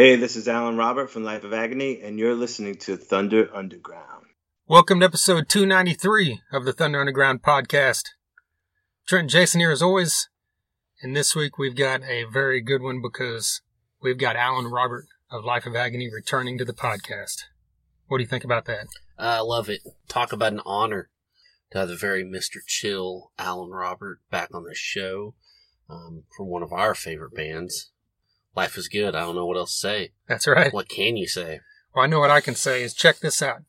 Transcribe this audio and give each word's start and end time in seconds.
Hey, 0.00 0.16
this 0.16 0.34
is 0.34 0.48
Alan 0.48 0.78
Robert 0.78 1.10
from 1.10 1.24
Life 1.24 1.44
of 1.44 1.52
Agony, 1.52 2.00
and 2.00 2.18
you're 2.18 2.34
listening 2.34 2.76
to 2.76 2.96
Thunder 2.96 3.54
Underground. 3.54 4.28
Welcome 4.66 5.00
to 5.00 5.04
episode 5.04 5.50
293 5.50 6.40
of 6.50 6.64
the 6.64 6.72
Thunder 6.72 7.00
Underground 7.00 7.42
podcast. 7.42 8.04
Trent 9.06 9.24
and 9.24 9.30
Jason 9.30 9.60
here 9.60 9.70
as 9.70 9.82
always, 9.82 10.30
and 11.02 11.14
this 11.14 11.36
week 11.36 11.58
we've 11.58 11.76
got 11.76 12.02
a 12.04 12.24
very 12.24 12.62
good 12.62 12.80
one 12.80 13.02
because 13.02 13.60
we've 14.00 14.16
got 14.16 14.36
Alan 14.36 14.68
Robert 14.68 15.04
of 15.30 15.44
Life 15.44 15.66
of 15.66 15.76
Agony 15.76 16.08
returning 16.10 16.56
to 16.56 16.64
the 16.64 16.72
podcast. 16.72 17.42
What 18.06 18.16
do 18.16 18.22
you 18.22 18.28
think 18.28 18.44
about 18.44 18.64
that? 18.64 18.86
I 19.18 19.40
love 19.40 19.68
it. 19.68 19.82
Talk 20.08 20.32
about 20.32 20.54
an 20.54 20.62
honor 20.64 21.10
to 21.72 21.78
have 21.80 21.88
the 21.88 21.94
very 21.94 22.24
Mr. 22.24 22.64
Chill 22.66 23.32
Alan 23.38 23.68
Robert 23.68 24.20
back 24.30 24.48
on 24.54 24.64
the 24.64 24.74
show 24.74 25.34
um, 25.90 26.24
from 26.34 26.46
one 26.46 26.62
of 26.62 26.72
our 26.72 26.94
favorite 26.94 27.34
bands. 27.34 27.90
Life 28.56 28.76
is 28.76 28.88
good. 28.88 29.14
I 29.14 29.20
don't 29.20 29.36
know 29.36 29.46
what 29.46 29.56
else 29.56 29.72
to 29.74 29.78
say. 29.78 30.12
That's 30.28 30.46
right. 30.46 30.72
What 30.72 30.88
can 30.88 31.16
you 31.16 31.26
say? 31.28 31.60
Well, 31.94 32.04
I 32.04 32.08
know 32.08 32.20
what 32.20 32.30
I 32.30 32.40
can 32.40 32.54
say 32.54 32.82
is 32.82 32.94
check 32.94 33.20
this 33.20 33.42
out. 33.42 33.62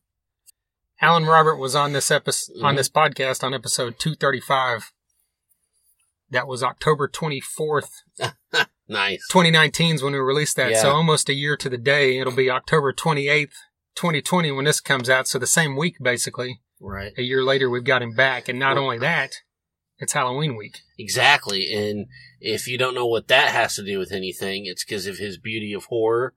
Alan 1.00 1.24
Robert 1.24 1.56
was 1.56 1.74
on 1.74 1.92
this 1.92 2.10
episode 2.10 2.62
on 2.62 2.74
Mhm. 2.74 2.76
this 2.78 2.88
podcast 2.88 3.42
on 3.42 3.54
episode 3.54 3.98
235. 3.98 4.92
That 6.30 6.46
was 6.46 6.62
October 6.62 7.08
24th, 7.08 7.90
Nice. 8.88 9.26
2019 9.30 9.96
is 9.96 10.02
when 10.02 10.12
we 10.12 10.18
released 10.18 10.56
that. 10.56 10.76
So 10.76 10.90
almost 10.90 11.28
a 11.28 11.34
year 11.34 11.56
to 11.56 11.68
the 11.68 11.78
day. 11.78 12.18
It'll 12.18 12.32
be 12.34 12.50
October 12.50 12.92
28th, 12.92 13.54
2020 13.94 14.50
when 14.52 14.64
this 14.64 14.80
comes 14.80 15.08
out. 15.10 15.26
So 15.28 15.38
the 15.38 15.46
same 15.46 15.76
week, 15.76 15.96
basically. 16.00 16.60
Right. 16.80 17.12
A 17.16 17.22
year 17.22 17.44
later, 17.44 17.68
we've 17.70 17.84
got 17.84 18.02
him 18.02 18.12
back. 18.12 18.48
And 18.48 18.58
not 18.58 18.76
only 18.78 18.98
that, 18.98 19.36
it's 20.02 20.14
Halloween 20.14 20.56
week. 20.56 20.80
Exactly. 20.98 21.72
And 21.72 22.06
if 22.40 22.66
you 22.66 22.76
don't 22.76 22.94
know 22.94 23.06
what 23.06 23.28
that 23.28 23.52
has 23.52 23.76
to 23.76 23.84
do 23.84 24.00
with 24.00 24.10
anything, 24.10 24.66
it's 24.66 24.84
because 24.84 25.06
of 25.06 25.18
his 25.18 25.38
beauty 25.38 25.72
of 25.72 25.84
horror. 25.84 26.34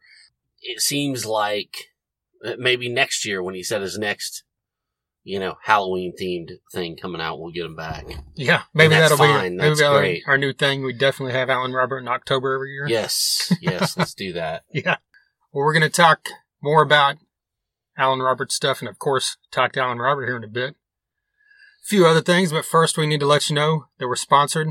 It 0.62 0.82
seems 0.82 1.26
like 1.26 1.76
uh, 2.46 2.54
maybe 2.60 2.88
next 2.88 3.26
year 3.26 3.41
when 3.41 3.55
he 3.55 3.63
said 3.63 3.82
his 3.82 3.98
next, 3.98 4.44
you 5.24 5.40
know, 5.40 5.55
Halloween 5.63 6.13
themed 6.22 6.60
thing 6.72 6.96
coming 6.96 7.20
out, 7.20 7.40
we'll 7.40 7.52
get 7.52 7.66
him 7.66 7.76
back. 7.76 8.05
Yeah. 8.35 8.62
Maybe 8.76 8.94
that'll 8.94 9.18
fine. 9.18 9.54
be, 9.54 9.57
maybe 9.57 9.76
that'll 9.76 10.00
be 10.00 10.24
our 10.27 10.38
new 10.38 10.54
thing. 10.54 10.84
We 10.84 10.94
definitely 10.94 11.34
have 11.34 11.50
Alan 11.50 11.74
Robert 11.74 11.98
in 12.00 12.07
October 12.07 12.54
every 12.54 12.72
year. 12.72 12.85
Yes. 12.88 13.52
Yes. 13.62 13.98
let's 13.98 14.13
do 14.13 14.32
that. 14.34 14.63
Yeah. 14.72 14.98
Well, 15.52 15.66
we're 15.66 15.74
going 15.74 15.84
to 15.84 15.90
talk 15.90 16.27
more 16.62 16.84
about 16.84 17.16
Alan 17.98 18.20
Robert 18.20 18.52
stuff 18.52 18.82
and, 18.82 18.90
of 18.90 19.00
course, 19.00 19.38
talk 19.50 19.72
to 19.72 19.82
Alan 19.82 19.98
Robert 20.00 20.27
here 20.27 20.38
in 20.38 20.44
a 20.44 20.50
bit. 20.50 20.76
A 21.86 21.88
few 21.88 22.08
other 22.08 22.22
things, 22.22 22.52
but 22.52 22.66
first 22.66 22.98
we 22.98 23.05
need 23.05 23.20
to 23.20 23.28
let 23.28 23.48
you 23.48 23.55
know 23.55 23.86
that 24.00 24.08
we're 24.08 24.16
sponsored 24.16 24.70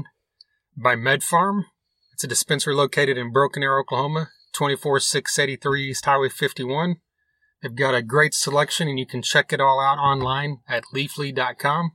by 0.77 0.97
Med 0.97 1.21
Pharm. 1.21 1.67
It's 2.13 2.25
a 2.25 2.27
dispensary 2.27 2.75
located 2.75 3.17
in 3.17 3.31
Broken 3.31 3.63
Arrow, 3.63 3.83
Oklahoma, 3.83 4.31
24683 4.53 5.91
East 5.91 6.05
Highway 6.07 6.29
51. 6.29 6.97
They've 7.63 7.73
got 7.73 7.95
a 7.95 8.03
great 8.03 8.35
selection 8.35 8.89
and 8.89 8.99
you 8.99 9.07
can 9.07 9.23
check 9.23 9.53
it 9.53 9.61
all 9.61 9.79
out 9.79 9.99
online 9.99 10.59
at 10.69 10.87
leafly.com. 10.93 11.93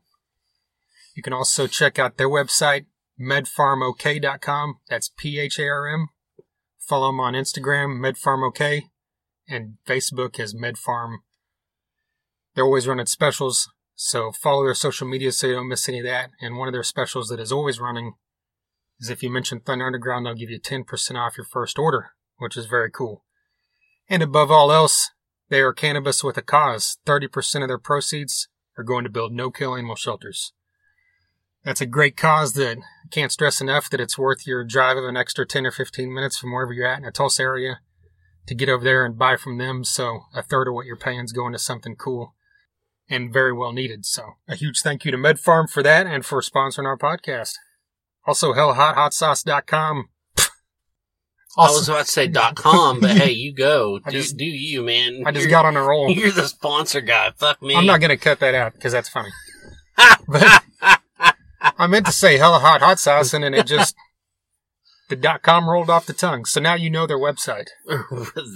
You 1.17 1.21
can 1.21 1.33
also 1.33 1.67
check 1.67 1.99
out 1.99 2.15
their 2.15 2.29
website, 2.29 2.85
medpharmok.com. 3.19 4.79
That's 4.87 5.11
P-H-A-R-M. 5.17 6.07
Follow 6.79 7.07
them 7.07 7.19
on 7.19 7.33
Instagram, 7.33 7.99
MedPharmOK, 7.99 8.83
and 9.49 9.73
Facebook 9.85 10.39
is 10.39 10.55
MedPharm. 10.55 11.17
They're 12.55 12.63
always 12.63 12.87
running 12.87 13.05
specials, 13.05 13.69
so 14.01 14.31
follow 14.31 14.63
their 14.63 14.73
social 14.73 15.05
media 15.05 15.29
so 15.29 15.47
you 15.47 15.55
don't 15.55 15.67
miss 15.67 15.89
any 15.89 15.99
of 15.99 16.05
that. 16.05 16.29
And 16.39 16.55
one 16.55 16.69
of 16.69 16.73
their 16.73 16.83
specials 16.83 17.27
that 17.27 17.39
is 17.39 17.51
always 17.51 17.81
running 17.81 18.13
is 18.97 19.09
if 19.09 19.21
you 19.21 19.29
mention 19.29 19.59
Thunder 19.59 19.85
Underground, 19.85 20.25
they'll 20.25 20.35
give 20.35 20.49
you 20.49 20.57
10% 20.57 21.15
off 21.15 21.35
your 21.35 21.45
first 21.45 21.77
order, 21.77 22.11
which 22.37 22.55
is 22.55 22.65
very 22.65 22.89
cool. 22.89 23.25
And 24.07 24.23
above 24.23 24.49
all 24.49 24.71
else, 24.71 25.11
they 25.49 25.59
are 25.59 25.73
cannabis 25.73 26.23
with 26.23 26.37
a 26.37 26.41
cause. 26.41 26.97
30% 27.05 27.61
of 27.61 27.67
their 27.67 27.77
proceeds 27.77 28.47
are 28.77 28.85
going 28.85 29.03
to 29.03 29.09
build 29.09 29.33
no-kill 29.33 29.75
animal 29.75 29.97
shelters. 29.97 30.53
That's 31.65 31.81
a 31.81 31.85
great 31.85 32.15
cause 32.15 32.53
that 32.53 32.77
I 32.77 33.07
can't 33.11 33.33
stress 33.33 33.59
enough 33.59 33.89
that 33.89 33.99
it's 33.99 34.17
worth 34.17 34.47
your 34.47 34.63
drive 34.63 34.95
of 34.95 35.03
an 35.03 35.17
extra 35.17 35.45
10 35.45 35.65
or 35.65 35.71
15 35.71 36.13
minutes 36.13 36.37
from 36.37 36.53
wherever 36.53 36.71
you're 36.71 36.87
at 36.87 36.99
in 36.99 37.05
a 37.05 37.11
Tulsa 37.11 37.43
area 37.43 37.81
to 38.47 38.55
get 38.55 38.69
over 38.69 38.85
there 38.85 39.05
and 39.05 39.17
buy 39.17 39.35
from 39.35 39.57
them. 39.57 39.83
So 39.83 40.21
a 40.33 40.41
third 40.41 40.69
of 40.69 40.73
what 40.73 40.85
you're 40.85 40.95
paying 40.95 41.25
is 41.25 41.33
going 41.33 41.51
to 41.51 41.59
something 41.59 41.97
cool 41.97 42.33
and 43.09 43.33
very 43.33 43.53
well 43.53 43.71
needed. 43.73 44.05
So 44.05 44.33
a 44.47 44.55
huge 44.55 44.81
thank 44.81 45.05
you 45.05 45.11
to 45.11 45.17
MedPharm 45.17 45.69
for 45.69 45.81
that 45.83 46.07
and 46.07 46.25
for 46.25 46.41
sponsoring 46.41 46.85
our 46.85 46.97
podcast. 46.97 47.53
Also, 48.25 48.53
hellhothotsauce.com. 48.53 50.09
I 51.57 51.63
was 51.71 51.89
about 51.89 52.05
to 52.05 52.11
say 52.11 52.27
dot 52.27 52.55
com, 52.55 52.99
but 52.99 53.09
hey, 53.11 53.31
you 53.31 53.53
go. 53.53 53.99
Do, 54.05 54.11
just- 54.11 54.37
do 54.37 54.45
you, 54.45 54.83
man. 54.83 55.23
I 55.25 55.31
just 55.31 55.43
You're- 55.45 55.51
got 55.51 55.65
on 55.65 55.75
a 55.75 55.81
roll. 55.81 56.09
You're 56.15 56.31
the 56.31 56.47
sponsor 56.47 57.01
guy. 57.01 57.31
Fuck 57.37 57.61
me. 57.61 57.75
I'm 57.75 57.87
not 57.87 57.99
going 57.99 58.09
to 58.11 58.17
cut 58.17 58.39
that 58.39 58.53
out 58.53 58.73
because 58.73 58.91
that's 58.93 59.09
funny. 59.09 59.31
But 60.27 60.63
I 61.61 61.87
meant 61.87 62.05
to 62.05 62.11
say 62.11 62.37
hella 62.37 62.59
hot 62.59 62.81
hot 62.81 62.99
sauce 62.99 63.33
and 63.33 63.43
then 63.43 63.53
it 63.55 63.65
just, 63.65 63.95
the 65.09 65.15
dot 65.15 65.41
com 65.41 65.67
rolled 65.67 65.89
off 65.89 66.05
the 66.05 66.13
tongue. 66.13 66.45
So 66.45 66.61
now 66.61 66.75
you 66.75 66.89
know 66.89 67.07
their 67.07 67.17
website. 67.17 67.69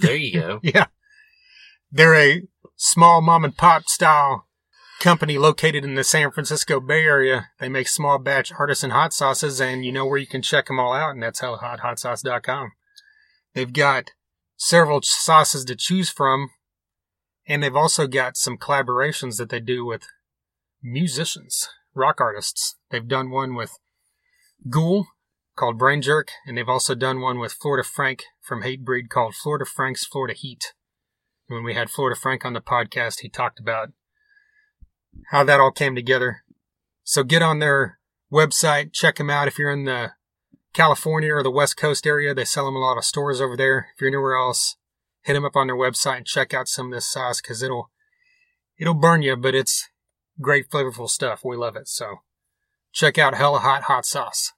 there 0.00 0.16
you 0.16 0.40
go. 0.40 0.60
Yeah. 0.62 0.86
They're 1.90 2.14
a 2.14 2.42
small 2.76 3.20
mom 3.20 3.44
and 3.44 3.56
pop 3.56 3.84
style 3.88 4.46
company 5.00 5.36
located 5.36 5.84
in 5.84 5.94
the 5.94 6.04
San 6.04 6.30
Francisco 6.30 6.80
Bay 6.80 7.02
Area. 7.02 7.48
They 7.60 7.68
make 7.68 7.88
small 7.88 8.18
batch 8.18 8.52
artisan 8.58 8.90
hot 8.90 9.12
sauces 9.12 9.60
and 9.60 9.84
you 9.84 9.92
know 9.92 10.06
where 10.06 10.18
you 10.18 10.26
can 10.26 10.42
check 10.42 10.66
them 10.66 10.80
all 10.80 10.92
out 10.92 11.10
and 11.10 11.22
that's 11.22 11.40
hellahothotsauce.com. 11.40 12.72
They've 13.54 13.72
got 13.72 14.10
several 14.56 15.00
sauces 15.02 15.64
to 15.66 15.76
choose 15.76 16.10
from 16.10 16.50
and 17.46 17.62
they've 17.62 17.76
also 17.76 18.06
got 18.06 18.36
some 18.36 18.56
collaborations 18.56 19.36
that 19.36 19.50
they 19.50 19.60
do 19.60 19.84
with 19.84 20.06
musicians, 20.82 21.68
rock 21.94 22.20
artists. 22.20 22.76
They've 22.90 23.06
done 23.06 23.30
one 23.30 23.54
with 23.54 23.72
Ghoul 24.70 25.06
called 25.56 25.78
Brain 25.78 26.02
Jerk 26.02 26.30
and 26.46 26.56
they've 26.56 26.68
also 26.68 26.94
done 26.94 27.20
one 27.20 27.38
with 27.38 27.52
Florida 27.52 27.86
Frank 27.86 28.24
from 28.40 28.62
Hatebreed 28.62 29.08
called 29.08 29.34
Florida 29.34 29.64
Frank's 29.66 30.06
Florida 30.06 30.34
Heat 30.34 30.72
when 31.46 31.64
we 31.64 31.74
had 31.74 31.90
Florida 31.90 32.18
Frank 32.18 32.44
on 32.44 32.52
the 32.52 32.60
podcast, 32.60 33.20
he 33.20 33.28
talked 33.28 33.60
about 33.60 33.90
how 35.30 35.44
that 35.44 35.60
all 35.60 35.70
came 35.70 35.94
together. 35.94 36.42
So 37.02 37.22
get 37.22 37.42
on 37.42 37.58
their 37.58 37.98
website, 38.32 38.92
check 38.92 39.16
them 39.16 39.30
out. 39.30 39.48
If 39.48 39.58
you're 39.58 39.70
in 39.70 39.84
the 39.84 40.12
California 40.72 41.32
or 41.32 41.42
the 41.42 41.50
West 41.50 41.76
Coast 41.76 42.06
area, 42.06 42.34
they 42.34 42.44
sell 42.44 42.64
them 42.64 42.76
a 42.76 42.80
lot 42.80 42.96
of 42.96 43.04
stores 43.04 43.40
over 43.40 43.56
there. 43.56 43.88
If 43.94 44.00
you're 44.00 44.08
anywhere 44.08 44.36
else, 44.36 44.76
hit 45.22 45.34
them 45.34 45.44
up 45.44 45.56
on 45.56 45.66
their 45.66 45.76
website 45.76 46.18
and 46.18 46.26
check 46.26 46.54
out 46.54 46.68
some 46.68 46.86
of 46.86 46.92
this 46.92 47.10
sauce 47.10 47.40
because 47.40 47.62
it'll 47.62 47.90
it'll 48.78 48.94
burn 48.94 49.22
you, 49.22 49.36
but 49.36 49.54
it's 49.54 49.88
great 50.40 50.70
flavorful 50.70 51.08
stuff. 51.08 51.42
We 51.44 51.56
love 51.56 51.76
it. 51.76 51.88
So 51.88 52.16
check 52.92 53.18
out 53.18 53.34
Hella 53.34 53.60
Hot 53.60 53.84
Hot 53.84 54.06
Sauce. 54.06 54.52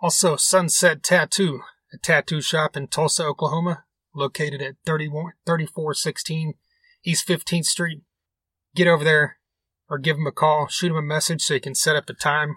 Also, 0.00 0.36
Sunset 0.36 1.02
Tattoo, 1.02 1.60
a 1.92 1.98
tattoo 1.98 2.40
shop 2.40 2.76
in 2.76 2.88
Tulsa, 2.88 3.24
Oklahoma 3.24 3.83
located 4.14 4.62
at 4.62 4.76
31 4.84 5.32
3416 5.46 6.54
East 7.04 7.28
15th 7.28 7.66
Street. 7.66 8.02
Get 8.74 8.86
over 8.86 9.04
there 9.04 9.38
or 9.88 9.98
give 9.98 10.16
them 10.16 10.26
a 10.26 10.32
call, 10.32 10.68
shoot 10.68 10.88
them 10.88 10.96
a 10.96 11.02
message 11.02 11.42
so 11.42 11.54
you 11.54 11.60
can 11.60 11.74
set 11.74 11.96
up 11.96 12.08
a 12.08 12.14
time 12.14 12.56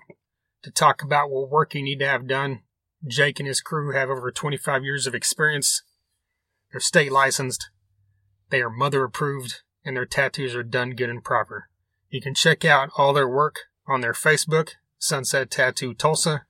to 0.64 0.72
talk 0.72 1.02
about 1.02 1.30
what 1.30 1.50
work 1.50 1.74
you 1.76 1.84
need 1.84 2.00
to 2.00 2.08
have 2.08 2.28
done. 2.28 2.62
Jake 3.06 3.40
and 3.40 3.48
his 3.48 3.62
crew 3.62 3.94
have 3.94 4.10
over 4.10 4.32
25 4.32 4.84
years 4.84 5.06
of 5.06 5.14
experience. 5.14 5.84
They're 6.72 6.80
state 6.80 7.12
licensed, 7.12 7.70
they 8.50 8.62
are 8.62 8.70
mother 8.70 9.04
approved, 9.04 9.62
and 9.84 9.96
their 9.96 10.06
tattoos 10.06 10.56
are 10.56 10.64
done 10.64 10.92
good 10.92 11.10
and 11.10 11.24
proper. 11.24 11.70
You 12.10 12.22
can 12.22 12.34
check 12.34 12.64
out 12.64 12.90
all 12.98 13.14
their 13.14 13.28
work 13.28 13.66
on 13.88 14.02
their 14.02 14.14
Facebook, 14.14 14.72
Sunset 14.98 15.52
Tattoo 15.52 15.94
Tulsa, 15.94 16.46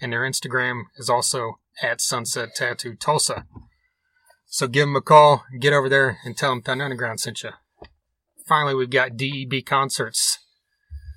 and 0.00 0.12
their 0.12 0.22
Instagram 0.22 0.84
is 0.96 1.10
also 1.10 1.60
at 1.82 2.00
Sunset 2.00 2.54
Tattoo 2.54 2.94
Tulsa. 2.94 3.46
So 4.54 4.68
give 4.68 4.86
them 4.86 4.94
a 4.94 5.00
call, 5.00 5.42
get 5.58 5.72
over 5.72 5.88
there, 5.88 6.18
and 6.24 6.36
tell 6.36 6.50
them 6.50 6.62
Thunder 6.62 6.84
Underground 6.84 7.18
sent 7.18 7.42
you. 7.42 7.50
Finally, 8.46 8.76
we've 8.76 8.88
got 8.88 9.16
DEB 9.16 9.66
Concerts, 9.66 10.38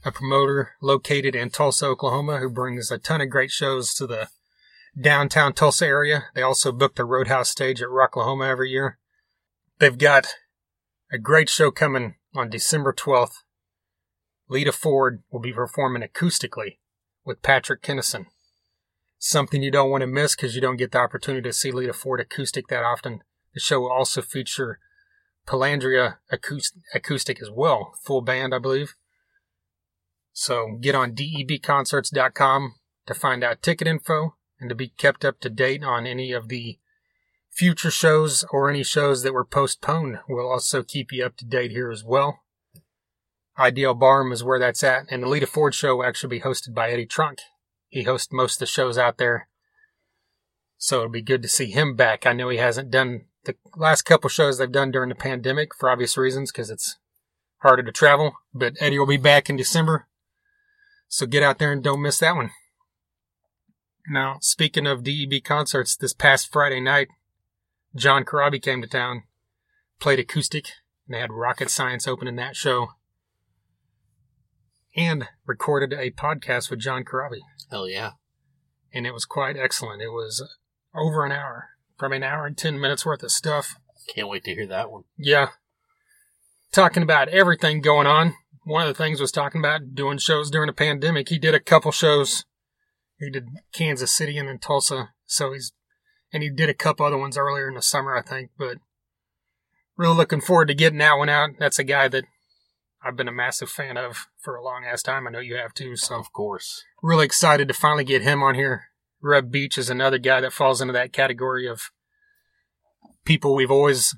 a 0.04 0.12
promoter 0.12 0.72
located 0.82 1.36
in 1.36 1.52
Tulsa, 1.52 1.86
Oklahoma, 1.86 2.40
who 2.40 2.50
brings 2.50 2.90
a 2.90 2.98
ton 2.98 3.22
of 3.22 3.30
great 3.30 3.52
shows 3.52 3.94
to 3.94 4.08
the 4.08 4.30
downtown 5.00 5.54
Tulsa 5.54 5.86
area. 5.86 6.24
They 6.34 6.42
also 6.42 6.72
book 6.72 6.96
the 6.96 7.06
Roadhouse 7.06 7.52
stage 7.52 7.80
at 7.80 7.90
Rocklahoma 7.90 8.48
every 8.48 8.72
year. 8.72 8.98
They've 9.78 9.96
got 9.96 10.34
a 11.12 11.20
great 11.20 11.48
show 11.48 11.70
coming 11.70 12.16
on 12.36 12.50
December 12.50 12.92
12th. 12.92 13.44
Lita 14.50 14.72
Ford 14.72 15.22
will 15.32 15.42
be 15.42 15.54
performing 15.54 16.02
acoustically 16.02 16.80
with 17.24 17.44
Patrick 17.44 17.84
Kennison. 17.84 18.26
Something 19.20 19.62
you 19.62 19.70
don't 19.70 19.92
want 19.92 20.02
to 20.02 20.08
miss 20.08 20.36
because 20.36 20.56
you 20.56 20.62
don't 20.62 20.78
get 20.78 20.92
the 20.92 21.00
opportunity 21.00 21.48
to 21.48 21.54
see 21.54 21.72
Lita 21.72 21.94
Ford 21.94 22.20
acoustic 22.20 22.68
that 22.70 22.84
often. 22.84 23.22
The 23.58 23.62
show 23.62 23.80
will 23.80 23.92
also 23.92 24.22
feature 24.22 24.78
Palandria 25.48 26.18
acoustic, 26.32 27.42
as 27.42 27.50
well, 27.50 27.96
full 28.04 28.22
band, 28.22 28.54
I 28.54 28.60
believe. 28.60 28.94
So 30.32 30.78
get 30.80 30.94
on 30.94 31.16
debconcerts.com 31.16 32.76
to 33.08 33.14
find 33.16 33.44
out 33.44 33.64
ticket 33.64 33.88
info 33.88 34.36
and 34.60 34.70
to 34.70 34.76
be 34.76 34.90
kept 34.90 35.26
up 35.26 35.40
to 35.40 35.50
date 35.50 35.84
on 35.84 36.06
any 36.06 36.32
of 36.34 36.50
the 36.50 36.78
future 37.50 37.90
shows 37.90 38.46
or 38.52 38.70
any 38.70 38.84
shows 38.84 39.24
that 39.24 39.34
were 39.34 39.44
postponed. 39.44 40.20
We'll 40.30 40.52
also 40.52 40.84
keep 40.84 41.12
you 41.12 41.26
up 41.26 41.36
to 41.38 41.46
date 41.46 41.72
here 41.72 41.90
as 41.90 42.04
well. 42.04 42.42
Ideal 43.58 43.96
Barm 43.96 44.32
is 44.32 44.44
where 44.44 44.60
that's 44.60 44.84
at, 44.84 45.08
and 45.10 45.24
the 45.24 45.28
Lita 45.28 45.48
Ford 45.48 45.74
show 45.74 45.96
will 45.96 46.06
actually 46.06 46.38
be 46.38 46.42
hosted 46.42 46.76
by 46.76 46.92
Eddie 46.92 47.08
Trunk. 47.08 47.40
He 47.88 48.04
hosts 48.04 48.32
most 48.32 48.58
of 48.58 48.60
the 48.60 48.66
shows 48.68 49.00
out 49.00 49.18
there, 49.18 49.48
so 50.78 50.98
it'll 50.98 51.10
be 51.10 51.24
good 51.24 51.42
to 51.42 51.50
see 51.50 51.72
him 51.72 51.96
back. 51.96 52.28
I 52.28 52.34
know 52.34 52.50
he 52.50 52.58
hasn't 52.58 52.92
done 52.92 53.26
the 53.48 53.56
last 53.76 54.04
couple 54.04 54.30
shows 54.30 54.58
they've 54.58 54.72
done 54.72 54.92
during 54.92 55.10
the 55.10 55.16
pandemic 55.16 55.74
for 55.74 55.90
obvious 55.90 56.18
reasons 56.18 56.52
because 56.52 56.70
it's 56.70 56.98
harder 57.58 57.82
to 57.82 57.92
travel, 57.92 58.34
but 58.54 58.76
Eddie 58.80 59.00
will 59.00 59.08
be 59.08 59.18
back 59.18 59.50
in 59.50 59.58
December, 59.58 60.08
so 61.08 61.26
get 61.26 61.42
out 61.42 61.58
there 61.58 61.72
and 61.72 61.84
don't 61.84 62.02
miss 62.02 62.20
that 62.20 62.36
one. 62.36 62.52
Now, 64.08 64.38
speaking 64.42 64.86
of 64.86 65.04
DEB 65.04 65.44
concerts, 65.44 65.96
this 65.96 66.14
past 66.14 66.52
Friday 66.52 66.80
night, 66.80 67.08
John 67.96 68.24
Corabi 68.24 68.62
came 68.62 68.82
to 68.82 68.88
town, 68.88 69.24
played 70.00 70.20
acoustic, 70.20 70.68
and 71.08 71.16
they 71.16 71.20
had 71.20 71.32
Rocket 71.32 71.70
Science 71.70 72.08
opening 72.08 72.36
that 72.36 72.56
show, 72.56 72.90
and 74.96 75.28
recorded 75.46 75.94
a 75.94 76.12
podcast 76.12 76.70
with 76.70 76.80
John 76.80 77.04
Corabi. 77.04 77.40
Hell 77.70 77.90
yeah. 77.90 78.12
And 78.94 79.06
it 79.06 79.14
was 79.14 79.26
quite 79.26 79.58
excellent. 79.58 80.02
It 80.02 80.10
was 80.10 80.48
over 80.96 81.26
an 81.26 81.32
hour, 81.32 81.70
probably 81.98 82.18
an 82.18 82.24
hour 82.24 82.46
and 82.46 82.58
10 82.58 82.80
minutes 82.80 83.06
worth 83.06 83.24
of 83.24 83.32
stuff. 83.32 83.76
Can't 84.14 84.30
wait 84.30 84.44
to 84.46 84.54
hear 84.54 84.68
that 84.68 84.92
one. 84.92 85.04
Yeah. 85.18 85.50
Talking 86.72 87.04
about 87.04 87.30
everything 87.30 87.82
going 87.82 88.08
on. 88.08 88.36
One 88.64 88.82
of 88.86 88.88
the 88.90 88.94
things 89.04 89.20
was 89.22 89.32
talking 89.32 89.60
about 89.60 89.96
doing 89.96 90.18
shows 90.18 90.52
during 90.52 90.68
the 90.68 90.74
pandemic. 90.74 91.30
He 91.30 91.40
did 91.40 91.56
a 91.56 91.60
couple 91.60 91.92
shows. 91.92 92.46
He 93.18 93.30
did 93.30 93.48
Kansas 93.74 94.12
City 94.16 94.38
and 94.38 94.48
then 94.48 94.60
Tulsa. 94.60 95.10
So 95.26 95.54
he's, 95.54 95.72
and 96.34 96.44
he 96.44 96.50
did 96.50 96.70
a 96.70 96.74
couple 96.74 97.06
other 97.06 97.18
ones 97.18 97.38
earlier 97.38 97.70
in 97.70 97.76
the 97.76 97.82
summer, 97.82 98.16
I 98.16 98.22
think, 98.22 98.52
but 98.58 98.78
really 99.96 100.16
looking 100.16 100.42
forward 100.42 100.68
to 100.68 100.76
getting 100.76 101.00
that 101.00 101.18
one 101.18 101.30
out. 101.30 101.52
That's 101.58 101.80
a 101.80 101.84
guy 101.84 102.08
that 102.10 102.26
I've 103.04 103.16
been 103.16 103.28
a 103.28 103.34
massive 103.34 103.70
fan 103.70 103.96
of 103.98 104.28
for 104.38 104.56
a 104.56 104.64
long 104.64 104.84
ass 104.86 105.02
time. 105.02 105.28
I 105.28 105.32
know 105.32 105.40
you 105.40 105.56
have 105.56 105.74
too. 105.74 105.96
So 105.96 106.16
Of 106.16 106.34
course. 106.34 106.84
really 107.02 107.26
excited 107.26 107.68
to 107.70 107.74
finally 107.74 108.04
get 108.04 108.22
him 108.22 108.44
on 108.44 108.56
here. 108.56 108.88
Reb 109.22 109.52
Beach 109.52 109.78
is 109.78 109.90
another 109.90 110.18
guy 110.18 110.42
that 110.42 110.54
falls 110.54 110.82
into 110.82 110.94
that 110.94 111.14
category 111.14 111.68
of 111.68 111.92
people 113.26 113.56
we've 113.56 113.72
always 113.72 114.16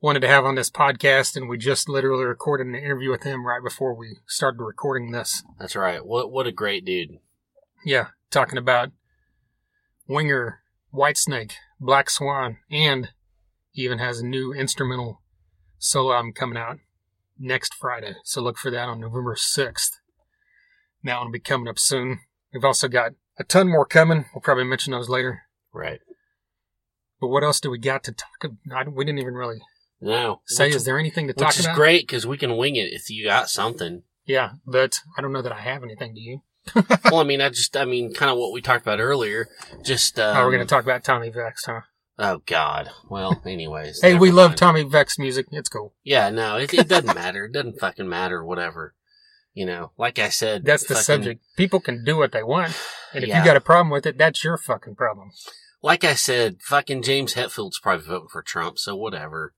wanted 0.00 0.20
to 0.20 0.28
have 0.28 0.44
on 0.44 0.54
this 0.54 0.70
podcast, 0.70 1.34
and 1.34 1.48
we 1.48 1.56
just 1.56 1.88
literally 1.88 2.24
recorded 2.24 2.66
an 2.66 2.74
interview 2.74 3.10
with 3.10 3.22
him 3.22 3.46
right 3.46 3.62
before 3.62 3.94
we 3.94 4.18
started 4.26 4.62
recording 4.62 5.12
this. 5.12 5.42
That's 5.58 5.74
right. 5.74 6.04
What 6.04 6.30
what 6.30 6.46
a 6.46 6.52
great 6.52 6.84
dude. 6.84 7.18
Yeah, 7.84 8.08
talking 8.30 8.58
about 8.58 8.90
Winger, 10.06 10.60
Whitesnake, 10.92 11.52
Black 11.80 12.10
Swan, 12.10 12.58
and 12.70 13.12
he 13.70 13.82
even 13.82 13.98
has 13.98 14.20
a 14.20 14.26
new 14.26 14.52
instrumental 14.52 15.22
solo 15.78 16.14
album 16.14 16.32
coming 16.32 16.58
out 16.58 16.78
next 17.38 17.74
Friday. 17.74 18.16
So 18.24 18.42
look 18.42 18.58
for 18.58 18.70
that 18.70 18.88
on 18.88 19.00
November 19.00 19.34
6th. 19.34 19.90
That 21.02 21.16
one 21.16 21.26
will 21.26 21.32
be 21.32 21.40
coming 21.40 21.68
up 21.68 21.78
soon. 21.78 22.20
We've 22.52 22.64
also 22.64 22.88
got 22.88 23.12
a 23.38 23.44
ton 23.44 23.68
more 23.68 23.86
coming. 23.86 24.26
We'll 24.34 24.42
probably 24.42 24.64
mention 24.64 24.92
those 24.92 25.08
later. 25.08 25.42
Right. 25.72 26.00
But 27.20 27.28
what 27.28 27.44
else 27.44 27.60
do 27.60 27.70
we 27.70 27.78
got 27.78 28.04
to 28.04 28.12
talk 28.12 28.44
about? 28.44 28.92
We 28.94 29.04
didn't 29.04 29.20
even 29.20 29.34
really 29.34 29.60
No. 30.00 30.42
say, 30.46 30.66
which, 30.68 30.76
is 30.76 30.84
there 30.84 30.98
anything 30.98 31.26
to 31.28 31.32
talk 31.32 31.40
about? 31.42 31.56
which 31.56 31.58
is 31.60 31.74
great 31.76 32.06
because 32.06 32.26
we 32.26 32.36
can 32.38 32.56
wing 32.56 32.76
it 32.76 32.92
if 32.92 33.08
you 33.10 33.24
got 33.24 33.48
something. 33.48 34.02
Yeah, 34.26 34.52
but 34.66 35.00
I 35.16 35.22
don't 35.22 35.32
know 35.32 35.42
that 35.42 35.52
I 35.52 35.60
have 35.60 35.82
anything 35.82 36.14
to 36.14 36.20
you. 36.20 36.42
well, 37.04 37.20
I 37.20 37.24
mean, 37.24 37.40
I 37.40 37.50
just, 37.50 37.76
I 37.76 37.84
mean, 37.84 38.14
kind 38.14 38.30
of 38.30 38.38
what 38.38 38.52
we 38.52 38.62
talked 38.62 38.82
about 38.82 38.98
earlier. 39.00 39.48
Just, 39.82 40.18
um, 40.18 40.36
oh, 40.36 40.44
we're 40.44 40.50
going 40.52 40.66
to 40.66 40.68
talk 40.68 40.84
about 40.84 41.04
Tommy 41.04 41.28
Vext, 41.30 41.66
huh? 41.66 41.80
Oh 42.18 42.40
God. 42.46 42.90
Well, 43.10 43.42
anyways. 43.46 44.00
Hey, 44.00 44.14
we 44.14 44.30
love. 44.30 44.54
Tommy 44.56 44.82
Vext 44.82 45.18
music. 45.18 45.46
It's 45.50 45.68
cool. 45.68 45.94
Yeah, 46.04 46.30
no, 46.30 46.56
it, 46.56 46.72
it 46.72 46.88
doesn't 46.88 47.14
matter. 47.14 47.46
It 47.46 47.52
doesn't 47.52 47.80
fucking 47.80 48.08
matter. 48.08 48.44
Whatever. 48.44 48.94
You 49.52 49.66
know, 49.66 49.92
like 49.98 50.18
I 50.18 50.30
said, 50.30 50.64
That's 50.64 50.82
the 50.84 50.94
fucking- 50.94 51.02
subject. 51.04 51.42
People 51.56 51.80
can 51.80 52.02
do 52.04 52.16
what 52.16 52.32
they 52.32 52.42
want. 52.42 52.72
And 53.14 53.24
if 53.24 53.28
Yeah. 53.28 53.38
you 53.40 53.44
got 53.44 53.56
a 53.56 53.60
problem 53.60 53.90
with 53.90 54.06
it, 54.06 54.18
that's 54.18 54.42
your 54.44 54.56
fucking 54.58 54.96
problem. 54.96 55.30
Like 55.82 56.04
I 56.04 56.14
said, 56.14 56.58
fucking 56.62 57.02
James 57.02 57.34
Hetfield's 57.34 57.78
probably 57.78 58.06
voting 58.06 58.28
for 58.30 58.42
Trump, 58.42 58.78
so 58.78 58.96
whatever. 58.96 59.54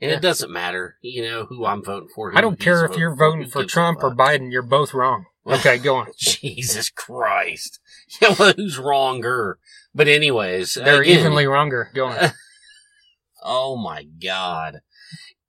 And 0.00 0.10
Yeah. 0.10 0.16
it 0.18 0.22
doesn't 0.22 0.50
matter, 0.50 0.96
you 1.02 1.22
know, 1.22 1.46
who 1.46 1.66
I'm 1.66 1.82
voting 1.84 2.08
for. 2.14 2.36
I 2.36 2.40
don't 2.40 2.58
care 2.60 2.84
if 2.84 2.96
you're 2.96 3.14
voting 3.14 3.44
Who 3.44 3.50
for 3.50 3.64
Trump 3.64 4.02
or? 4.02 4.10
Biden. 4.14 4.50
You're 4.52 4.62
both 4.62 4.94
wrong. 4.94 5.26
Okay, 5.46 5.78
go 5.78 5.96
on. 5.96 6.12
Jesus 6.18 6.90
Christ. 6.90 7.80
Yeah, 8.20 8.34
well, 8.38 8.52
who's 8.56 8.76
wronger? 8.78 9.58
But 9.94 10.06
anyways, 10.06 10.74
They're 10.74 11.00
again, 11.00 11.18
evenly 11.20 11.46
wronger. 11.46 11.90
Go 11.94 12.06
on. 12.06 12.32
Oh 13.42 13.74
my 13.76 14.02
God. 14.04 14.80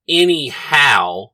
Anyhow, 0.08 1.31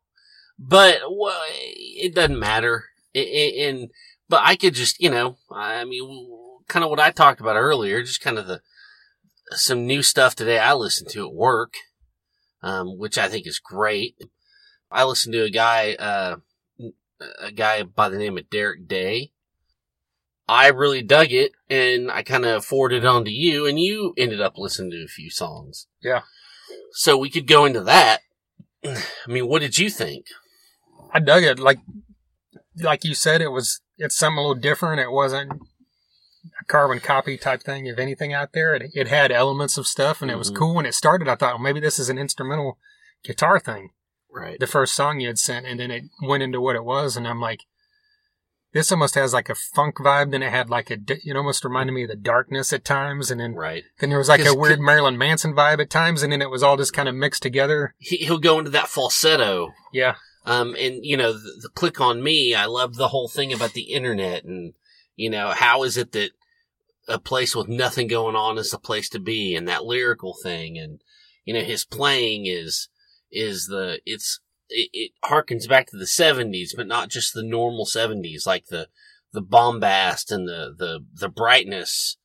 but 0.58 1.00
well, 1.10 1.40
it 1.50 2.16
doesn't 2.16 2.40
matter. 2.40 2.86
It, 3.14 3.28
it, 3.28 3.70
and 3.70 3.90
but 4.30 4.42
I 4.44 4.56
could 4.56 4.74
just, 4.74 5.02
you 5.02 5.10
know, 5.10 5.38
I 5.52 5.86
mean, 5.86 6.30
kind 6.68 6.84
of 6.84 6.90
what 6.90 7.00
I 7.00 7.12
talked 7.12 7.40
about 7.40 7.56
earlier, 7.56 8.04
just 8.04 8.22
kind 8.22 8.38
of 8.38 8.48
the 8.48 8.62
some 9.52 9.88
new 9.88 10.04
stuff 10.04 10.36
today 10.36 10.60
I 10.60 10.74
listened 10.74 11.10
to 11.12 11.26
at 11.26 11.34
work, 11.34 11.76
um, 12.62 12.98
which 12.98 13.18
I 13.18 13.30
think 13.30 13.48
is 13.48 13.60
great. 13.60 14.18
I 14.92 15.04
listened 15.04 15.34
to 15.34 15.44
a 15.44 15.50
guy, 15.50 15.94
uh, 15.94 16.38
a 17.40 17.52
guy 17.52 17.84
by 17.84 18.10
the 18.10 18.18
name 18.18 18.38
of 18.38 18.50
Derek 18.50 18.88
Day. 18.88 19.32
I 20.50 20.68
really 20.68 21.02
dug 21.02 21.32
it, 21.32 21.52
and 21.70 22.10
I 22.10 22.24
kind 22.24 22.46
of 22.46 22.64
forwarded 22.64 23.04
it 23.04 23.08
on 23.08 23.26
to 23.26 23.32
you, 23.32 23.66
and 23.66 23.80
you 23.80 24.14
ended 24.18 24.40
up 24.40 24.58
listening 24.58 24.92
to 24.92 25.04
a 25.04 25.08
few 25.08 25.30
songs. 25.30 25.88
Yeah. 26.02 26.22
So 26.92 27.18
we 27.18 27.30
could 27.30 27.48
go 27.48 27.66
into 27.66 27.82
that. 27.82 28.20
I 28.86 29.02
mean, 29.28 29.48
what 29.48 29.62
did 29.62 29.78
you 29.78 29.90
think? 29.90 30.28
I 31.14 31.20
dug 31.20 31.44
it. 31.44 31.60
Like, 31.60 31.80
like 32.78 33.04
you 33.04 33.14
said, 33.14 33.42
it 33.42 33.52
was, 33.52 33.82
it's 33.98 34.18
something 34.18 34.38
a 34.38 34.42
little 34.42 34.56
different. 34.62 35.00
It 35.02 35.12
wasn't 35.12 35.52
a 36.62 36.66
carbon 36.66 37.00
copy 37.00 37.38
type 37.38 37.64
thing 37.64 37.90
of 37.90 38.00
anything 38.00 38.34
out 38.34 38.54
there. 38.54 38.74
It, 38.76 38.92
it 38.94 39.08
had 39.08 39.32
elements 39.32 39.78
of 39.78 39.88
stuff 39.88 40.22
and 40.22 40.32
it 40.32 40.38
was 40.38 40.52
Mhm. 40.52 40.56
cool. 40.58 40.76
When 40.76 40.86
it 40.86 40.94
started, 40.94 41.28
I 41.28 41.36
thought, 41.36 41.56
well, 41.56 41.64
maybe 41.64 41.80
this 41.80 42.00
is 42.00 42.10
an 42.10 42.18
instrumental 42.18 42.78
guitar 43.24 43.60
thing. 43.60 43.90
Right. 44.30 44.60
the 44.60 44.68
first 44.68 44.94
song 44.94 45.20
you 45.20 45.28
had 45.30 45.40
sent, 45.40 45.66
and 45.66 45.80
then 45.80 45.90
it 45.90 46.04
went 46.22 46.44
into 46.44 46.62
what 46.62 46.76
it 46.76 46.84
was, 46.84 47.18
and 47.18 47.28
I'm 47.28 47.42
like, 47.42 47.62
this 48.72 48.92
almost 48.92 49.16
has 49.16 49.34
like 49.34 49.50
a 49.50 49.56
funk 49.56 49.96
vibe. 49.96 50.30
Then 50.30 50.44
it 50.44 50.52
had 50.52 50.70
like 50.70 50.92
a, 50.92 50.98
it 51.08 51.36
almost 51.36 51.64
reminded 51.66 51.94
me 51.94 52.04
of 52.04 52.10
the 52.10 52.16
darkness 52.16 52.72
at 52.72 52.86
times, 52.86 53.32
and 53.32 53.40
then 53.42 53.56
Right. 53.56 53.84
then 54.00 54.10
there 54.10 54.20
was 54.20 54.30
like 54.30 54.46
a 54.46 54.54
weird 54.54 54.80
Marilyn 54.80 55.18
Manson 55.18 55.56
vibe 55.56 55.80
at 55.82 55.90
times, 55.90 56.22
and 56.22 56.32
then 56.32 56.44
it 56.44 56.52
was 56.52 56.62
all 56.62 56.78
just 56.78 56.94
kind 56.94 57.10
of 57.10 57.16
mixed 57.16 57.42
together. 57.42 57.96
He, 57.98 58.18
he'll 58.18 58.38
go 58.38 58.60
into 58.60 58.70
that 58.72 58.90
falsetto. 58.90 59.74
Yeah, 59.92 60.16
Um, 60.48 60.78
and 60.80 61.04
you 61.04 61.18
know, 61.18 61.34
the, 61.34 61.60
the 61.64 61.70
click 61.70 62.00
on 62.00 62.24
me, 62.24 62.56
I 62.56 62.66
love 62.66 62.96
the 62.96 63.10
whole 63.10 63.28
thing 63.28 63.52
about 63.52 63.74
the 63.74 63.92
internet 63.92 64.46
and, 64.46 64.74
you 65.18 65.30
know, 65.30 65.50
how 65.50 65.84
is 65.84 65.98
it 65.98 66.14
that 66.14 66.32
a 67.10 67.20
place 67.20 67.54
with 67.54 67.68
nothing 67.68 68.08
going 68.08 68.38
on 68.38 68.58
is 68.58 68.72
the 68.72 68.80
place 68.80 69.10
to 69.10 69.20
be 69.20 69.56
and 69.56 69.68
that 69.68 69.84
lyrical 69.84 70.34
thing. 70.42 70.78
And, 70.78 71.02
you 71.44 71.54
know, 71.54 71.60
his 71.60 71.84
playing 71.84 72.46
is, 72.46 72.88
is 73.30 73.68
the, 73.68 74.00
it's, 74.06 74.40
it, 74.70 74.90
it 74.94 75.12
harkens 75.22 75.68
back 75.68 75.88
to 75.88 75.98
the 75.98 76.08
seventies, 76.08 76.74
but 76.74 76.88
not 76.88 77.10
just 77.10 77.34
the 77.34 77.44
normal 77.44 77.86
seventies, 77.86 78.48
like 78.48 78.68
the, 78.68 78.88
the 79.34 79.42
bombast 79.42 80.32
and 80.32 80.48
the, 80.48 80.74
the, 80.78 81.06
the 81.14 81.30
brightness 81.30 82.16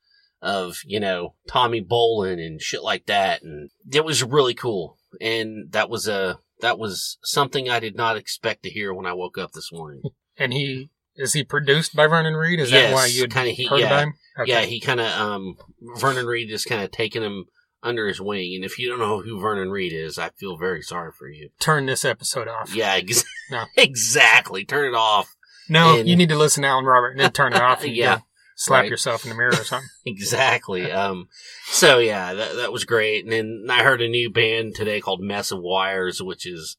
of, 0.41 0.79
you 0.87 1.01
know, 1.01 1.35
Tommy 1.49 1.83
Bolin 1.83 2.45
and 2.45 2.63
shit 2.63 2.85
like 2.85 3.07
that. 3.07 3.43
And 3.43 3.71
it 3.93 4.05
was 4.05 4.23
really 4.23 4.55
cool. 4.55 4.97
And 5.21 5.73
that 5.73 5.91
was 5.91 6.07
a, 6.07 6.39
that 6.63 6.79
was 6.79 7.19
something 7.23 7.69
I 7.69 7.79
did 7.79 7.95
not 7.95 8.17
expect 8.17 8.63
to 8.63 8.71
hear 8.71 8.95
when 8.95 9.07
I 9.07 9.13
woke 9.13 9.37
up 9.37 9.53
this 9.53 9.71
morning. 9.71 10.03
and 10.39 10.53
he 10.53 10.89
is 11.15 11.35
he 11.35 11.45
produced 11.45 11.95
by 11.95 12.07
Vernon 12.07 12.35
Reid? 12.35 12.59
Is 12.59 12.71
that 12.71 12.95
why 12.95 13.07
you 13.07 13.29
kinda 13.29 13.53
heard 13.69 13.81
yeah. 13.81 13.87
about 13.87 14.03
him? 14.05 14.15
Okay. 14.41 14.51
Yeah, 14.51 14.61
he 14.63 14.81
kind 14.81 15.01
of, 15.01 15.13
um, 15.13 15.57
Vernon 15.99 16.25
Reid 16.25 16.51
is 16.51 16.65
kind 16.65 16.83
of 16.83 16.91
taking 16.91 17.23
him 17.23 17.45
under 17.83 18.09
his 18.09 18.21
wing. 18.21 18.55
And 18.55 18.65
if 18.65 18.79
you 18.79 18.89
don't 18.89 18.99
know 18.99 19.21
who 19.21 19.39
Vernon 19.39 19.71
Reid 19.71 19.93
is, 19.93 20.19
I 20.19 20.31
feel 20.31 20.57
very 20.57 20.81
sorry 20.81 21.13
for 21.13 21.29
you. 21.29 21.51
Turn 21.61 21.85
this 21.85 22.05
episode 22.05 22.49
off. 22.49 22.75
Yeah, 22.75 22.95
ex- 22.95 23.25
No. 23.51 23.65
exactly. 23.77 24.65
Turn 24.65 24.95
it 24.95 24.97
off. 24.97 25.35
No, 25.69 25.99
And- 25.99 26.09
you 26.09 26.17
need 26.17 26.31
to 26.31 26.37
listen 26.37 26.63
to 26.63 26.69
Alan 26.69 26.87
Robert 26.87 27.11
and 27.11 27.21
then 27.21 27.33
turn 27.33 27.53
it 27.53 27.61
off. 27.61 27.85
Yeah. 27.87 28.17
go 28.17 28.23
slap 28.57 28.83
Right. 28.83 28.91
yourself 28.91 29.25
in 29.25 29.31
the 29.31 29.37
mirror 29.37 29.53
or 29.53 29.65
something. 29.65 29.89
Exactly. 30.07 30.91
Um, 30.91 31.29
so 31.67 31.99
yeah, 31.99 32.35
that, 32.35 32.57
that 32.57 32.73
was 32.73 32.85
great. 32.85 33.25
And 33.25 33.33
then 33.33 33.67
I 33.71 33.83
heard 33.83 34.03
a 34.03 34.09
new 34.09 34.31
band 34.31 34.75
today 34.75 35.01
called 35.01 35.21
Mess 35.23 35.51
of 35.53 35.61
Wires, 35.61 36.21
which 36.23 36.47
is, 36.47 36.77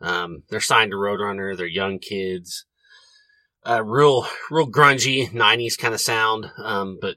um, 0.00 0.42
they're 0.50 0.60
signed 0.60 0.90
to 0.90 0.96
Roadrunner. 0.96 1.56
They're 1.56 1.66
young 1.66 1.98
kids. 1.98 2.66
Uh, 3.66 3.82
real, 3.84 4.26
real 4.50 4.70
grungy 4.70 5.30
90s 5.30 5.78
kind 5.78 5.94
of 5.94 6.00
sound. 6.00 6.50
Um, 6.58 6.98
but 7.00 7.16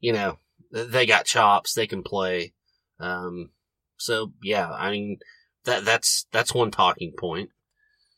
you 0.00 0.12
know, 0.12 0.38
they 0.72 1.04
got 1.06 1.26
chops. 1.26 1.74
They 1.74 1.86
can 1.86 2.02
play. 2.02 2.54
Um, 3.00 3.50
so 3.96 4.32
yeah, 4.42 4.70
I 4.70 4.90
mean, 4.90 5.18
that, 5.64 5.84
that's, 5.84 6.26
that's 6.32 6.54
one 6.54 6.70
talking 6.70 7.12
point. 7.18 7.50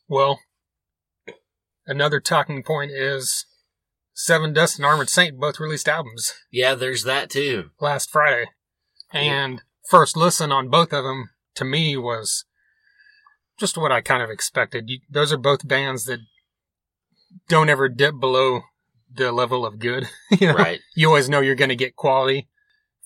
Well, 0.07 0.39
another 1.85 2.19
talking 2.19 2.63
point 2.63 2.91
is 2.91 3.45
Sevendust 4.27 4.77
and 4.77 4.85
Armored 4.85 5.09
Saint 5.09 5.39
both 5.39 5.59
released 5.59 5.87
albums 5.87 6.33
Yeah, 6.51 6.75
there's 6.75 7.03
that 7.03 7.29
too. 7.29 7.71
last 7.79 8.09
Friday. 8.09 8.45
And 9.11 9.61
first 9.89 10.17
listen 10.17 10.51
on 10.51 10.69
both 10.69 10.93
of 10.93 11.03
them 11.03 11.29
to 11.55 11.65
me 11.65 11.97
was 11.97 12.45
just 13.57 13.77
what 13.77 13.91
I 13.91 14.01
kind 14.01 14.21
of 14.21 14.29
expected. 14.29 14.89
You, 14.89 14.99
those 15.09 15.33
are 15.33 15.37
both 15.37 15.67
bands 15.67 16.05
that 16.05 16.19
don't 17.47 17.69
ever 17.69 17.89
dip 17.89 18.19
below 18.19 18.61
the 19.11 19.31
level 19.31 19.65
of 19.65 19.79
good. 19.79 20.07
you 20.39 20.47
know? 20.47 20.53
Right. 20.53 20.79
You 20.95 21.07
always 21.07 21.29
know 21.29 21.41
you're 21.41 21.55
going 21.55 21.69
to 21.69 21.75
get 21.75 21.95
quality 21.95 22.47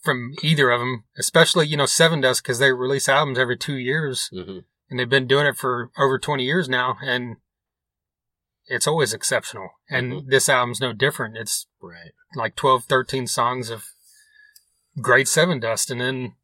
from 0.01 0.33
either 0.41 0.69
of 0.69 0.81
them, 0.81 1.05
especially, 1.17 1.67
you 1.67 1.77
know, 1.77 1.85
Sevendust 1.85 2.43
because 2.43 2.59
they 2.59 2.73
release 2.73 3.07
albums 3.07 3.39
every 3.39 3.57
two 3.57 3.77
years 3.77 4.29
hmm 4.33 4.59
and 4.89 4.99
they've 4.99 5.09
been 5.09 5.25
doing 5.25 5.47
it 5.47 5.57
for 5.57 5.89
over 5.97 6.19
20 6.19 6.43
years 6.43 6.69
now 6.69 6.97
and 7.01 7.37
it's 8.67 8.87
always 8.87 9.13
exceptional. 9.13 9.69
And 9.89 10.13
Mhm. 10.13 10.29
this 10.29 10.49
album's 10.49 10.79
no 10.79 10.93
different. 10.93 11.37
It's 11.37 11.67
Right. 11.81 12.11
like 12.35 12.55
12, 12.55 12.85
13 12.85 13.27
songs 13.27 13.69
of 13.69 13.85
great 15.01 15.27
Sevendust. 15.27 15.89
And 15.89 15.99
then, 16.01 16.35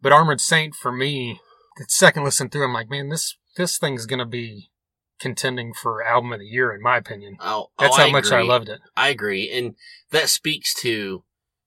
but 0.00 0.12
Armored 0.12 0.40
Saint 0.40 0.74
for 0.74 0.92
me, 0.92 1.40
the 1.76 1.84
second 1.88 2.24
listen 2.24 2.48
through, 2.48 2.64
I'm 2.64 2.72
like, 2.72 2.90
man, 2.90 3.08
this, 3.08 3.36
this 3.56 3.78
thing's 3.78 4.06
going 4.06 4.18
to 4.18 4.24
be 4.26 4.70
contending 5.18 5.72
for 5.72 6.02
album 6.02 6.32
of 6.32 6.40
the 6.40 6.46
year, 6.46 6.72
in 6.74 6.82
my 6.82 6.96
opinion. 6.96 7.36
Oh, 7.40 7.70
That's 7.78 7.94
oh, 7.96 8.02
how 8.02 8.10
much 8.10 8.32
I 8.32 8.42
loved 8.42 8.68
it. 8.68 8.80
I 8.96 9.08
agree, 9.08 9.50
and 9.50 9.76
that 10.10 10.28
speaks 10.28 10.74
to 10.82 11.24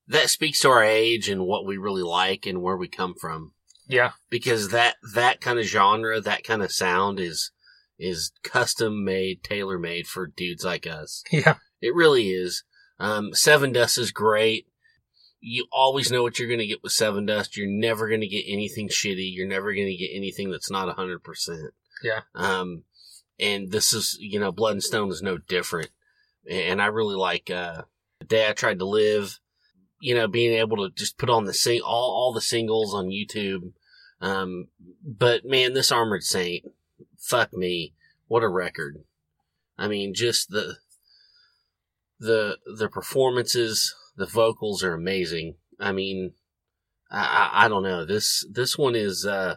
that 0.08 0.30
speaks 0.30 0.60
to 0.60 0.70
our 0.70 0.84
age 0.84 1.30
and 1.30 1.46
what 1.48 1.66
we 1.66 1.78
really 1.78 2.04
like 2.04 2.46
and 2.46 2.62
where 2.62 2.78
we 2.78 2.88
come 2.88 3.16
from. 3.20 3.54
Yeah. 3.88 4.12
Because 4.30 4.70
that 4.70 4.98
that 5.16 5.42
kind 5.42 5.58
of 5.58 5.66
genre, 5.66 6.22
that 6.22 6.44
kind 6.44 6.62
of 6.62 6.72
sound 6.72 7.20
is 7.20 7.52
is 7.98 8.32
custom 8.44 9.04
made, 9.04 9.44
tailor 9.44 9.80
made 9.80 10.08
for 10.08 10.28
dudes 10.28 10.64
like 10.64 10.88
us. 10.88 11.24
Yeah. 11.32 11.56
It 11.82 11.94
really 11.94 12.30
is. 12.30 12.64
Um, 13.00 13.32
Sevendust 13.32 14.00
is 14.00 14.12
great. 14.12 14.68
You 15.40 15.68
always 15.72 16.10
know 16.10 16.24
what 16.24 16.40
you're 16.40 16.48
going 16.48 16.60
to 16.62 16.66
get 16.66 16.82
with 16.82 16.94
Sevendust. 16.94 17.56
You're 17.56 17.68
never 17.68 18.08
going 18.08 18.22
to 18.22 18.28
get 18.28 18.46
anything 18.48 18.90
shitty. 18.90 19.30
You're 19.32 19.48
never 19.48 19.74
going 19.74 19.88
to 19.88 19.96
get 19.96 20.16
anything 20.16 20.50
that's 20.50 20.72
not 20.72 20.96
100%. 20.96 21.20
Yeah. 22.02 22.22
Um, 22.34 22.84
and 23.40 23.72
this 23.72 23.94
is, 23.94 24.18
you 24.20 24.40
know, 24.40 24.52
Blood 24.52 24.74
and 24.74 24.84
Stone 24.84 25.12
is 25.12 25.22
no 25.22 25.38
different. 25.38 25.90
And 26.50 26.82
I 26.82 26.88
really 26.88 27.16
like, 27.16 27.52
uh, 27.52 27.84
the 28.20 28.26
day 28.26 28.50
I 28.50 28.54
tried 28.54 28.80
to 28.80 28.86
live, 28.86 29.40
you 30.00 30.16
know, 30.16 30.28
being 30.28 30.58
able 30.58 30.78
to 30.78 30.90
just 30.96 31.18
put 31.18 31.30
on 31.30 31.46
the 31.46 31.54
sing, 31.54 31.82
all, 31.82 32.12
all 32.12 32.34
the 32.34 32.42
singles 32.42 32.94
on 32.96 33.08
YouTube. 33.08 33.74
Um, 34.22 34.70
but 35.04 35.46
man, 35.46 35.74
this 35.74 35.92
Armored 35.92 36.24
Saint, 36.24 36.66
fuck 37.20 37.54
me. 37.54 37.94
What 38.28 38.44
a 38.44 38.48
record. 38.48 39.04
I 39.78 39.88
mean, 39.88 40.14
just 40.14 40.50
the, 40.50 40.78
the, 42.20 42.58
the 42.66 42.90
performances, 42.90 43.94
the 44.16 44.26
vocals 44.26 44.84
are 44.84 44.94
amazing. 44.94 45.56
I 45.80 45.92
mean, 45.92 46.34
I, 47.12 47.52
I, 47.54 47.66
I 47.66 47.68
don't 47.68 47.84
know. 47.84 48.06
This, 48.06 48.46
this 48.52 48.78
one 48.78 48.96
is, 48.96 49.26
uh, 49.26 49.56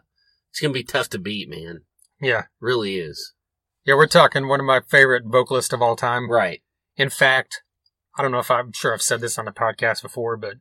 it's 0.50 0.60
going 0.60 0.72
to 0.72 0.78
be 0.78 0.84
tough 0.84 1.08
to 1.10 1.18
beat, 1.18 1.48
man. 1.48 1.82
Yeah. 2.20 2.44
Really 2.60 2.98
is. 2.98 3.34
Yeah. 3.84 3.94
We're 3.94 4.06
talking 4.06 4.48
one 4.48 4.60
of 4.60 4.66
my 4.66 4.80
favorite 4.88 5.24
vocalists 5.26 5.72
of 5.72 5.80
all 5.80 5.96
time. 5.96 6.30
Right. 6.30 6.62
In 6.96 7.10
fact, 7.10 7.62
I 8.18 8.22
don't 8.22 8.32
know 8.32 8.40
if 8.40 8.50
I'm 8.50 8.72
sure 8.72 8.92
I've 8.92 9.02
said 9.02 9.20
this 9.20 9.38
on 9.38 9.44
the 9.44 9.52
podcast 9.52 10.02
before, 10.02 10.36
but 10.36 10.54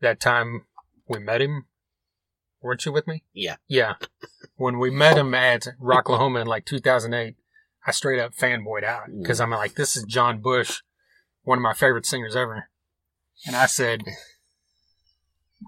that 0.00 0.18
time 0.18 0.64
we 1.06 1.18
met 1.18 1.42
him, 1.42 1.66
weren't 2.62 2.84
you 2.84 2.92
with 2.92 3.06
me? 3.06 3.24
Yeah. 3.32 3.56
Yeah. 3.68 3.94
When 4.56 4.78
we 4.78 4.90
met 4.90 5.16
him 5.16 5.34
at 5.34 5.68
Rocklahoma 5.80 6.42
in 6.42 6.46
like 6.46 6.64
2008, 6.64 7.36
I 7.86 7.90
straight 7.92 8.20
up 8.20 8.34
fanboyed 8.34 8.84
out 8.84 9.10
mm. 9.10 9.22
because 9.22 9.40
I'm 9.40 9.50
like, 9.50 9.74
this 9.74 9.96
is 9.96 10.04
John 10.04 10.40
Bush, 10.40 10.80
one 11.42 11.58
of 11.58 11.62
my 11.62 11.74
favorite 11.74 12.06
singers 12.06 12.36
ever. 12.36 12.68
And 13.46 13.56
I 13.56 13.66
said, 13.66 14.04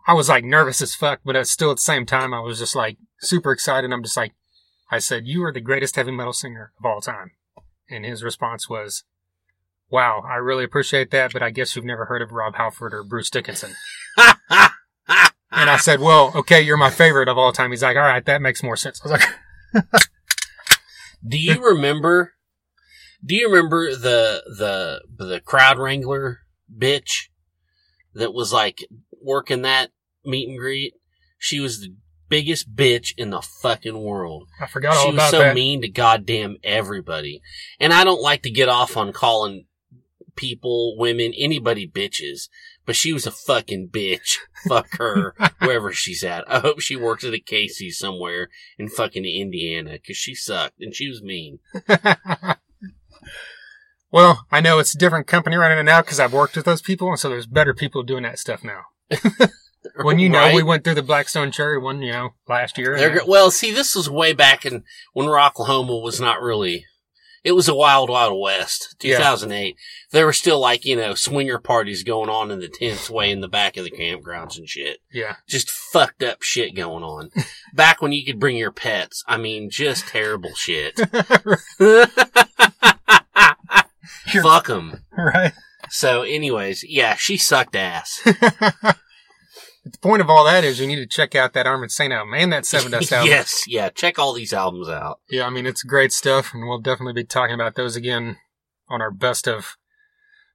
I 0.07 0.15
was 0.15 0.29
like 0.29 0.45
nervous 0.45 0.83
as 0.83 0.95
fuck, 0.95 1.21
but 1.25 1.47
still 1.47 1.71
at 1.71 1.79
the 1.79 1.83
same 1.83 2.07
time, 2.07 2.35
I 2.35 2.41
was 2.41 2.59
just 2.59 2.77
like 2.77 2.99
super 3.21 3.53
excited. 3.53 3.93
I'm 3.93 4.03
just 4.03 4.17
like, 4.17 4.35
I 4.91 4.99
said, 4.99 5.27
you 5.27 5.43
are 5.45 5.53
the 5.53 5.61
greatest 5.61 5.97
heavy 5.97 6.11
metal 6.11 6.35
singer 6.35 6.73
of 6.79 6.85
all 6.85 7.01
time. 7.01 7.33
And 7.89 8.05
his 8.05 8.23
response 8.23 8.69
was, 8.69 9.05
wow, 9.91 10.23
I 10.27 10.37
really 10.37 10.65
appreciate 10.65 11.11
that, 11.11 11.33
but 11.33 11.43
I 11.43 11.51
guess 11.51 11.77
you've 11.77 11.85
never 11.85 12.07
heard 12.07 12.23
of 12.23 12.33
Rob 12.33 12.57
Halford 12.57 12.95
or 12.95 13.05
Bruce 13.05 13.31
Dickinson. 13.31 13.75
And 15.53 15.69
I 15.69 15.75
ah. 15.75 15.79
said, 15.79 16.01
well, 16.01 16.33
okay, 16.35 16.63
you're 16.63 16.77
my 16.77 16.91
favorite 16.91 17.29
of 17.29 17.39
all 17.39 17.53
time. 17.53 17.71
He's 17.71 17.83
like, 17.83 17.97
all 17.97 18.03
right, 18.03 18.25
that 18.25 18.41
makes 18.41 18.63
more 18.63 18.77
sense. 18.77 19.01
I 19.05 19.09
was 19.09 19.21
like, 19.21 19.85
Do 21.27 21.39
you 21.39 21.65
remember? 21.65 22.35
Do 23.25 23.35
you 23.35 23.49
remember 23.49 23.95
the 23.95 24.43
the 24.47 25.03
the 25.17 25.41
crowd 25.41 25.79
wrangler 25.79 26.41
bitch 26.77 27.29
that 28.15 28.35
was 28.35 28.53
like 28.53 28.85
working 29.21 29.63
that 29.63 29.91
meet 30.25 30.49
and 30.49 30.59
greet? 30.59 30.95
She 31.39 31.61
was 31.61 31.81
the 31.81 31.95
biggest 32.29 32.75
bitch 32.75 33.13
in 33.17 33.31
the 33.31 33.43
fucking 33.43 34.03
world. 34.03 34.49
I 34.61 34.67
forgot 34.67 34.97
all 34.97 35.11
about 35.11 35.17
that. 35.17 35.19
she 35.19 35.25
was 35.25 35.31
so 35.31 35.39
that. 35.39 35.55
mean 35.55 35.83
to 35.83 35.89
goddamn 35.89 36.57
everybody. 36.65 37.41
And 37.79 37.93
I 37.93 38.05
don't 38.05 38.23
like 38.23 38.43
to 38.43 38.51
get 38.51 38.69
off 38.69 38.97
on 38.97 39.13
calling 39.13 39.67
people, 40.35 40.97
women, 40.97 41.33
anybody 41.37 41.87
bitches, 41.87 42.49
but 42.87 42.97
she 42.97 43.13
was 43.13 43.27
a 43.27 43.31
fucking 43.31 43.89
bitch. 43.91 44.39
Fuck 44.69 44.97
her, 44.99 45.35
wherever 45.61 45.93
she's 45.93 46.23
at. 46.25 46.51
I 46.51 46.61
hope 46.61 46.81
she 46.81 46.97
works 46.97 47.25
at 47.25 47.35
a 47.35 47.41
Casey's 47.41 47.99
somewhere 47.99 48.49
in 48.79 48.89
fucking 48.89 49.25
Indiana, 49.25 49.99
cause 49.99 50.17
she 50.17 50.35
sucked 50.35 50.81
and 50.81 50.95
she 50.95 51.09
was 51.09 51.23
mean. 51.23 51.59
well, 54.11 54.47
I 54.51 54.61
know 54.61 54.79
it's 54.79 54.95
a 54.95 54.99
different 54.99 55.27
company 55.27 55.57
running 55.57 55.79
it 55.79 55.85
now 55.85 56.03
because 56.03 56.21
I've 56.21 56.33
worked 56.33 56.57
with 56.57 56.65
those 56.65 56.83
people, 56.83 57.09
and 57.09 57.19
so 57.19 57.29
there's 57.29 57.47
better 57.47 57.75
people 57.75 58.03
doing 58.03 58.23
that 58.25 58.39
stuff 58.39 58.63
now. 58.65 58.83
When 59.97 60.21
you 60.21 60.29
know, 60.29 60.39
Right? 60.39 60.55
we 60.55 60.63
went 60.63 60.85
through 60.85 60.95
the 60.95 61.03
Black 61.03 61.29
Stone 61.29 61.51
Cherry 61.51 61.77
one, 61.77 62.03
you 62.03 62.13
know, 62.13 62.31
last 62.49 62.79
year. 62.79 63.21
well, 63.27 63.51
see, 63.51 63.73
this 63.73 63.97
was 63.97 64.09
way 64.09 64.33
back 64.33 64.65
in 64.65 64.85
when 65.13 65.27
Rocklahoma 65.27 66.01
was 66.01 66.21
not 66.21 66.41
really. 66.41 66.87
It 67.45 67.53
was 67.53 67.69
a 67.69 67.75
wild, 67.75 68.09
wild 68.09 68.41
west. 68.41 68.95
Yeah. 69.03 69.17
2008. 69.19 69.77
There 70.13 70.27
were 70.27 70.33
still 70.33 70.61
like 70.61 70.85
you 70.85 70.97
know 70.97 71.15
swinger 71.15 71.59
parties 71.59 72.03
going 72.05 72.31
on 72.31 72.51
in 72.51 72.61
the 72.61 72.69
tents 72.69 73.11
way 73.11 73.31
in 73.31 73.41
the 73.41 73.49
back 73.49 73.77
of 73.77 73.85
the 73.85 73.91
campgrounds 73.91 74.57
and 74.59 74.69
shit. 74.69 74.99
yeah. 75.13 75.37
Just 75.49 75.71
fucked 75.71 76.23
up 76.23 76.43
shit 76.43 76.75
going 76.77 77.03
on. 77.03 77.31
back 77.75 78.01
when 78.01 78.13
you 78.13 78.25
could 78.25 78.39
bring 78.41 78.57
your 78.57 78.73
pets. 78.73 79.25
I 79.27 79.37
mean, 79.39 79.71
just 79.71 80.07
terrible 80.09 80.55
shit. 80.55 80.97
Fuck 84.43 84.67
them. 84.69 85.05
right. 85.17 85.53
So, 85.91 86.23
anyways, 86.23 86.85
yeah, 86.89 87.17
she 87.17 87.37
sucked 87.37 87.77
ass. 87.77 88.21
The 89.85 89.99
point 89.99 90.23
of 90.23 90.31
all 90.31 90.45
that 90.45 90.63
is 90.63 90.79
you 90.79 90.87
need 90.87 90.97
to 90.97 91.07
check 91.07 91.35
out 91.35 91.55
that 91.55 91.67
Armored 91.67 91.91
Saint 91.91 92.13
album 92.13 92.35
and 92.35 92.53
that 92.53 92.65
Sevendust 92.65 93.11
album. 93.13 93.29
yes, 93.31 93.65
yeah. 93.67 93.89
Check 93.91 94.19
all 94.19 94.33
these 94.33 94.53
albums 94.53 94.89
out. 94.89 95.19
Yeah, 95.29 95.47
I 95.47 95.51
mean, 95.51 95.67
it's 95.67 95.83
great 95.83 96.13
stuff, 96.13 96.55
and 96.55 96.69
we'll 96.69 96.79
definitely 96.79 97.15
be 97.15 97.25
talking 97.25 97.55
about 97.55 97.75
those 97.75 97.97
again 97.97 98.39
on 98.89 99.03
our 99.03 99.11
best 99.11 99.49
of 99.49 99.77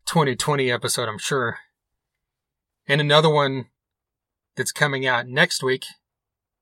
2020 0.06 0.72
episode, 0.72 1.10
I'm 1.10 1.18
sure. 1.18 1.58
And 2.88 3.02
another 3.02 3.30
one 3.30 3.66
that's 4.56 4.72
coming 4.72 5.06
out 5.06 5.28
next 5.28 5.62
week 5.62 5.86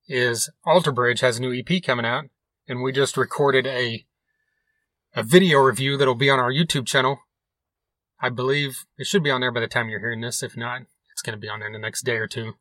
is 0.07 0.50
Alter 0.65 0.91
Bridge 0.91 1.19
has 1.19 1.38
a 1.38 1.41
new 1.41 1.53
EP 1.53 1.84
coming 1.84 2.05
out, 2.05 2.25
and 2.67 2.81
we 2.81 2.91
just 2.91 3.15
recorded 3.17 3.67
a 3.67 4.05
a 5.17 5.24
video 5.24 5.60
review 5.60 5.95
that'll 5.98 6.15
be 6.15 6.29
on 6.29 6.39
our 6.39 6.51
YouTube 6.51 6.86
channel. 6.86 7.19
I 8.19 8.29
believe 8.29 8.86
it 8.98 9.07
should 9.07 9.24
be 9.24 9.29
on 9.31 9.41
there 9.41 9.51
by 9.51 9.62
the 9.62 9.67
time 9.67 9.88
you're 9.88 10.00
hearing 10.00 10.22
this. 10.22 10.43
If 10.43 10.57
not, 10.57 10.81
going 11.25 11.38
to 11.38 11.41
be 11.41 11.50
on 11.50 11.60
there 11.60 11.67
in 11.67 11.74
the 11.74 11.79
next 11.79 12.03
day 12.03 12.17
or 12.17 12.27
two. 12.27 12.53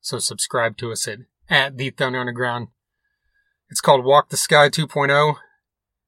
So 0.00 0.18
subscribe 0.18 0.76
to 0.78 0.92
us 0.92 1.08
at, 1.08 1.20
at 1.48 1.76
The 1.76 1.90
Thunder 1.90 2.20
Underground. 2.20 2.68
It's 3.68 3.80
called 3.80 4.04
Walk 4.04 4.28
the 4.28 4.36
Sky 4.36 4.68
2.0. 4.68 5.36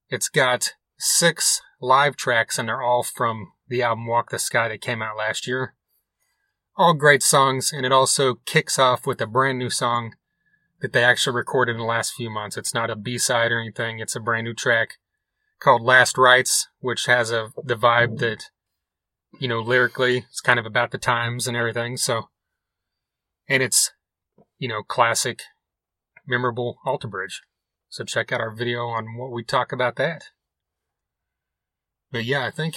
It's 0.09 0.29
got 0.29 0.75
six 0.99 1.61
live 1.81 2.17
tracks, 2.17 2.59
and 2.59 2.69
they're 2.69 2.83
all 2.83 3.03
from 3.03 3.53
the 3.69 3.83
album 3.83 4.07
Walk 4.07 4.31
the 4.31 4.39
Sky 4.39 4.69
that 4.69 4.81
came 4.81 5.03
out 5.03 5.17
last 5.17 5.47
year. 5.47 5.75
All 6.77 6.95
great 6.95 7.23
songs, 7.23 7.73
and 7.73 7.85
it 7.85 7.93
also 7.93 8.37
kicks 8.47 8.79
off 8.79 9.07
with 9.07 9.21
a 9.21 9.27
brand 9.27 9.59
new 9.59 9.71
song 9.71 10.15
that 10.81 10.93
they 10.93 11.03
actually 11.03 11.35
recorded 11.35 11.73
in 11.73 11.79
the 11.79 11.85
last 11.85 12.15
few 12.15 12.31
months. 12.31 12.57
It's 12.57 12.73
not 12.73 12.91
a 12.91 12.97
B-side 12.97 13.51
or 13.51 13.61
anything. 13.61 13.99
It's 13.99 14.15
a 14.15 14.21
brand 14.21 14.45
new 14.45 14.55
track 14.55 14.99
called 15.59 15.83
Last 15.83 16.17
Rites, 16.17 16.69
which 16.79 17.07
has 17.07 17.33
a 17.33 17.49
the 17.63 17.75
vibe 17.75 18.19
that, 18.19 18.45
you 19.39 19.49
know, 19.49 19.61
lyrically, 19.61 20.19
it's 20.31 20.41
kind 20.41 20.59
of 20.59 20.67
about 20.67 20.91
the 20.91 20.99
times 20.99 21.47
and 21.47 21.57
everything. 21.57 21.97
So, 21.97 22.29
and 23.49 23.63
it's, 23.63 23.93
you 24.59 24.69
know, 24.69 24.83
classic, 24.83 25.43
memorable 26.27 26.79
Alter 26.85 27.09
Bridge. 27.09 27.43
So 27.89 28.05
check 28.05 28.33
out 28.33 28.41
our 28.41 28.51
video 28.51 28.87
on 28.87 29.17
what 29.17 29.31
we 29.33 29.43
talk 29.43 29.73
about 29.73 29.97
that. 29.97 30.25
But 32.11 32.25
yeah, 32.25 32.45
I 32.47 32.51
think 32.51 32.75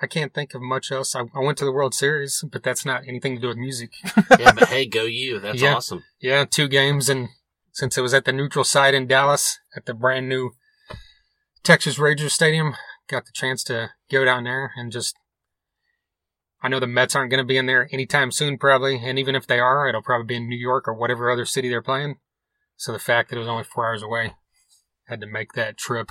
I 0.00 0.06
can't 0.06 0.34
think 0.34 0.54
of 0.54 0.62
much 0.62 0.90
else. 0.90 1.14
I, 1.14 1.22
I 1.34 1.38
went 1.40 1.58
to 1.58 1.64
the 1.64 1.72
World 1.72 1.94
Series, 1.94 2.44
but 2.50 2.62
that's 2.64 2.84
not 2.84 3.02
anything 3.06 3.36
to 3.36 3.40
do 3.40 3.48
with 3.48 3.56
music. 3.56 3.90
Yeah, 4.38 4.52
but 4.52 4.68
hey, 4.68 4.86
go 4.86 5.04
you. 5.04 5.38
That's 5.38 5.60
Yeah. 5.62 5.76
awesome. 5.76 6.02
yeah, 6.20 6.44
two 6.44 6.66
games, 6.68 7.08
and 7.08 7.28
since 7.72 7.96
it 7.96 8.02
was 8.02 8.12
at 8.14 8.24
the 8.24 8.32
neutral 8.32 8.64
site 8.64 8.94
in 8.94 9.06
Dallas 9.06 9.58
at 9.76 9.86
the 9.86 9.94
brand 9.94 10.28
new 10.28 10.50
Texas 11.62 11.98
Rangers 11.98 12.32
Stadium, 12.32 12.74
got 13.08 13.26
the 13.26 13.32
chance 13.32 13.62
to 13.64 13.90
go 14.10 14.24
down 14.24 14.44
there 14.44 14.72
and 14.76 14.92
just. 14.92 15.16
I 16.64 16.68
know 16.68 16.78
the 16.78 16.86
Mets 16.86 17.16
aren't 17.16 17.30
going 17.30 17.42
to 17.42 17.46
be 17.46 17.56
in 17.56 17.66
there 17.66 17.88
anytime 17.92 18.30
soon, 18.30 18.56
probably. 18.56 19.00
And 19.04 19.18
even 19.18 19.34
if 19.34 19.48
they 19.48 19.58
are, 19.58 19.88
it'll 19.88 20.00
probably 20.00 20.26
be 20.26 20.36
in 20.36 20.48
New 20.48 20.56
York 20.56 20.86
or 20.86 20.94
whatever 20.94 21.28
other 21.28 21.44
city 21.44 21.68
they're 21.68 21.82
playing. 21.82 22.18
So 22.76 22.92
the 22.92 23.00
fact 23.00 23.30
that 23.30 23.36
it 23.36 23.40
was 23.40 23.48
only 23.48 23.64
four 23.64 23.88
hours 23.88 24.02
away, 24.02 24.34
had 25.06 25.20
to 25.20 25.26
make 25.26 25.52
that 25.52 25.76
trip. 25.76 26.10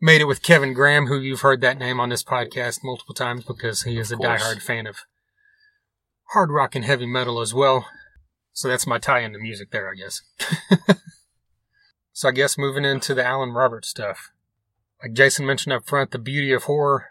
Made 0.00 0.20
it 0.20 0.26
with 0.26 0.42
Kevin 0.42 0.74
Graham, 0.74 1.06
who 1.06 1.18
you've 1.18 1.40
heard 1.40 1.60
that 1.62 1.78
name 1.78 1.98
on 1.98 2.10
this 2.10 2.22
podcast 2.22 2.80
multiple 2.84 3.14
times 3.14 3.44
because 3.44 3.82
he 3.82 3.98
is 3.98 4.12
a 4.12 4.16
diehard 4.16 4.62
fan 4.62 4.86
of 4.86 4.98
hard 6.32 6.50
rock 6.50 6.74
and 6.74 6.84
heavy 6.84 7.06
metal 7.06 7.40
as 7.40 7.52
well. 7.52 7.86
So 8.52 8.68
that's 8.68 8.86
my 8.86 8.98
tie 8.98 9.20
into 9.20 9.38
music 9.38 9.70
there, 9.70 9.90
I 9.90 9.94
guess. 9.94 10.22
so 12.12 12.28
I 12.28 12.32
guess 12.32 12.58
moving 12.58 12.84
into 12.84 13.14
the 13.14 13.24
Alan 13.24 13.52
Roberts 13.52 13.88
stuff. 13.88 14.30
Like 15.02 15.12
Jason 15.12 15.46
mentioned 15.46 15.72
up 15.72 15.86
front, 15.86 16.10
The 16.10 16.18
Beauty 16.18 16.52
of 16.52 16.64
Horror 16.64 17.06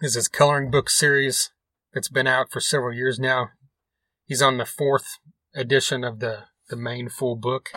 is 0.00 0.14
his 0.14 0.28
coloring 0.28 0.70
book 0.70 0.90
series 0.90 1.50
that's 1.94 2.08
been 2.08 2.26
out 2.26 2.50
for 2.50 2.60
several 2.60 2.92
years 2.92 3.18
now. 3.18 3.50
He's 4.26 4.42
on 4.42 4.58
the 4.58 4.64
fourth 4.64 5.18
edition 5.54 6.02
of 6.02 6.18
the, 6.18 6.44
the 6.68 6.76
main 6.76 7.08
full 7.08 7.36
book. 7.36 7.70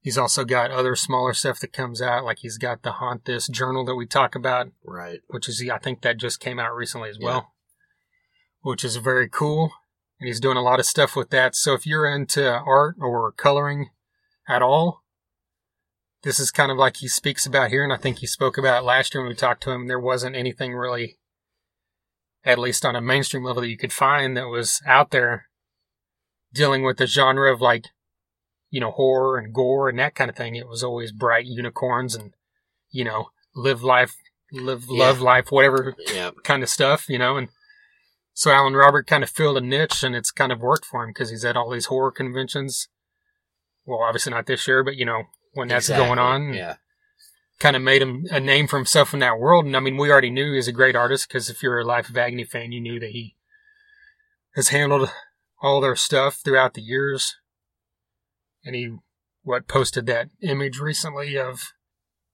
He's 0.00 0.16
also 0.16 0.44
got 0.46 0.70
other 0.70 0.96
smaller 0.96 1.34
stuff 1.34 1.60
that 1.60 1.74
comes 1.74 2.00
out, 2.00 2.24
like 2.24 2.38
he's 2.38 2.56
got 2.56 2.82
the 2.82 2.92
Haunt 2.92 3.26
This 3.26 3.46
journal 3.48 3.84
that 3.84 3.96
we 3.96 4.06
talk 4.06 4.34
about, 4.34 4.68
Right. 4.82 5.20
which 5.28 5.46
is, 5.46 5.62
I 5.70 5.76
think 5.78 6.00
that 6.00 6.16
just 6.16 6.40
came 6.40 6.58
out 6.58 6.74
recently 6.74 7.10
as 7.10 7.18
Yeah. 7.20 7.26
well, 7.26 7.52
which 8.62 8.82
is 8.82 8.96
very 8.96 9.28
cool. 9.28 9.72
And 10.18 10.28
he's 10.28 10.40
doing 10.40 10.56
a 10.56 10.62
lot 10.62 10.80
of 10.80 10.86
stuff 10.86 11.14
with 11.16 11.28
that. 11.30 11.54
So 11.54 11.74
if 11.74 11.86
you're 11.86 12.06
into 12.06 12.50
art 12.50 12.96
or 12.98 13.32
coloring 13.32 13.90
at 14.48 14.62
all, 14.62 15.02
this 16.22 16.38
is 16.38 16.50
kind 16.50 16.70
of 16.70 16.78
like 16.78 16.96
he 16.98 17.08
speaks 17.08 17.46
about 17.46 17.70
here. 17.70 17.82
And 17.82 17.92
I 17.92 17.96
think 17.96 18.18
he 18.18 18.26
spoke 18.26 18.58
about 18.58 18.82
it 18.82 18.86
last 18.86 19.14
year 19.14 19.22
when 19.22 19.30
we 19.30 19.34
talked 19.36 19.62
to 19.64 19.70
him. 19.70 19.86
There 19.86 20.00
wasn't 20.00 20.36
anything 20.36 20.74
really, 20.74 21.18
at 22.44 22.58
least 22.58 22.84
on 22.84 22.96
a 22.96 23.00
mainstream 23.00 23.44
level, 23.44 23.62
that 23.62 23.68
you 23.70 23.78
could 23.78 23.92
find 23.92 24.36
that 24.36 24.48
was 24.48 24.80
out 24.86 25.10
there 25.10 25.46
dealing 26.52 26.82
with 26.82 26.98
the 26.98 27.06
genre 27.06 27.52
of 27.52 27.60
like, 27.60 27.86
you 28.70 28.80
know, 28.80 28.90
horror 28.90 29.38
and 29.38 29.54
gore 29.54 29.88
and 29.88 29.98
that 29.98 30.14
kind 30.14 30.30
of 30.30 30.36
thing. 30.36 30.56
It 30.56 30.68
was 30.68 30.84
always 30.84 31.12
bright 31.12 31.46
unicorns 31.46 32.14
and, 32.14 32.32
you 32.90 33.04
know, 33.04 33.30
live 33.54 33.82
life, 33.82 34.14
live, 34.52 34.84
Yeah. 34.88 35.06
love 35.06 35.20
life, 35.20 35.50
whatever 35.50 35.94
Yeah. 36.12 36.30
kind 36.44 36.62
of 36.62 36.68
stuff, 36.68 37.08
you 37.08 37.18
know, 37.18 37.36
and 37.36 37.48
so 38.32 38.50
Alan 38.50 38.74
Robert 38.74 39.06
kind 39.06 39.22
of 39.24 39.30
filled 39.30 39.56
a 39.56 39.60
niche 39.60 40.02
and 40.02 40.14
it's 40.14 40.30
kind 40.30 40.52
of 40.52 40.60
worked 40.60 40.84
for 40.84 41.02
him 41.02 41.10
because 41.10 41.30
he's 41.30 41.44
at 41.44 41.56
all 41.56 41.70
these 41.70 41.86
horror 41.86 42.12
conventions. 42.12 42.88
Well, 43.84 44.00
obviously 44.02 44.30
not 44.32 44.46
this 44.46 44.66
year, 44.68 44.82
but 44.84 44.96
you 44.96 45.04
know, 45.04 45.24
when 45.52 45.68
that's 45.68 45.86
Exactly. 45.88 46.06
going 46.06 46.18
on, 46.18 46.54
Yeah. 46.54 46.76
kind 47.58 47.76
of 47.76 47.82
made 47.82 48.02
him 48.02 48.24
a 48.30 48.40
name 48.40 48.66
for 48.66 48.76
himself 48.76 49.12
in 49.12 49.20
that 49.20 49.38
world. 49.38 49.66
And 49.66 49.76
I 49.76 49.80
mean, 49.80 49.96
we 49.96 50.10
already 50.10 50.30
knew 50.30 50.54
he's 50.54 50.68
a 50.68 50.72
great 50.72 50.96
artist 50.96 51.28
because 51.28 51.50
if 51.50 51.62
you're 51.62 51.78
a 51.78 51.84
Life 51.84 52.08
of 52.08 52.16
Agony 52.16 52.44
fan, 52.44 52.72
you 52.72 52.80
knew 52.80 52.98
that 53.00 53.10
he 53.10 53.36
has 54.54 54.68
handled 54.68 55.10
all 55.62 55.80
their 55.80 55.96
stuff 55.96 56.36
throughout 56.42 56.74
the 56.74 56.80
years. 56.82 57.36
And 58.64 58.74
he, 58.74 58.96
what, 59.42 59.68
posted 59.68 60.06
that 60.06 60.28
image 60.42 60.78
recently 60.78 61.36
of 61.38 61.72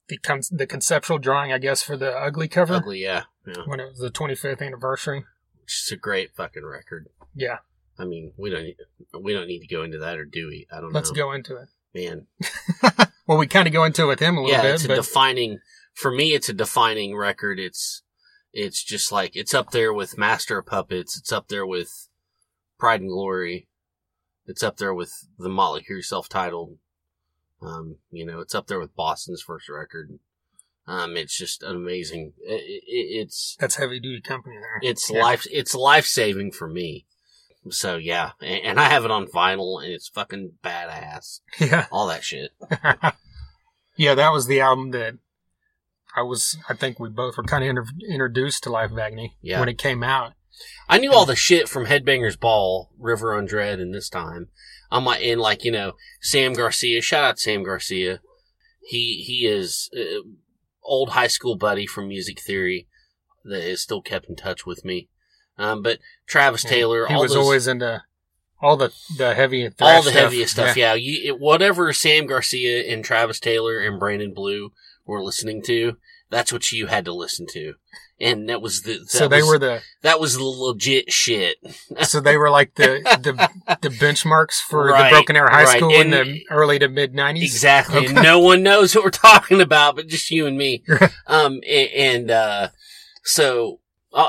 the 0.09 0.19
con- 0.19 0.43
the 0.51 0.67
conceptual 0.67 1.19
drawing, 1.19 1.53
I 1.53 1.59
guess, 1.59 1.83
for 1.83 1.97
the 1.97 2.13
ugly 2.17 2.49
cover 2.49 2.75
Ugly. 2.75 3.03
Yeah. 3.03 3.25
Yeah. 3.47 3.63
when 3.67 3.81
it 3.81 3.89
was 3.91 3.99
the 3.99 4.11
25th 4.11 4.61
anniversary. 4.65 5.25
Which 5.61 5.83
is 5.85 5.93
a 5.93 5.97
great 5.97 6.35
fucking 6.37 6.65
record. 6.65 7.09
Yeah, 7.35 7.59
I 7.99 8.05
mean, 8.05 8.33
we 8.37 8.51
don't 8.51 8.63
need, 8.65 8.77
we 9.21 9.33
don't 9.33 9.47
need 9.49 9.61
to 9.61 9.67
go 9.67 9.83
into 9.83 9.99
that, 9.99 10.17
or 10.19 10.25
do 10.25 10.47
we? 10.49 10.67
I 10.73 10.81
don't 10.81 10.93
know. 10.93 10.97
let's 10.97 11.11
know. 11.11 11.17
go 11.17 11.33
into 11.33 11.57
it. 11.57 11.69
Man, 11.97 12.27
Well, 13.27 13.39
we 13.39 13.47
kind 13.47 13.67
of 13.67 13.73
go 13.73 13.85
into 13.85 14.03
it 14.05 14.07
with 14.07 14.21
him 14.21 14.37
a 14.37 14.41
little 14.43 14.55
yeah, 14.57 14.63
bit, 14.63 14.75
it's 14.75 14.85
a 14.85 14.89
but 14.89 14.97
defining. 14.97 15.59
For 15.95 16.11
me, 16.11 16.35
it's 16.35 16.49
a 16.49 16.53
defining 16.53 17.17
record. 17.17 17.59
It's 17.59 18.03
it's 18.53 18.85
just 18.85 19.11
like 19.11 19.35
it's 19.35 19.55
up 19.55 19.71
there 19.71 19.93
with 19.93 20.19
Master 20.19 20.59
of 20.59 20.67
Puppets. 20.67 21.17
It's 21.17 21.33
up 21.33 21.49
there 21.49 21.67
with 21.67 22.09
Pride 22.79 23.01
and 23.01 23.11
Glory. 23.11 23.67
It's 24.47 24.63
up 24.63 24.77
there 24.77 24.95
with 24.95 25.27
the 25.39 25.49
Motley 25.49 25.85
Crue 25.91 26.05
self-titled. 26.05 26.77
Um, 27.63 27.97
you 28.13 28.25
know, 28.27 28.41
it's 28.41 28.55
up 28.55 28.67
there 28.67 28.79
with 28.79 28.95
Boston's 28.95 29.43
first 29.43 29.69
record. 29.69 30.19
Um, 30.87 31.17
it's 31.17 31.37
just 31.37 31.63
an 31.65 31.75
amazing. 31.75 32.35
It, 32.43 32.61
it, 32.63 32.85
it's 32.87 33.57
that's 33.59 33.77
heavy 33.77 33.99
duty 33.99 34.21
company 34.21 34.57
there. 34.57 34.79
it's 34.83 35.11
Yeah. 35.11 35.23
life. 35.23 35.47
It's 35.51 35.75
life 35.75 36.07
saving 36.07 36.53
for 36.53 36.69
me. 36.69 37.07
So 37.71 37.97
yeah, 37.97 38.31
and, 38.41 38.65
and 38.65 38.81
I 38.81 38.85
have 38.89 39.05
it 39.05 39.11
on 39.11 39.27
vinyl, 39.27 39.83
and 39.83 39.93
it's 39.93 40.09
fucking 40.09 40.53
badass. 40.63 41.41
Yeah, 41.61 41.87
All 41.91 42.07
that 42.09 42.23
shit. 42.25 42.51
yeah, 43.97 44.15
that 44.15 44.33
was 44.33 44.47
the 44.47 44.61
album 44.61 44.91
that 44.93 45.15
I 46.17 46.23
was. 46.23 46.57
I 46.69 46.75
think 46.75 46.99
we 46.99 47.09
both 47.09 47.37
were 47.37 47.45
kind 47.45 47.65
of 47.65 47.71
inter- 47.71 47.85
introduced 48.11 48.63
to 48.65 48.71
Life 48.71 48.91
of 48.93 48.99
Agony 48.99 49.37
Yeah. 49.43 49.61
when 49.61 49.69
it 49.69 49.79
came 49.79 50.03
out. 50.03 50.33
I 50.89 50.99
knew 50.99 51.13
all 51.13 51.27
the 51.27 51.37
shit 51.37 51.69
from 51.69 51.87
Headbangers 51.87 52.39
Ball, 52.39 52.91
River 52.99 53.31
Runs 53.31 53.53
Red, 53.53 53.79
and 53.81 53.93
this 53.95 54.09
time. 54.09 54.49
I'm 54.91 55.05
like, 55.05 55.21
and 55.23 55.41
like, 55.41 55.65
you 55.65 55.73
know, 55.73 55.93
Sam 56.23 56.53
Garcia, 56.55 57.03
shout 57.03 57.25
out 57.25 57.39
Sam 57.39 57.63
Garcia. 57.65 58.21
He, 58.81 59.23
he 59.27 59.47
is 59.47 59.91
uh, 59.99 60.23
old 60.83 61.11
high 61.11 61.27
school 61.27 61.57
buddy 61.57 61.87
from 61.87 62.09
Music 62.09 62.41
Theory 62.41 62.87
that 63.45 63.69
is 63.69 63.83
still 63.83 64.01
kept 64.01 64.29
in 64.29 64.37
touch 64.37 64.65
with 64.65 64.85
me. 64.85 65.09
Um, 65.59 65.83
but 65.83 65.99
Travis 66.27 66.63
Taylor, 66.63 67.07
he 67.07 67.15
was 67.15 67.33
those, 67.33 67.39
always 67.39 67.67
into 67.67 68.03
all 68.61 68.77
the 68.77 68.93
the 69.17 69.35
heavy 69.35 69.69
all 69.81 70.03
the 70.03 70.11
heaviest 70.11 70.55
stuff. 70.55 70.77
Yeah. 70.77 70.95
You, 70.95 71.35
it, 71.35 71.41
whatever 71.41 71.93
Sam 71.93 72.27
Garcia 72.27 72.93
and 72.93 73.05
Travis 73.05 73.41
Taylor 73.41 73.79
and 73.81 73.99
Brandon 73.99 74.33
Blue 74.35 74.73
were 75.05 75.23
listening 75.23 75.63
to, 75.67 75.97
that's 76.31 76.53
what 76.53 76.73
you 76.73 76.87
had 76.87 77.05
to 77.07 77.13
listen 77.13 77.47
to. 77.53 77.75
And 78.19 78.49
that 78.49 78.63
was 78.63 78.81
the, 78.83 78.95
that 78.95 79.11
So 79.11 79.29
they 79.29 79.43
was- 79.43 79.47
were 79.49 79.59
the 79.59 79.83
that 80.03 80.19
was 80.21 80.37
the 80.37 80.45
legit 80.45 81.13
shit. 81.13 81.57
so 82.03 82.21
they 82.21 82.37
were 82.39 82.51
like 82.51 82.75
the 82.75 83.01
the, 83.23 83.33
the 83.83 83.89
benchmarks 83.91 84.55
for 84.61 84.87
Right, 84.87 85.11
the 85.11 85.15
Broken 85.15 85.37
Arrow 85.37 85.51
High 85.51 85.65
right. 85.65 85.77
School 85.77 85.91
in 85.93 86.11
the 86.11 86.41
early 86.51 86.79
to 86.79 86.89
mid 86.89 87.15
nineties. 87.15 87.55
Exactly. 87.55 87.99
Okay. 87.99 88.07
And 88.07 88.23
no 88.23 88.39
one 88.39 88.63
knows 88.63 88.95
what 88.95 89.05
we're 89.05 89.11
talking 89.11 89.61
about, 89.61 89.97
but 89.97 90.07
just 90.09 90.31
you 90.31 90.47
and 90.47 90.57
me. 90.57 90.83
um, 91.27 91.61
a- 91.65 91.91
and, 91.91 92.31
uh, 92.31 92.69
so, 93.23 93.81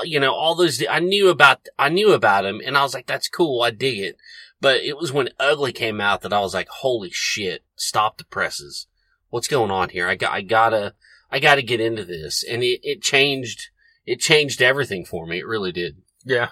you 0.04 0.20
know, 0.20 0.34
all 0.34 0.56
those, 0.56 0.84
I 0.90 1.00
knew 1.00 1.30
about, 1.30 1.68
I 1.78 1.90
knew 1.90 2.14
about 2.14 2.46
him 2.46 2.62
and 2.66 2.78
I 2.78 2.84
was 2.84 2.94
like, 2.94 3.08
that's 3.08 3.30
cool. 3.30 3.62
I 3.62 3.72
dig 3.72 4.00
it. 4.00 4.18
But 4.60 4.82
it 4.82 4.98
was 4.98 5.14
when 5.14 5.30
Ugly 5.40 5.74
came 5.74 6.02
out 6.02 6.22
that 6.22 6.34
I 6.34 6.40
was 6.40 6.54
like, 6.54 6.68
holy 6.70 7.12
shit, 7.12 7.64
stop 7.76 8.18
the 8.18 8.26
presses. 8.26 8.88
What's 9.30 9.48
going 9.48 9.72
on 9.72 9.90
here? 9.90 10.08
I 10.08 10.16
got, 10.16 10.34
I 10.34 10.42
gotta, 10.42 10.94
I 11.32 11.40
gotta 11.40 11.62
get 11.62 11.80
into 11.80 12.04
this. 12.04 12.44
And 12.44 12.64
it, 12.64 12.80
it 12.84 13.02
changed, 13.02 13.70
it 14.06 14.20
changed 14.20 14.62
everything 14.62 15.06
for 15.06 15.28
me. 15.28 15.40
It 15.40 15.48
really 15.48 15.72
did. 15.72 15.98
Yeah. 16.26 16.50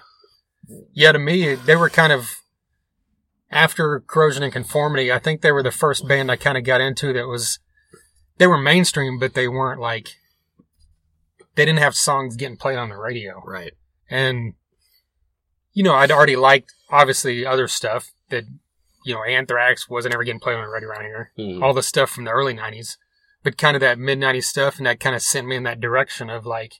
Yeah, 0.92 1.12
to 1.12 1.18
me, 1.18 1.54
they 1.54 1.76
were 1.76 1.90
kind 1.90 2.12
of 2.12 2.28
after 3.50 4.00
Corrosion 4.00 4.42
and 4.42 4.52
Conformity. 4.52 5.12
I 5.12 5.18
think 5.18 5.40
they 5.40 5.52
were 5.52 5.62
the 5.62 5.70
first 5.70 6.06
band 6.08 6.30
I 6.30 6.36
kind 6.36 6.58
of 6.58 6.64
got 6.64 6.80
into 6.80 7.12
that 7.12 7.26
was 7.26 7.58
they 8.38 8.46
were 8.46 8.58
mainstream, 8.58 9.18
but 9.18 9.34
they 9.34 9.48
weren't 9.48 9.80
like 9.80 10.10
they 11.56 11.64
didn't 11.64 11.80
have 11.80 11.94
songs 11.96 12.36
getting 12.36 12.56
played 12.56 12.78
on 12.78 12.88
the 12.88 12.96
radio. 12.96 13.42
Right. 13.44 13.72
And 14.08 14.54
you 15.72 15.82
know, 15.82 15.94
I'd 15.94 16.10
already 16.10 16.36
liked 16.36 16.72
obviously 16.90 17.44
other 17.44 17.68
stuff 17.68 18.12
that 18.30 18.44
you 19.04 19.14
know, 19.14 19.22
Anthrax 19.22 19.88
wasn't 19.88 20.14
ever 20.14 20.24
getting 20.24 20.40
played 20.40 20.56
on 20.56 20.64
the 20.64 20.70
radio 20.70 20.88
around 20.88 21.04
here. 21.04 21.32
Mhm. 21.38 21.62
All 21.62 21.72
the 21.74 21.82
stuff 21.82 22.10
from 22.10 22.24
the 22.24 22.30
early 22.32 22.54
'90s, 22.54 22.96
but 23.42 23.56
kind 23.58 23.76
of 23.76 23.80
that 23.80 23.98
mid 23.98 24.18
'90s 24.18 24.44
stuff, 24.44 24.78
and 24.78 24.86
that 24.86 25.00
kind 25.00 25.14
of 25.14 25.22
sent 25.22 25.46
me 25.46 25.56
in 25.56 25.62
that 25.64 25.80
direction 25.80 26.30
of 26.30 26.46
like. 26.46 26.74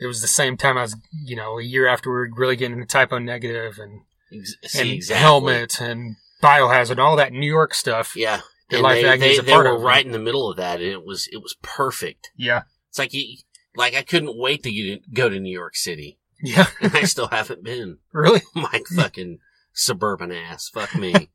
It 0.00 0.06
was 0.06 0.20
the 0.20 0.26
same 0.26 0.56
time 0.56 0.76
I 0.76 0.82
was, 0.82 0.96
you 1.12 1.36
know, 1.36 1.60
a 1.60 1.62
year 1.62 1.86
after 1.86 2.10
we 2.10 2.16
were 2.16 2.28
really 2.34 2.56
getting 2.56 2.74
into 2.78 2.86
Type 2.88 3.12
O 3.12 3.18
Negative 3.18 3.78
and 3.78 4.00
Ex- 4.32 4.56
and 4.76 4.88
exactly. 4.90 5.22
helmet 5.22 5.80
and 5.80 6.16
biohazard, 6.42 6.98
all 6.98 7.14
that 7.16 7.32
New 7.32 7.46
York 7.46 7.72
stuff. 7.72 8.16
Yeah. 8.16 8.40
And 8.70 8.84
they, 8.84 9.16
they, 9.16 9.38
they 9.38 9.56
were 9.56 9.78
right 9.78 10.04
in 10.04 10.10
the 10.10 10.18
middle 10.18 10.50
of 10.50 10.56
that 10.56 10.80
and 10.80 10.90
it 10.90 11.04
was, 11.04 11.28
it 11.30 11.36
was 11.36 11.54
perfect. 11.62 12.30
Yeah, 12.36 12.62
It's 12.88 12.98
like 12.98 13.12
you, 13.12 13.36
like 13.76 13.94
I 13.94 14.02
couldn't 14.02 14.36
wait 14.36 14.62
to 14.64 14.72
get, 14.72 15.12
go 15.14 15.28
to 15.28 15.38
New 15.38 15.52
York 15.52 15.76
City, 15.76 16.18
yeah, 16.42 16.66
and 16.80 16.94
I 16.96 17.02
still 17.02 17.28
haven't 17.28 17.62
been. 17.62 17.98
really. 18.12 18.42
My 18.54 18.82
fucking 18.94 19.38
suburban 19.72 20.32
ass. 20.32 20.68
Fuck 20.68 20.94
me, 20.94 21.30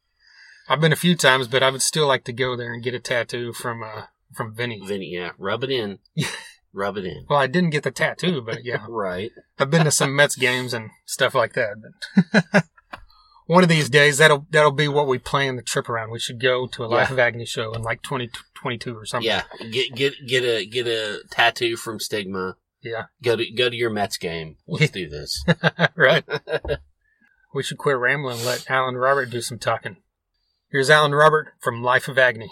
I've 0.68 0.82
been 0.82 0.94
a 0.94 0.98
few 0.98 1.16
times, 1.16 1.48
but 1.48 1.64
I 1.64 1.70
would 1.70 1.82
still 1.82 2.08
like 2.08 2.24
to 2.26 2.34
go 2.34 2.56
there 2.56 2.74
and 2.74 2.84
get 2.84 2.94
a 2.94 3.00
tattoo 3.00 3.54
from 3.54 3.84
uh 3.84 4.04
from 4.34 4.56
Vinny. 4.56 4.82
Vinny. 4.86 5.12
Yeah, 5.14 5.32
rub 5.38 5.64
it 5.64 5.72
in. 5.72 6.00
Rub 6.74 6.96
it 6.98 7.06
in. 7.06 7.26
Well, 7.30 7.40
I 7.40 7.48
didn't 7.48 7.72
get 7.72 7.84
the 7.84 7.92
tattoo, 7.92 8.42
but 8.42 8.64
yeah, 8.64 8.86
Right. 8.88 9.32
I've 9.60 9.70
been 9.70 9.84
to 9.84 9.92
some 9.92 10.16
Mets 10.16 10.38
games 10.38 10.74
and 10.74 10.90
stuff 11.06 11.36
like 11.36 11.54
that. 11.54 11.76
But 12.54 12.64
one 13.52 13.64
of 13.64 13.70
these 13.70 13.90
days, 13.90 14.18
that'll 14.20 14.46
that'll 14.50 14.72
be 14.72 14.88
what 14.88 15.08
we 15.08 15.18
plan 15.18 15.58
the 15.58 15.62
trip 15.62 15.90
around. 15.90 16.10
We 16.12 16.20
should 16.20 16.40
go 16.40 16.68
to 16.68 16.86
a 16.86 16.88
Life 16.88 17.10
Yeah. 17.10 17.14
of 17.14 17.20
Agony 17.20 17.46
show 17.46 17.74
in 17.74 17.82
like 17.82 18.02
twenty 18.02 18.30
twenty 18.54 18.78
two 18.78 18.96
or 18.98 19.06
something. 19.06 19.28
Yeah. 19.28 19.44
Get 19.72 19.94
get 19.94 20.14
get 20.26 20.44
a 20.46 20.66
get 20.66 20.88
a 20.88 21.20
tattoo 21.30 21.76
from 21.76 22.00
Stigma. 22.00 22.56
yeah, 22.82 23.06
Go 23.22 23.36
to 23.36 23.52
go 23.52 23.70
to 23.70 23.76
your 23.76 23.90
Mets 23.90 24.18
game. 24.18 24.56
Let's 24.68 24.92
do 25.02 25.10
this. 25.10 25.44
right. 25.98 26.24
we 27.54 27.62
should 27.64 27.78
quit 27.78 27.98
rambling 27.98 28.38
and 28.38 28.46
let 28.46 28.70
Alan 28.72 28.96
Robert 28.96 29.30
do 29.30 29.42
some 29.42 29.60
talking. 29.60 29.98
Here's 30.72 30.90
Alan 30.90 31.14
Robert 31.14 31.50
from 31.60 31.84
Life 31.84 32.08
of 32.08 32.18
Agony. 32.18 32.50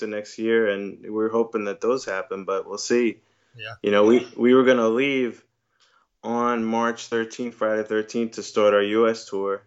To 0.00 0.06
next 0.06 0.38
year, 0.38 0.68
and 0.68 1.04
we're 1.08 1.30
hoping 1.30 1.64
that 1.64 1.80
those 1.80 2.04
happen, 2.04 2.44
but 2.44 2.66
we'll 2.66 2.78
see. 2.78 3.20
Yeah. 3.56 3.74
You 3.82 3.90
know, 3.90 4.04
we 4.04 4.28
we 4.36 4.54
were 4.54 4.64
gonna 4.64 4.88
leave 4.88 5.44
on 6.22 6.64
March 6.64 7.08
13th, 7.08 7.54
Friday 7.54 7.82
13th, 7.82 8.32
to 8.32 8.42
start 8.42 8.74
our 8.74 8.82
U.S. 8.82 9.24
tour, 9.24 9.62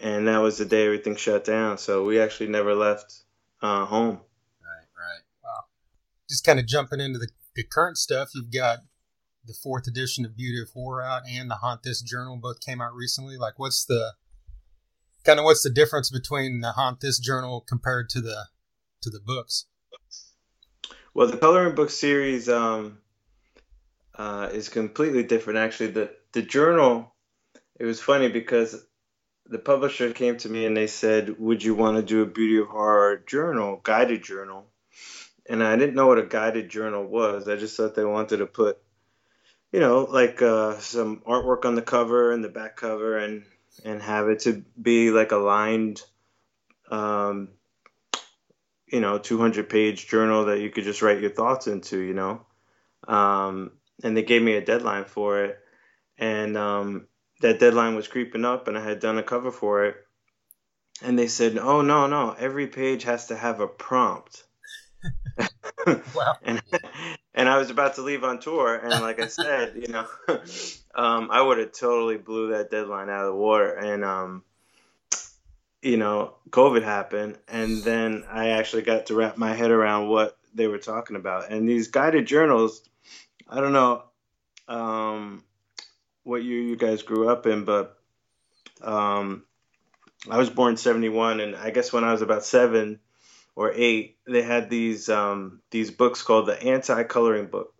and 0.00 0.26
that 0.28 0.38
was 0.38 0.58
the 0.58 0.64
day 0.64 0.86
everything 0.86 1.16
shut 1.16 1.44
down. 1.44 1.78
So 1.78 2.04
we 2.04 2.20
actually 2.20 2.48
never 2.48 2.74
left 2.74 3.22
uh, 3.60 3.84
home. 3.84 4.20
Right, 4.60 4.86
right. 4.96 5.22
Wow. 5.44 5.64
Just 6.28 6.44
kind 6.44 6.58
of 6.58 6.66
jumping 6.66 7.00
into 7.00 7.18
the, 7.18 7.28
the 7.54 7.64
current 7.64 7.98
stuff, 7.98 8.30
you've 8.34 8.52
got 8.52 8.78
the 9.44 9.54
fourth 9.54 9.86
edition 9.86 10.24
of 10.24 10.36
Beauty 10.36 10.60
of 10.62 10.70
Horror 10.70 11.02
out 11.02 11.22
and 11.28 11.50
the 11.50 11.56
Haunt 11.56 11.82
This 11.82 12.00
Journal 12.00 12.38
both 12.40 12.60
came 12.60 12.80
out 12.80 12.94
recently. 12.94 13.36
Like, 13.36 13.58
what's 13.58 13.84
the 13.84 14.14
kind 15.24 15.38
of 15.38 15.44
what's 15.44 15.62
the 15.62 15.70
difference 15.70 16.10
between 16.10 16.60
the 16.60 16.72
Haunt 16.72 17.00
This 17.00 17.18
Journal 17.18 17.64
compared 17.66 18.08
to 18.10 18.20
the 18.20 18.46
to 19.02 19.10
the 19.10 19.20
books? 19.20 19.66
Well, 21.14 21.26
the 21.26 21.36
coloring 21.36 21.74
book 21.74 21.90
series 21.90 22.48
um, 22.48 22.98
uh, 24.14 24.48
is 24.52 24.68
completely 24.68 25.22
different. 25.22 25.58
Actually, 25.58 25.90
the 25.90 26.10
the 26.32 26.42
journal. 26.42 27.14
It 27.78 27.84
was 27.84 28.00
funny 28.00 28.28
because 28.28 28.86
the 29.46 29.58
publisher 29.58 30.12
came 30.12 30.36
to 30.38 30.48
me 30.48 30.64
and 30.64 30.76
they 30.76 30.86
said, 30.86 31.38
"Would 31.38 31.62
you 31.62 31.74
want 31.74 31.96
to 31.98 32.02
do 32.02 32.22
a 32.22 32.26
Beauty 32.26 32.58
of 32.58 32.68
Horror 32.68 33.18
journal, 33.26 33.80
guided 33.82 34.22
journal?" 34.22 34.70
And 35.46 35.62
I 35.62 35.76
didn't 35.76 35.96
know 35.96 36.06
what 36.06 36.18
a 36.18 36.26
guided 36.26 36.70
journal 36.70 37.04
was. 37.04 37.48
I 37.48 37.56
just 37.56 37.76
thought 37.76 37.94
they 37.94 38.04
wanted 38.04 38.38
to 38.38 38.46
put, 38.46 38.78
you 39.72 39.80
know, 39.80 40.04
like 40.04 40.40
uh, 40.40 40.78
some 40.78 41.22
artwork 41.26 41.64
on 41.64 41.74
the 41.74 41.82
cover 41.82 42.32
and 42.32 42.42
the 42.42 42.48
back 42.48 42.76
cover, 42.76 43.18
and 43.18 43.44
and 43.84 44.00
have 44.00 44.28
it 44.28 44.40
to 44.40 44.64
be 44.80 45.10
like 45.10 45.32
a 45.32 45.36
lined, 45.36 46.00
um, 46.90 47.48
you 48.92 49.00
know, 49.00 49.18
200 49.18 49.68
page 49.68 50.06
journal 50.06 50.44
that 50.44 50.60
you 50.60 50.70
could 50.70 50.84
just 50.84 51.02
write 51.02 51.20
your 51.20 51.30
thoughts 51.30 51.66
into, 51.66 51.98
you 51.98 52.12
know. 52.12 52.46
Um, 53.08 53.72
and 54.04 54.16
they 54.16 54.22
gave 54.22 54.42
me 54.42 54.54
a 54.54 54.64
deadline 54.64 55.06
for 55.06 55.44
it, 55.44 55.58
and 56.18 56.56
um, 56.56 57.08
that 57.40 57.58
deadline 57.58 57.96
was 57.96 58.06
creeping 58.06 58.44
up, 58.44 58.68
and 58.68 58.78
I 58.78 58.84
had 58.84 59.00
done 59.00 59.18
a 59.18 59.22
cover 59.22 59.50
for 59.50 59.86
it, 59.86 59.96
and 61.02 61.18
they 61.18 61.26
said, 61.26 61.58
"Oh 61.58 61.80
no, 61.82 62.06
no, 62.06 62.32
every 62.38 62.68
page 62.68 63.04
has 63.04 63.26
to 63.28 63.36
have 63.36 63.60
a 63.60 63.66
prompt." 63.66 64.44
Wow. 66.14 66.36
and 66.44 66.62
and 67.34 67.48
I 67.48 67.58
was 67.58 67.70
about 67.70 67.96
to 67.96 68.02
leave 68.02 68.22
on 68.22 68.38
tour, 68.38 68.76
and 68.76 69.00
like 69.00 69.18
I 69.18 69.26
said, 69.26 69.74
you 69.74 69.88
know, 69.88 70.06
um, 70.94 71.28
I 71.30 71.40
would 71.40 71.58
have 71.58 71.72
totally 71.72 72.18
blew 72.18 72.52
that 72.52 72.70
deadline 72.70 73.08
out 73.08 73.24
of 73.24 73.32
the 73.32 73.38
water, 73.40 73.72
and 73.74 74.04
um, 74.04 74.44
you 75.82 75.96
know, 75.96 76.34
COVID 76.50 76.82
happened, 76.82 77.38
and 77.48 77.82
then 77.82 78.24
I 78.30 78.50
actually 78.50 78.82
got 78.82 79.06
to 79.06 79.14
wrap 79.14 79.36
my 79.36 79.52
head 79.52 79.72
around 79.72 80.08
what 80.08 80.38
they 80.54 80.68
were 80.68 80.78
talking 80.78 81.16
about, 81.16 81.50
and 81.50 81.68
these 81.68 81.88
guided 81.88 82.26
journals. 82.26 82.88
I 83.48 83.60
don't 83.60 83.72
know 83.72 84.04
um, 84.68 85.44
what 86.22 86.44
year 86.44 86.60
you 86.60 86.76
guys 86.76 87.02
grew 87.02 87.28
up 87.28 87.46
in, 87.46 87.64
but 87.64 87.98
um, 88.80 89.44
I 90.30 90.38
was 90.38 90.50
born 90.50 90.76
'71, 90.76 91.40
and 91.40 91.56
I 91.56 91.70
guess 91.70 91.92
when 91.92 92.04
I 92.04 92.12
was 92.12 92.22
about 92.22 92.44
seven 92.44 93.00
or 93.56 93.72
eight, 93.74 94.16
they 94.26 94.42
had 94.42 94.70
these 94.70 95.08
um, 95.08 95.60
these 95.70 95.90
books 95.90 96.22
called 96.22 96.46
the 96.46 96.62
Anti-Coloring 96.62 97.46
Book, 97.46 97.74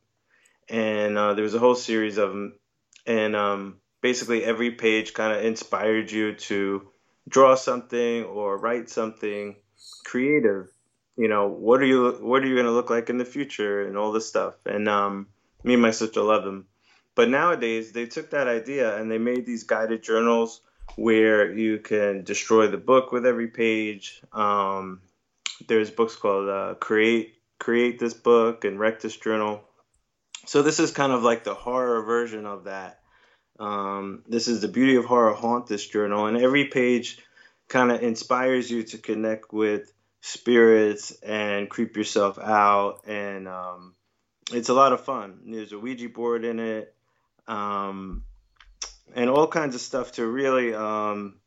and 0.69 1.17
uh, 1.17 1.35
there 1.35 1.45
was 1.45 1.55
a 1.55 1.61
whole 1.61 1.77
series 1.77 2.19
of 2.19 2.31
them, 2.31 2.59
and 3.07 3.37
um, 3.37 3.77
basically 4.01 4.43
every 4.43 4.73
page 4.73 5.15
kind 5.15 5.33
of 5.33 5.45
inspired 5.45 6.11
you 6.11 6.35
to 6.35 6.89
draw 7.29 7.55
something 7.55 8.25
or 8.25 8.59
write 8.59 8.91
something 8.91 9.57
creative. 10.05 10.69
You 11.17 11.29
know, 11.29 11.49
what 11.49 11.81
are 11.81 11.87
you 11.87 12.13
what 12.21 12.43
are 12.43 12.47
you 12.47 12.55
going 12.55 12.67
to 12.67 12.73
look 12.73 12.91
like 12.91 13.11
in 13.11 13.19
the 13.19 13.25
future, 13.25 13.87
and 13.87 13.97
all 13.97 14.13
this 14.13 14.29
stuff. 14.29 14.55
And 14.67 14.89
um, 14.89 15.29
me 15.63 15.75
and 15.75 15.83
my 15.83 15.91
sister 15.91 16.23
love 16.23 16.45
them. 16.45 16.67
But 17.15 17.29
nowadays, 17.29 17.93
they 17.93 18.07
took 18.07 18.31
that 18.31 18.49
idea 18.49 18.97
and 18.97 19.11
they 19.11 19.19
made 19.19 19.45
these 19.45 19.65
guided 19.65 20.03
journals 20.03 20.63
where 20.97 21.53
you 21.53 21.79
can 21.79 22.25
destroy 22.25 22.69
the 22.69 22.79
book 22.79 23.13
with 23.13 23.27
every 23.27 23.49
page. 23.49 24.23
Um, 24.33 25.03
there's 25.69 25.91
books 25.91 26.17
called 26.17 26.49
uh, 26.49 26.75
Create 26.75 27.35
Create 27.59 27.99
This 27.99 28.15
Book 28.15 28.65
and 28.65 28.81
Wreck 28.81 29.01
This 29.01 29.17
Journal. 29.17 29.63
So 30.47 30.63
this 30.63 30.81
is 30.81 30.91
kind 30.91 31.13
of 31.13 31.23
like 31.23 31.45
the 31.45 31.55
horror 31.55 32.03
version 32.03 32.47
of 32.47 32.65
that. 32.65 33.02
Um, 33.59 34.23
this 34.27 34.49
is 34.49 34.61
the 34.61 34.69
Beauty 34.69 34.97
of 34.97 35.05
Horror 35.05 35.35
Haunt 35.35 35.67
This 35.67 35.87
Journal, 35.87 36.27
and 36.27 36.37
every 36.37 36.67
page 36.67 37.19
kind 37.69 37.93
of 37.93 38.03
inspires 38.03 38.71
you 38.71 38.83
to 38.85 38.99
connect 38.99 39.53
with 39.53 39.93
spirits 40.21 41.13
and 41.23 41.69
creep 41.69 41.97
yourself 41.97 42.39
out, 42.39 43.03
and 43.07 43.49
um, 43.49 43.95
it's 44.53 44.69
a 44.69 44.75
lot 44.75 44.93
of 44.93 45.05
fun. 45.05 45.41
There's 45.47 45.73
a 45.73 45.79
Ouija 45.79 46.09
board 46.09 46.45
in 46.45 46.59
it, 46.59 46.95
um, 47.47 48.25
and 49.15 49.29
all 49.29 49.47
kinds 49.47 49.75
of 49.75 49.81
stuff 49.81 50.13
to 50.13 50.27
really, 50.27 50.75
um, 50.75 51.39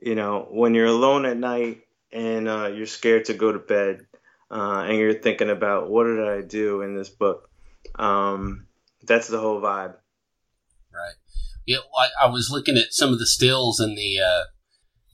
you 0.00 0.14
know, 0.14 0.48
when 0.50 0.74
you're 0.74 0.86
alone 0.86 1.24
at 1.24 1.36
night 1.36 1.82
and 2.12 2.48
uh, 2.48 2.66
you're 2.66 2.86
scared 2.86 3.26
to 3.26 3.34
go 3.34 3.52
to 3.52 3.58
bed, 3.58 4.06
uh, 4.50 4.84
and 4.86 4.98
you're 4.98 5.14
thinking 5.14 5.50
about 5.50 5.88
what 5.88 6.04
did 6.04 6.20
I 6.20 6.42
do 6.42 6.82
in 6.82 6.94
this 6.94 7.08
book. 7.08 7.48
Um, 7.94 8.66
that's 9.02 9.28
the 9.28 9.40
whole 9.40 9.60
vibe. 9.60 9.94
Right. 10.94 11.14
Yeah, 11.66 11.78
I, 11.96 12.26
I 12.26 12.26
was 12.26 12.50
looking 12.50 12.76
at 12.76 12.92
some 12.92 13.12
of 13.12 13.18
the 13.18 13.26
stills 13.26 13.80
in 13.80 13.94
the 13.94 14.20
uh, 14.20 14.44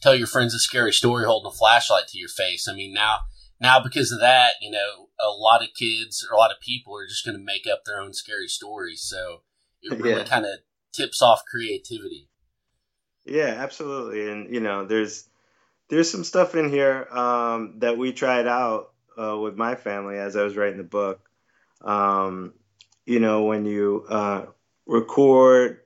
"Tell 0.01 0.15
Your 0.15 0.27
Friends 0.27 0.55
a 0.55 0.59
Scary 0.59 0.93
Story" 0.93 1.25
holding 1.25 1.51
a 1.53 1.55
flashlight 1.55 2.09
to 2.09 2.19
your 2.19 2.29
face. 2.29 2.67
I 2.69 2.75
mean, 2.75 2.93
now 2.95 3.19
now 3.61 3.81
because 3.83 4.13
of 4.13 4.21
that, 4.21 4.53
you 4.61 4.71
know, 4.71 5.09
a 5.21 5.31
lot 5.31 5.63
of 5.63 5.69
kids 5.79 6.27
or 6.29 6.35
a 6.35 6.39
lot 6.39 6.51
of 6.51 6.61
people 6.61 6.97
are 6.97 7.07
just 7.07 7.25
going 7.25 7.37
to 7.37 7.43
make 7.45 7.67
up 7.71 7.83
their 7.85 8.01
own 8.01 8.13
scary 8.15 8.49
stories. 8.49 9.03
So 9.03 9.43
it 9.83 10.01
really 10.01 10.23
Yeah. 10.23 10.29
kind 10.29 10.47
of 10.47 10.61
tips 10.93 11.21
off 11.23 11.43
creativity. 11.51 12.29
Yeah, 13.27 13.55
absolutely. 13.59 14.31
And 14.31 14.53
you 14.55 14.61
know, 14.61 14.87
there's 14.87 15.29
there's 15.91 16.11
some 16.11 16.25
stuff 16.25 16.55
in 16.55 16.71
here 16.71 17.07
um, 17.11 17.79
that 17.81 17.99
we 17.99 18.13
tried 18.13 18.47
out 18.47 18.93
uh, 19.21 19.37
with 19.37 19.57
my 19.57 19.75
family 19.75 20.17
as 20.19 20.37
I 20.37 20.45
was 20.45 20.57
writing 20.57 20.79
the 20.79 20.85
book. 20.85 21.21
Um, 21.83 22.55
you 23.07 23.21
know, 23.21 23.45
when 23.45 23.65
you 23.65 24.07
uh, 24.09 24.47
record 24.89 25.81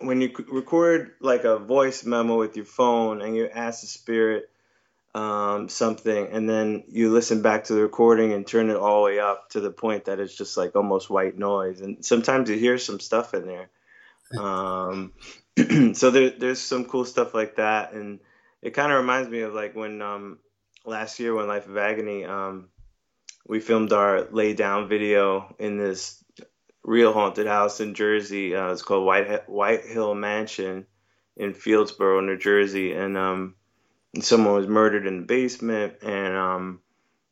when 0.00 0.20
you 0.20 0.30
record 0.48 1.12
like 1.20 1.44
a 1.44 1.58
voice 1.58 2.04
memo 2.04 2.36
with 2.36 2.56
your 2.56 2.66
phone 2.66 3.22
and 3.22 3.34
you 3.34 3.48
ask 3.48 3.80
the 3.80 3.86
spirit 3.86 4.50
um, 5.14 5.68
something, 5.68 6.28
and 6.30 6.48
then 6.48 6.84
you 6.88 7.10
listen 7.10 7.42
back 7.42 7.64
to 7.64 7.74
the 7.74 7.82
recording 7.82 8.32
and 8.32 8.46
turn 8.46 8.70
it 8.70 8.76
all 8.76 9.00
the 9.00 9.06
way 9.06 9.18
up 9.18 9.50
to 9.50 9.60
the 9.60 9.70
point 9.70 10.04
that 10.04 10.20
it's 10.20 10.36
just 10.36 10.56
like 10.56 10.76
almost 10.76 11.10
white 11.10 11.36
noise. 11.38 11.80
And 11.80 12.04
sometimes 12.04 12.50
you 12.50 12.56
hear 12.56 12.78
some 12.78 13.00
stuff 13.00 13.34
in 13.34 13.46
there. 13.46 13.70
Um, 14.38 15.14
so 15.94 16.10
there, 16.10 16.28
there's 16.28 16.60
some 16.60 16.84
cool 16.84 17.06
stuff 17.06 17.32
like 17.32 17.56
that, 17.56 17.94
and 17.94 18.20
it 18.60 18.74
kind 18.74 18.92
of 18.92 18.98
reminds 18.98 19.30
me 19.30 19.40
of 19.40 19.54
like 19.54 19.74
when 19.74 20.02
um, 20.02 20.38
last 20.84 21.18
year 21.18 21.34
when 21.34 21.48
Life 21.48 21.66
of 21.66 21.78
Agony, 21.78 22.26
um, 22.26 22.68
we 23.46 23.58
filmed 23.58 23.94
our 23.94 24.28
lay 24.30 24.52
down 24.52 24.86
video 24.86 25.56
in 25.58 25.78
this 25.78 26.17
real 26.88 27.12
haunted 27.12 27.46
house 27.46 27.80
in 27.80 27.94
Jersey. 27.94 28.56
Uh, 28.56 28.72
it's 28.72 28.82
called 28.82 29.04
White 29.04 29.48
White 29.48 29.84
Hill 29.84 30.14
Mansion 30.14 30.86
in 31.36 31.52
Fieldsboro, 31.52 32.24
New 32.24 32.38
Jersey, 32.38 32.92
and 32.92 33.16
um, 33.16 33.54
someone 34.20 34.54
was 34.54 34.66
murdered 34.66 35.06
in 35.06 35.18
the 35.18 35.26
basement, 35.26 36.02
and 36.02 36.34
um, 36.34 36.80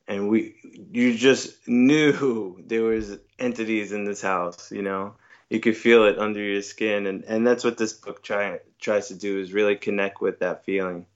and 0.06 0.28
we 0.28 0.56
you 0.92 1.16
just 1.16 1.66
knew 1.66 2.62
there 2.66 2.82
was 2.82 3.18
entities 3.38 3.92
in 3.92 4.04
this 4.04 4.22
house, 4.22 4.70
you 4.70 4.82
know? 4.82 5.16
You 5.48 5.60
could 5.60 5.76
feel 5.76 6.06
it 6.06 6.18
under 6.18 6.40
your 6.40 6.62
skin. 6.62 7.06
And 7.06 7.24
and 7.24 7.46
that's 7.46 7.64
what 7.64 7.78
this 7.78 7.92
book 7.92 8.22
try, 8.22 8.58
tries 8.80 9.08
to 9.08 9.14
do 9.14 9.40
is 9.40 9.52
really 9.52 9.76
connect 9.76 10.20
with 10.20 10.40
that 10.40 10.64
feeling. 10.64 11.06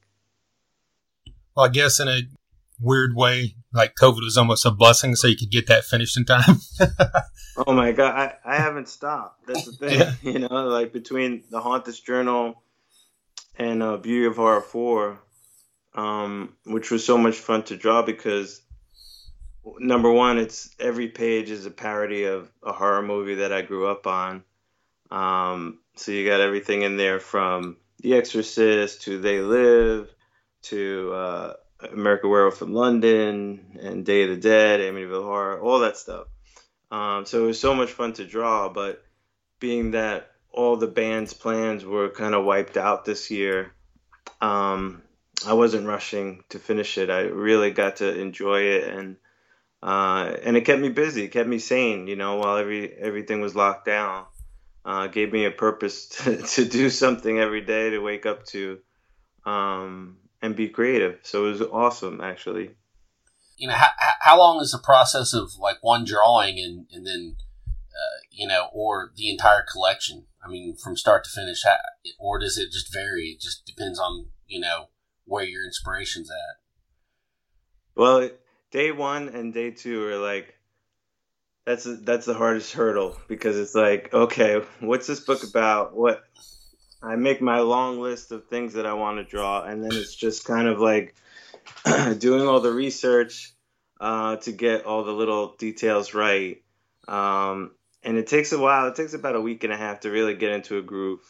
Well, 1.56 1.66
I 1.66 1.68
guess 1.68 1.98
in 1.98 2.08
a 2.08 2.22
weird 2.80 3.14
way, 3.14 3.54
like 3.72 3.94
COVID 3.94 4.22
was 4.22 4.36
almost 4.36 4.64
a 4.66 4.70
blessing, 4.70 5.14
so 5.14 5.28
you 5.28 5.36
could 5.36 5.50
get 5.50 5.66
that 5.68 5.84
finished 5.84 6.16
in 6.16 6.24
time. 6.24 6.60
oh 7.66 7.72
my 7.72 7.92
god 7.92 8.14
i, 8.14 8.54
I 8.54 8.56
haven't 8.56 8.88
stopped 8.88 9.46
that's 9.46 9.64
the 9.66 9.72
thing 9.72 9.98
Yeah. 9.98 10.14
you 10.22 10.38
know 10.38 10.68
like 10.68 10.92
between 10.92 11.42
the 11.50 11.60
haunt 11.60 11.84
this 11.84 12.00
journal 12.00 12.62
and 13.58 13.82
uh, 13.82 13.96
beauty 13.96 14.26
of 14.26 14.36
horror 14.36 14.60
4 14.60 15.18
um, 15.94 16.54
which 16.64 16.90
was 16.90 17.04
so 17.04 17.18
much 17.18 17.36
fun 17.36 17.64
to 17.64 17.76
draw 17.76 18.02
because 18.02 18.62
number 19.78 20.10
one 20.10 20.38
it's 20.38 20.74
every 20.78 21.08
page 21.08 21.50
is 21.50 21.66
a 21.66 21.70
parody 21.70 22.24
of 22.24 22.50
a 22.62 22.72
horror 22.72 23.02
movie 23.02 23.36
that 23.36 23.52
i 23.52 23.62
grew 23.62 23.86
up 23.88 24.06
on 24.06 24.42
um, 25.10 25.80
so 25.96 26.12
you 26.12 26.26
got 26.26 26.40
everything 26.40 26.82
in 26.82 26.96
there 26.96 27.18
from 27.18 27.76
the 27.98 28.14
exorcist 28.14 29.02
to 29.02 29.20
they 29.20 29.40
live 29.40 30.08
to 30.62 31.12
uh, 31.12 31.52
american 31.92 32.30
werewolf 32.30 32.56
from 32.56 32.72
london 32.72 33.78
and 33.80 34.04
day 34.04 34.24
of 34.24 34.30
the 34.30 34.36
dead 34.36 34.80
amityville 34.80 35.24
horror 35.24 35.60
all 35.60 35.80
that 35.80 35.96
stuff 35.96 36.26
um, 36.90 37.24
so 37.24 37.44
it 37.44 37.46
was 37.46 37.60
so 37.60 37.74
much 37.74 37.90
fun 37.90 38.12
to 38.12 38.26
draw 38.26 38.68
but 38.68 39.02
being 39.60 39.92
that 39.92 40.30
all 40.52 40.76
the 40.76 40.88
band's 40.88 41.32
plans 41.32 41.84
were 41.84 42.08
kind 42.08 42.34
of 42.34 42.44
wiped 42.44 42.76
out 42.76 43.04
this 43.04 43.30
year 43.30 43.72
um, 44.40 45.02
I 45.46 45.54
wasn't 45.54 45.86
rushing 45.86 46.44
to 46.50 46.58
finish 46.58 46.98
it. 46.98 47.10
I 47.10 47.20
really 47.22 47.70
got 47.70 47.96
to 47.96 48.20
enjoy 48.20 48.62
it, 48.62 48.92
and 48.92 49.16
uh, 49.82 50.36
and 50.42 50.56
it 50.56 50.62
kept 50.62 50.80
me 50.80 50.90
busy. 50.90 51.24
It 51.24 51.32
kept 51.32 51.48
me 51.48 51.58
sane. 51.58 52.06
You 52.06 52.16
know, 52.16 52.36
while 52.36 52.56
every 52.56 52.92
everything 52.92 53.40
was 53.40 53.56
locked 53.56 53.86
down, 53.86 54.26
uh, 54.84 55.06
gave 55.06 55.32
me 55.32 55.46
a 55.46 55.50
purpose 55.50 56.08
to, 56.24 56.36
to 56.36 56.64
do 56.64 56.90
something 56.90 57.38
every 57.38 57.62
day 57.62 57.90
to 57.90 58.00
wake 58.00 58.26
up 58.26 58.44
to, 58.46 58.78
um, 59.46 60.18
and 60.42 60.56
be 60.56 60.68
creative. 60.68 61.18
So 61.22 61.46
it 61.46 61.50
was 61.50 61.62
awesome, 61.62 62.20
actually. 62.20 62.70
You 63.56 63.68
know, 63.68 63.74
how, 63.74 63.88
how 64.20 64.38
long 64.38 64.60
is 64.60 64.72
the 64.72 64.78
process 64.78 65.34
of 65.34 65.52
like 65.58 65.78
one 65.82 66.04
drawing 66.04 66.58
and 66.58 66.86
and 66.92 67.06
then, 67.06 67.36
uh, 67.68 68.20
you 68.30 68.46
know, 68.46 68.68
or 68.72 69.12
the 69.16 69.30
entire 69.30 69.64
collection? 69.70 70.26
I 70.42 70.48
mean, 70.48 70.76
from 70.76 70.96
start 70.96 71.24
to 71.24 71.30
finish, 71.30 71.62
how, 71.64 71.76
or 72.18 72.38
does 72.38 72.56
it 72.56 72.72
just 72.72 72.92
vary? 72.92 73.28
It 73.28 73.40
just 73.40 73.66
depends 73.66 73.98
on 73.98 74.26
you 74.46 74.60
know 74.60 74.88
where 75.26 75.44
your 75.44 75.64
inspiration's 75.64 76.30
at. 76.30 76.60
Well, 77.94 78.30
day 78.70 78.92
one 78.92 79.28
and 79.28 79.52
day 79.52 79.70
two 79.72 80.02
are 80.06 80.16
like 80.16 80.54
that's 81.66 81.84
that's 82.02 82.26
the 82.26 82.34
hardest 82.34 82.72
hurdle 82.72 83.16
because 83.28 83.56
it's 83.56 83.74
like 83.74 84.12
okay 84.14 84.62
what's 84.80 85.06
this 85.06 85.20
book 85.20 85.42
about 85.42 85.96
what 85.96 86.24
i 87.02 87.16
make 87.16 87.40
my 87.40 87.60
long 87.60 88.00
list 88.00 88.32
of 88.32 88.46
things 88.46 88.74
that 88.74 88.86
i 88.86 88.92
want 88.92 89.18
to 89.18 89.24
draw 89.24 89.62
and 89.62 89.82
then 89.82 89.92
it's 89.92 90.14
just 90.14 90.44
kind 90.44 90.68
of 90.68 90.80
like 90.80 91.14
doing 92.18 92.46
all 92.46 92.60
the 92.60 92.72
research 92.72 93.52
uh, 94.00 94.36
to 94.36 94.52
get 94.52 94.86
all 94.86 95.04
the 95.04 95.12
little 95.12 95.54
details 95.58 96.14
right. 96.14 96.62
Um, 97.06 97.72
and 98.02 98.16
it 98.16 98.26
takes 98.26 98.52
a 98.52 98.58
while. 98.58 98.88
It 98.88 98.96
takes 98.96 99.12
about 99.12 99.36
a 99.36 99.40
week 99.40 99.62
and 99.62 99.72
a 99.72 99.76
half 99.76 100.00
to 100.00 100.10
really 100.10 100.34
get 100.34 100.52
into 100.52 100.78
a 100.78 100.82
groove 100.82 101.20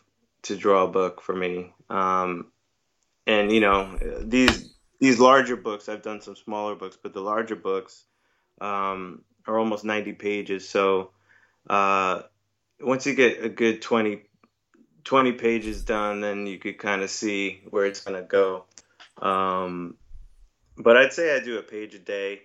to 0.43 0.57
draw 0.57 0.85
a 0.85 0.89
book 0.89 1.21
for 1.21 1.35
me. 1.35 1.73
Um, 1.89 2.47
and 3.27 3.53
you 3.53 3.61
know 3.61 3.99
these 4.23 4.73
these 4.99 5.21
larger 5.21 5.55
books 5.55 5.91
i've 5.91 6.03
done 6.03 6.23
some 6.23 6.35
smaller 6.35 6.75
books 6.75 6.97
but 7.01 7.13
the 7.13 7.21
larger 7.21 7.55
books 7.55 8.05
um, 8.63 9.23
are 9.47 9.59
almost 9.59 9.85
90 9.85 10.15
pages. 10.15 10.69
So 10.69 11.11
uh, 11.69 12.23
once 12.81 13.07
you 13.07 13.15
get 13.15 13.45
a 13.45 13.49
good 13.49 13.83
20, 13.83 14.23
20 15.05 15.33
pages 15.33 15.83
done, 15.83 16.21
then 16.21 16.47
you 16.47 16.59
could 16.59 16.79
kind 16.79 17.03
of 17.03 17.11
see 17.11 17.63
where 17.71 17.87
it's 17.87 18.01
going 18.01 18.21
to 18.21 18.27
go. 18.27 18.65
Um, 19.21 19.97
but 20.77 20.97
I'd 20.97 21.13
say 21.13 21.35
I 21.35 21.41
do 21.41 21.59
a 21.59 21.63
page 21.63 21.95
a 21.95 21.99
day 21.99 22.43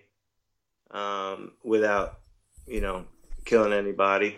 um, 0.90 1.52
without, 1.62 2.20
you 2.66 2.80
know, 2.80 3.04
killing 3.44 3.72
anybody. 3.72 4.36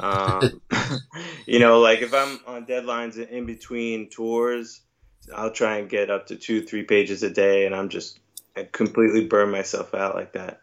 Um, 0.00 0.60
you 1.46 1.58
know, 1.58 1.80
like 1.80 2.00
if 2.00 2.12
I'm 2.12 2.40
on 2.46 2.66
deadlines 2.66 3.16
in 3.16 3.46
between 3.46 4.10
tours, 4.10 4.80
I'll 5.34 5.52
try 5.52 5.78
and 5.78 5.88
get 5.88 6.10
up 6.10 6.26
to 6.28 6.36
two, 6.36 6.62
three 6.62 6.84
pages 6.84 7.22
a 7.22 7.30
day, 7.30 7.66
and 7.66 7.74
I'm 7.74 7.88
just 7.88 8.18
I 8.56 8.68
completely 8.70 9.26
burn 9.26 9.50
myself 9.50 9.94
out 9.94 10.14
like 10.14 10.32
that 10.32 10.60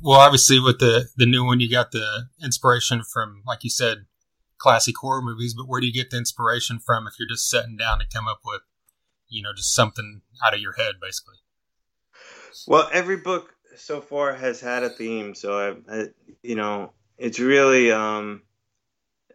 well, 0.00 0.20
obviously 0.20 0.60
with 0.60 0.78
the 0.78 1.08
the 1.16 1.26
new 1.26 1.44
one, 1.44 1.60
you 1.60 1.70
got 1.70 1.92
the 1.92 2.28
inspiration 2.42 3.02
from, 3.02 3.42
like 3.46 3.64
you 3.64 3.70
said, 3.70 4.06
classic 4.58 4.96
horror 5.00 5.22
movies. 5.22 5.54
But 5.54 5.68
where 5.68 5.80
do 5.80 5.86
you 5.86 5.92
get 5.92 6.10
the 6.10 6.18
inspiration 6.18 6.78
from 6.78 7.06
if 7.06 7.14
you're 7.18 7.28
just 7.28 7.48
sitting 7.48 7.76
down 7.76 7.98
to 8.00 8.06
come 8.06 8.28
up 8.28 8.40
with, 8.44 8.62
you 9.28 9.42
know, 9.42 9.52
just 9.54 9.74
something 9.74 10.22
out 10.44 10.54
of 10.54 10.60
your 10.60 10.74
head, 10.74 10.96
basically? 11.00 11.36
Well, 12.66 12.88
every 12.92 13.18
book 13.18 13.54
so 13.76 14.00
far 14.00 14.34
has 14.34 14.60
had 14.60 14.82
a 14.82 14.90
theme, 14.90 15.34
so 15.34 15.78
I, 15.88 15.94
I 15.94 16.06
you 16.42 16.56
know, 16.56 16.92
it's 17.16 17.38
really 17.38 17.92
um, 17.92 18.42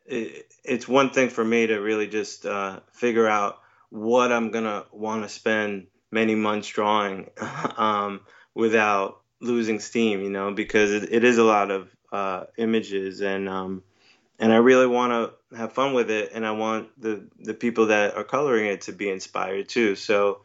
it, 0.06 0.52
it's 0.64 0.88
one 0.88 1.10
thing 1.12 1.30
for 1.30 1.44
me 1.44 1.68
to 1.68 1.78
really 1.80 2.08
just 2.08 2.46
uh, 2.46 2.82
figure 2.92 3.28
out 3.28 3.60
what 3.90 4.32
I'm 4.32 4.52
gonna 4.52 4.86
want 4.92 5.24
to 5.24 5.30
spend 5.30 5.88
many 6.12 6.36
months 6.36 6.68
drawing 6.68 7.30
um, 7.78 8.22
without 8.54 9.22
losing 9.42 9.80
steam, 9.80 10.22
you 10.22 10.30
know, 10.30 10.52
because 10.52 10.92
it, 10.92 11.12
it 11.12 11.24
is 11.24 11.38
a 11.38 11.44
lot 11.44 11.72
of 11.72 11.90
uh, 12.12 12.46
images 12.58 13.22
and 13.22 13.50
um, 13.50 13.84
and 14.40 14.52
I 14.52 14.58
really 14.58 14.88
want 14.88 15.12
to 15.52 15.58
have 15.58 15.74
fun 15.74 15.94
with 15.94 16.10
it, 16.10 16.32
and 16.34 16.46
I 16.46 16.52
want 16.52 16.90
the 17.00 17.28
the 17.40 17.54
people 17.54 17.88
that 17.88 18.16
are 18.16 18.24
coloring 18.24 18.68
it 18.68 18.82
to 18.82 18.92
be 18.92 19.10
inspired 19.10 19.70
too. 19.70 19.96
So 19.96 20.42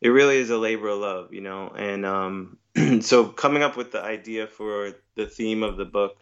it 0.00 0.08
really 0.08 0.36
is 0.36 0.50
a 0.50 0.58
labor 0.58 0.88
of 0.88 0.98
love, 0.98 1.32
you 1.32 1.40
know. 1.40 1.68
And 1.68 2.04
um, 2.04 2.58
so 3.00 3.26
coming 3.26 3.62
up 3.62 3.76
with 3.76 3.92
the 3.92 4.02
idea 4.02 4.46
for 4.46 4.92
the 5.14 5.26
theme 5.26 5.62
of 5.62 5.76
the 5.76 5.84
book 5.84 6.16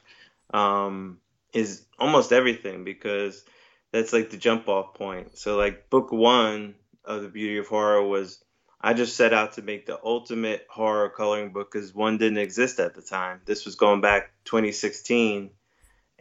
um, 0.52 1.18
is 1.52 1.84
almost 1.98 2.32
everything 2.32 2.84
because 2.84 3.44
that's 3.92 4.12
like 4.12 4.30
the 4.30 4.36
jump 4.36 4.68
off 4.68 4.94
point. 4.94 5.36
So 5.38 5.56
like 5.56 5.90
book 5.90 6.12
one 6.12 6.74
of 7.04 7.22
the 7.22 7.28
beauty 7.28 7.58
of 7.58 7.66
horror 7.66 8.06
was 8.06 8.42
I 8.80 8.94
just 8.94 9.16
set 9.16 9.34
out 9.34 9.54
to 9.54 9.62
make 9.62 9.86
the 9.86 9.98
ultimate 10.02 10.66
horror 10.70 11.10
coloring 11.10 11.52
book 11.52 11.70
because 11.70 11.94
one 11.94 12.18
didn't 12.18 12.38
exist 12.38 12.80
at 12.80 12.94
the 12.94 13.02
time. 13.02 13.40
This 13.44 13.66
was 13.66 13.74
going 13.74 14.00
back 14.00 14.32
2016, 14.44 15.50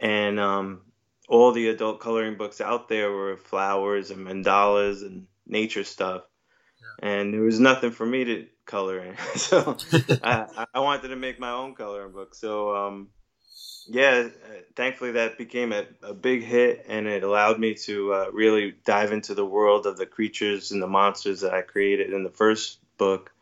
and 0.00 0.40
um, 0.40 0.80
all 1.28 1.52
the 1.52 1.68
adult 1.68 2.00
coloring 2.00 2.36
books 2.36 2.60
out 2.60 2.88
there 2.88 3.10
were 3.10 3.36
flowers 3.36 4.10
and 4.10 4.26
mandalas 4.26 5.02
and 5.02 5.26
nature 5.46 5.84
stuff, 5.84 6.22
yeah. 6.80 7.08
and 7.10 7.34
there 7.34 7.42
was 7.42 7.60
nothing 7.60 7.90
for 7.90 8.06
me 8.06 8.24
to 8.24 8.46
color 8.64 8.98
in. 8.98 9.16
so 9.36 9.76
I, 10.22 10.66
I, 10.74 10.80
wanted 10.80 11.08
to 11.08 11.16
make 11.16 11.38
my 11.38 11.50
own 11.50 11.74
coloring 11.74 12.12
book. 12.12 12.34
So 12.34 12.74
um, 12.74 13.08
yeah, 13.86 14.28
thankfully 14.76 15.12
that 15.12 15.36
became 15.36 15.72
a, 15.72 15.84
a, 16.02 16.14
big 16.14 16.42
hit, 16.44 16.86
and 16.88 17.06
it 17.06 17.22
allowed 17.22 17.58
me 17.58 17.74
to 17.74 18.14
uh, 18.14 18.26
really 18.32 18.74
dive 18.84 19.12
into 19.12 19.34
the 19.34 19.44
world 19.44 19.86
of 19.86 19.96
the 19.96 20.06
creatures 20.06 20.70
and 20.70 20.82
the 20.82 20.86
monsters 20.86 21.40
that 21.40 21.52
I 21.52 21.62
created 21.62 22.12
in 22.12 22.22
the 22.22 22.30
first 22.30 22.78
book. 22.96 23.32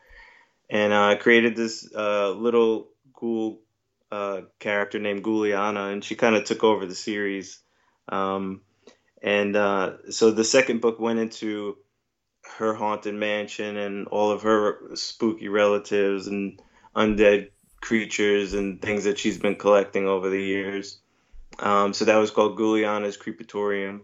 And 0.71 0.93
uh, 0.93 1.09
I 1.09 1.15
created 1.15 1.57
this 1.57 1.89
uh, 1.95 2.31
little 2.31 2.89
ghoul 3.15 3.61
uh, 4.11 4.43
character 4.59 4.99
named 4.99 5.25
Ghouliana, 5.25 5.93
and 5.93 6.05
she 6.05 6.15
kind 6.15 6.37
of 6.37 6.45
took 6.45 6.65
over 6.65 6.87
the 6.87 6.95
series. 6.95 7.61
Um, 8.09 8.63
and 9.23 9.57
uh, 9.57 10.11
so 10.11 10.31
the 10.31 10.45
second 10.45 10.81
book 10.81 10.99
went 10.99 11.19
into 11.19 11.77
her 12.57 12.75
haunted 12.75 13.15
mansion 13.15 13.77
and 13.77 14.09
all 14.09 14.31
of 14.31 14.43
her 14.43 14.95
spooky 14.95 15.49
relatives 15.49 16.27
and 16.27 16.61
undead 16.97 17.51
creatures 17.81 18.55
and 18.55 18.81
things 18.81 19.05
that 19.05 19.19
she's 19.19 19.39
been 19.39 19.57
collecting 19.57 20.07
over 20.07 20.31
the 20.31 20.43
years. 20.43 20.99
Um, 21.59 21.93
so 21.93 22.05
that 22.05 22.17
was 22.17 22.31
called 22.31 22.59
Ghouliana's 22.59 23.17
Creepatorium. 23.17 24.01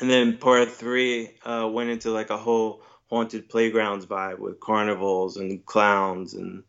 And 0.00 0.10
then 0.10 0.38
part 0.38 0.70
three 0.70 1.38
uh, 1.44 1.68
went 1.70 1.90
into 1.90 2.10
like 2.10 2.30
a 2.30 2.38
whole 2.38 2.82
haunted 3.10 3.48
playgrounds 3.48 4.06
vibe 4.06 4.38
with 4.38 4.60
carnivals 4.60 5.36
and 5.36 5.64
clowns 5.66 6.34
and 6.34 6.62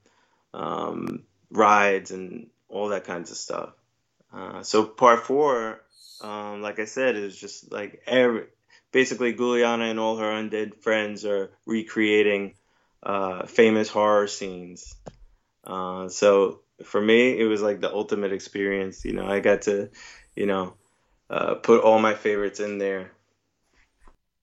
um, 0.54 1.24
rides 1.54 2.12
and 2.12 2.48
all 2.70 2.90
that 2.90 3.06
kinds 3.06 3.32
of 3.32 3.38
stuff. 3.38 3.74
Uh, 4.34 4.64
so 4.64 4.86
part 4.86 5.26
four, 5.26 5.82
um, 6.22 6.62
like 6.62 6.80
I 6.80 6.86
said, 6.86 7.16
is 7.16 7.38
just 7.38 7.72
like 7.72 8.02
every 8.08 8.46
basically 8.92 9.34
Ghouliana 9.34 9.90
and 9.90 10.00
all 10.00 10.18
her 10.18 10.32
undead 10.32 10.82
friends 10.82 11.26
are 11.26 11.52
recreating 11.66 12.56
uh, 13.02 13.46
famous 13.46 13.90
horror 13.90 14.28
scenes. 14.28 14.96
Uh, 15.64 16.10
so 16.10 16.62
for 16.84 17.02
me, 17.02 17.40
it 17.40 17.46
was 17.46 17.62
like 17.62 17.82
the 17.82 17.94
ultimate 17.94 18.34
experience. 18.34 19.06
You 19.06 19.14
know, 19.14 19.28
I 19.28 19.40
got 19.40 19.64
to, 19.64 19.90
you 20.36 20.46
know, 20.46 20.76
uh, 21.30 21.56
put 21.56 21.82
all 21.82 22.00
my 22.00 22.16
favorites 22.16 22.60
in 22.60 22.78
there. 22.78 23.12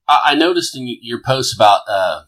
I 0.08 0.34
noticed 0.34 0.76
in 0.76 0.88
your 1.02 1.22
post 1.22 1.54
about 1.54 1.82
uh, 1.88 2.22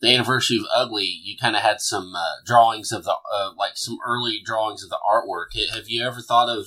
the 0.00 0.14
anniversary 0.14 0.58
of 0.58 0.64
Ugly, 0.74 1.20
you 1.22 1.36
kind 1.40 1.56
of 1.56 1.62
had 1.62 1.80
some 1.80 2.14
uh, 2.14 2.42
drawings 2.44 2.92
of 2.92 3.04
the 3.04 3.16
uh, 3.32 3.50
like 3.56 3.72
some 3.76 3.98
early 4.06 4.40
drawings 4.44 4.82
of 4.82 4.90
the 4.90 4.98
artwork. 5.08 5.58
Have 5.74 5.88
you 5.88 6.04
ever 6.04 6.20
thought 6.20 6.48
of, 6.48 6.66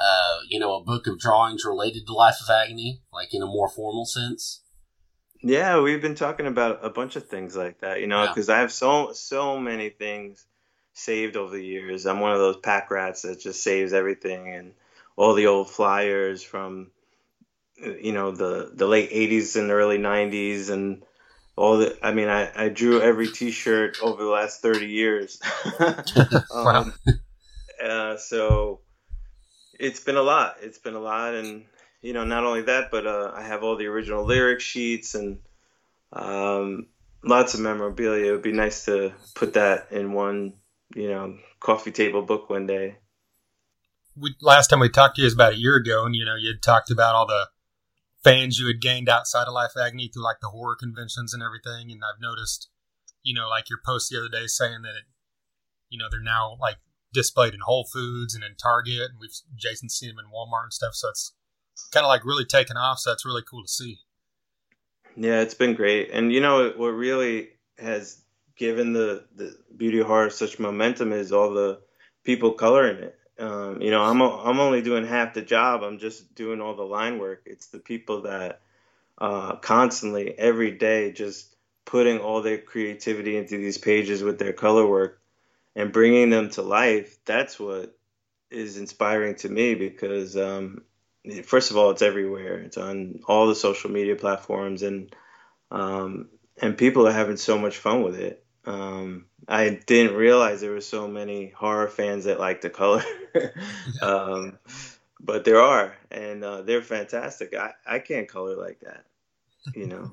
uh, 0.00 0.38
you 0.48 0.58
know, 0.58 0.74
a 0.74 0.84
book 0.84 1.06
of 1.06 1.18
drawings 1.18 1.64
related 1.64 2.06
to 2.06 2.14
Life 2.14 2.36
of 2.42 2.50
Agony, 2.50 3.02
like 3.12 3.34
in 3.34 3.42
a 3.42 3.46
more 3.46 3.68
formal 3.68 4.06
sense? 4.06 4.62
Yeah, 5.42 5.80
we've 5.80 6.00
been 6.00 6.14
talking 6.14 6.46
about 6.46 6.84
a 6.84 6.88
bunch 6.88 7.16
of 7.16 7.28
things 7.28 7.54
like 7.54 7.80
that, 7.80 8.00
you 8.00 8.06
know, 8.06 8.26
because 8.26 8.48
yeah. 8.48 8.56
I 8.56 8.58
have 8.60 8.72
so 8.72 9.12
so 9.12 9.58
many 9.58 9.90
things 9.90 10.46
saved 10.94 11.36
over 11.36 11.54
the 11.54 11.64
years. 11.64 12.06
I'm 12.06 12.20
one 12.20 12.32
of 12.32 12.38
those 12.38 12.56
pack 12.56 12.90
rats 12.90 13.22
that 13.22 13.40
just 13.40 13.62
saves 13.62 13.92
everything 13.92 14.54
and 14.54 14.72
all 15.16 15.34
the 15.34 15.48
old 15.48 15.70
flyers 15.70 16.42
from 16.42 16.90
you 17.76 18.12
know 18.12 18.30
the 18.30 18.70
the 18.72 18.86
late 18.86 19.10
80s 19.10 19.56
and 19.56 19.70
early 19.70 19.98
90s 19.98 20.70
and 20.70 21.02
all 21.56 21.78
the 21.78 21.96
I 22.02 22.12
mean 22.12 22.28
I, 22.28 22.50
I 22.54 22.68
drew 22.68 23.00
every 23.00 23.28
t-shirt 23.28 23.98
over 24.02 24.22
the 24.22 24.30
last 24.30 24.62
30 24.62 24.86
years. 24.86 25.40
um, 26.54 26.94
uh, 27.82 28.16
so 28.16 28.80
it's 29.78 30.00
been 30.00 30.16
a 30.16 30.22
lot. 30.22 30.56
It's 30.62 30.78
been 30.78 30.94
a 30.94 31.00
lot 31.00 31.34
and 31.34 31.64
you 32.02 32.12
know 32.12 32.24
not 32.24 32.44
only 32.44 32.62
that 32.62 32.90
but 32.90 33.06
uh, 33.06 33.32
I 33.34 33.42
have 33.42 33.62
all 33.62 33.76
the 33.76 33.86
original 33.86 34.24
lyric 34.24 34.60
sheets 34.60 35.14
and 35.14 35.38
um, 36.12 36.86
lots 37.22 37.54
of 37.54 37.60
memorabilia. 37.60 38.28
It 38.28 38.32
would 38.32 38.42
be 38.42 38.52
nice 38.52 38.84
to 38.86 39.12
put 39.34 39.54
that 39.54 39.88
in 39.90 40.12
one 40.12 40.54
you 40.94 41.08
know, 41.08 41.36
coffee 41.60 41.92
table 41.92 42.22
book 42.22 42.48
one 42.48 42.66
day. 42.66 42.96
We 44.16 44.34
last 44.40 44.68
time 44.68 44.80
we 44.80 44.88
talked 44.88 45.16
to 45.16 45.22
you 45.22 45.26
was 45.26 45.34
about 45.34 45.54
a 45.54 45.58
year 45.58 45.76
ago, 45.76 46.04
and 46.06 46.14
you 46.14 46.24
know, 46.24 46.36
you 46.36 46.52
had 46.52 46.62
talked 46.62 46.90
about 46.90 47.14
all 47.14 47.26
the 47.26 47.48
fans 48.24 48.58
you 48.58 48.66
had 48.66 48.80
gained 48.80 49.08
outside 49.08 49.46
of 49.46 49.54
Life 49.54 49.76
Agony 49.80 50.08
through 50.08 50.24
like 50.24 50.40
the 50.40 50.48
horror 50.48 50.76
conventions 50.78 51.34
and 51.34 51.42
everything. 51.42 51.92
And 51.92 52.02
I've 52.02 52.20
noticed, 52.20 52.68
you 53.22 53.34
know, 53.34 53.48
like 53.48 53.70
your 53.70 53.80
post 53.84 54.10
the 54.10 54.18
other 54.18 54.28
day 54.28 54.46
saying 54.46 54.82
that 54.82 54.96
it, 54.96 55.04
you 55.90 55.98
know, 55.98 56.06
they're 56.10 56.20
now 56.20 56.56
like 56.60 56.76
displayed 57.12 57.54
in 57.54 57.60
Whole 57.60 57.86
Foods 57.90 58.34
and 58.34 58.42
in 58.42 58.56
Target, 58.56 59.10
and 59.10 59.20
we've 59.20 59.30
Jason 59.54 59.88
seen 59.88 60.10
them 60.10 60.18
in 60.18 60.32
Walmart 60.32 60.64
and 60.64 60.72
stuff. 60.72 60.94
So 60.94 61.10
it's 61.10 61.32
kind 61.92 62.04
of 62.04 62.08
like 62.08 62.24
really 62.24 62.44
taken 62.44 62.76
off. 62.76 62.98
So 62.98 63.10
that's 63.10 63.24
really 63.24 63.44
cool 63.48 63.62
to 63.62 63.68
see. 63.68 63.98
Yeah, 65.16 65.40
it's 65.40 65.54
been 65.54 65.74
great, 65.74 66.10
and 66.12 66.32
you 66.32 66.40
know 66.40 66.72
what 66.76 66.88
really 66.88 67.50
has 67.78 68.22
given 68.56 68.92
the 68.92 69.24
the 69.36 69.56
beauty 69.76 70.00
horror 70.00 70.30
such 70.30 70.58
momentum 70.58 71.12
is 71.12 71.30
all 71.30 71.50
the 71.50 71.80
people 72.24 72.52
coloring 72.52 73.02
it. 73.02 73.16
Um, 73.38 73.82
you 73.82 73.90
know, 73.90 74.02
I'm 74.02 74.22
I'm 74.22 74.60
only 74.60 74.82
doing 74.82 75.06
half 75.06 75.34
the 75.34 75.42
job. 75.42 75.82
I'm 75.82 75.98
just 75.98 76.34
doing 76.34 76.60
all 76.60 76.74
the 76.76 76.84
line 76.84 77.18
work. 77.18 77.42
It's 77.46 77.66
the 77.66 77.80
people 77.80 78.22
that 78.22 78.60
uh, 79.18 79.56
constantly, 79.56 80.36
every 80.38 80.72
day, 80.72 81.12
just 81.12 81.54
putting 81.84 82.18
all 82.20 82.42
their 82.42 82.58
creativity 82.58 83.36
into 83.36 83.56
these 83.56 83.78
pages 83.78 84.22
with 84.22 84.38
their 84.38 84.52
color 84.52 84.86
work 84.86 85.20
and 85.76 85.92
bringing 85.92 86.30
them 86.30 86.50
to 86.50 86.62
life. 86.62 87.18
That's 87.24 87.58
what 87.58 87.96
is 88.50 88.78
inspiring 88.78 89.36
to 89.36 89.48
me 89.48 89.74
because, 89.74 90.36
um, 90.36 90.82
first 91.44 91.70
of 91.70 91.76
all, 91.76 91.90
it's 91.90 92.02
everywhere. 92.02 92.58
It's 92.60 92.76
on 92.78 93.20
all 93.26 93.46
the 93.48 93.54
social 93.54 93.90
media 93.90 94.16
platforms, 94.16 94.82
and 94.82 95.14
um, 95.70 96.28
and 96.60 96.78
people 96.78 97.08
are 97.08 97.12
having 97.12 97.36
so 97.36 97.58
much 97.58 97.78
fun 97.78 98.02
with 98.02 98.16
it. 98.16 98.43
Um, 98.66 99.26
I 99.46 99.80
didn't 99.86 100.16
realize 100.16 100.60
there 100.60 100.70
were 100.70 100.80
so 100.80 101.06
many 101.06 101.50
horror 101.50 101.88
fans 101.88 102.24
that 102.24 102.40
like 102.40 102.60
the 102.62 102.70
color, 102.70 103.04
um, 104.02 104.58
but 105.20 105.44
there 105.44 105.60
are, 105.60 105.96
and 106.10 106.42
uh, 106.42 106.62
they're 106.62 106.82
fantastic. 106.82 107.54
I, 107.54 107.72
I 107.86 107.98
can't 107.98 108.28
color 108.28 108.56
like 108.56 108.80
that, 108.80 109.04
you 109.74 109.86
know. 109.86 110.12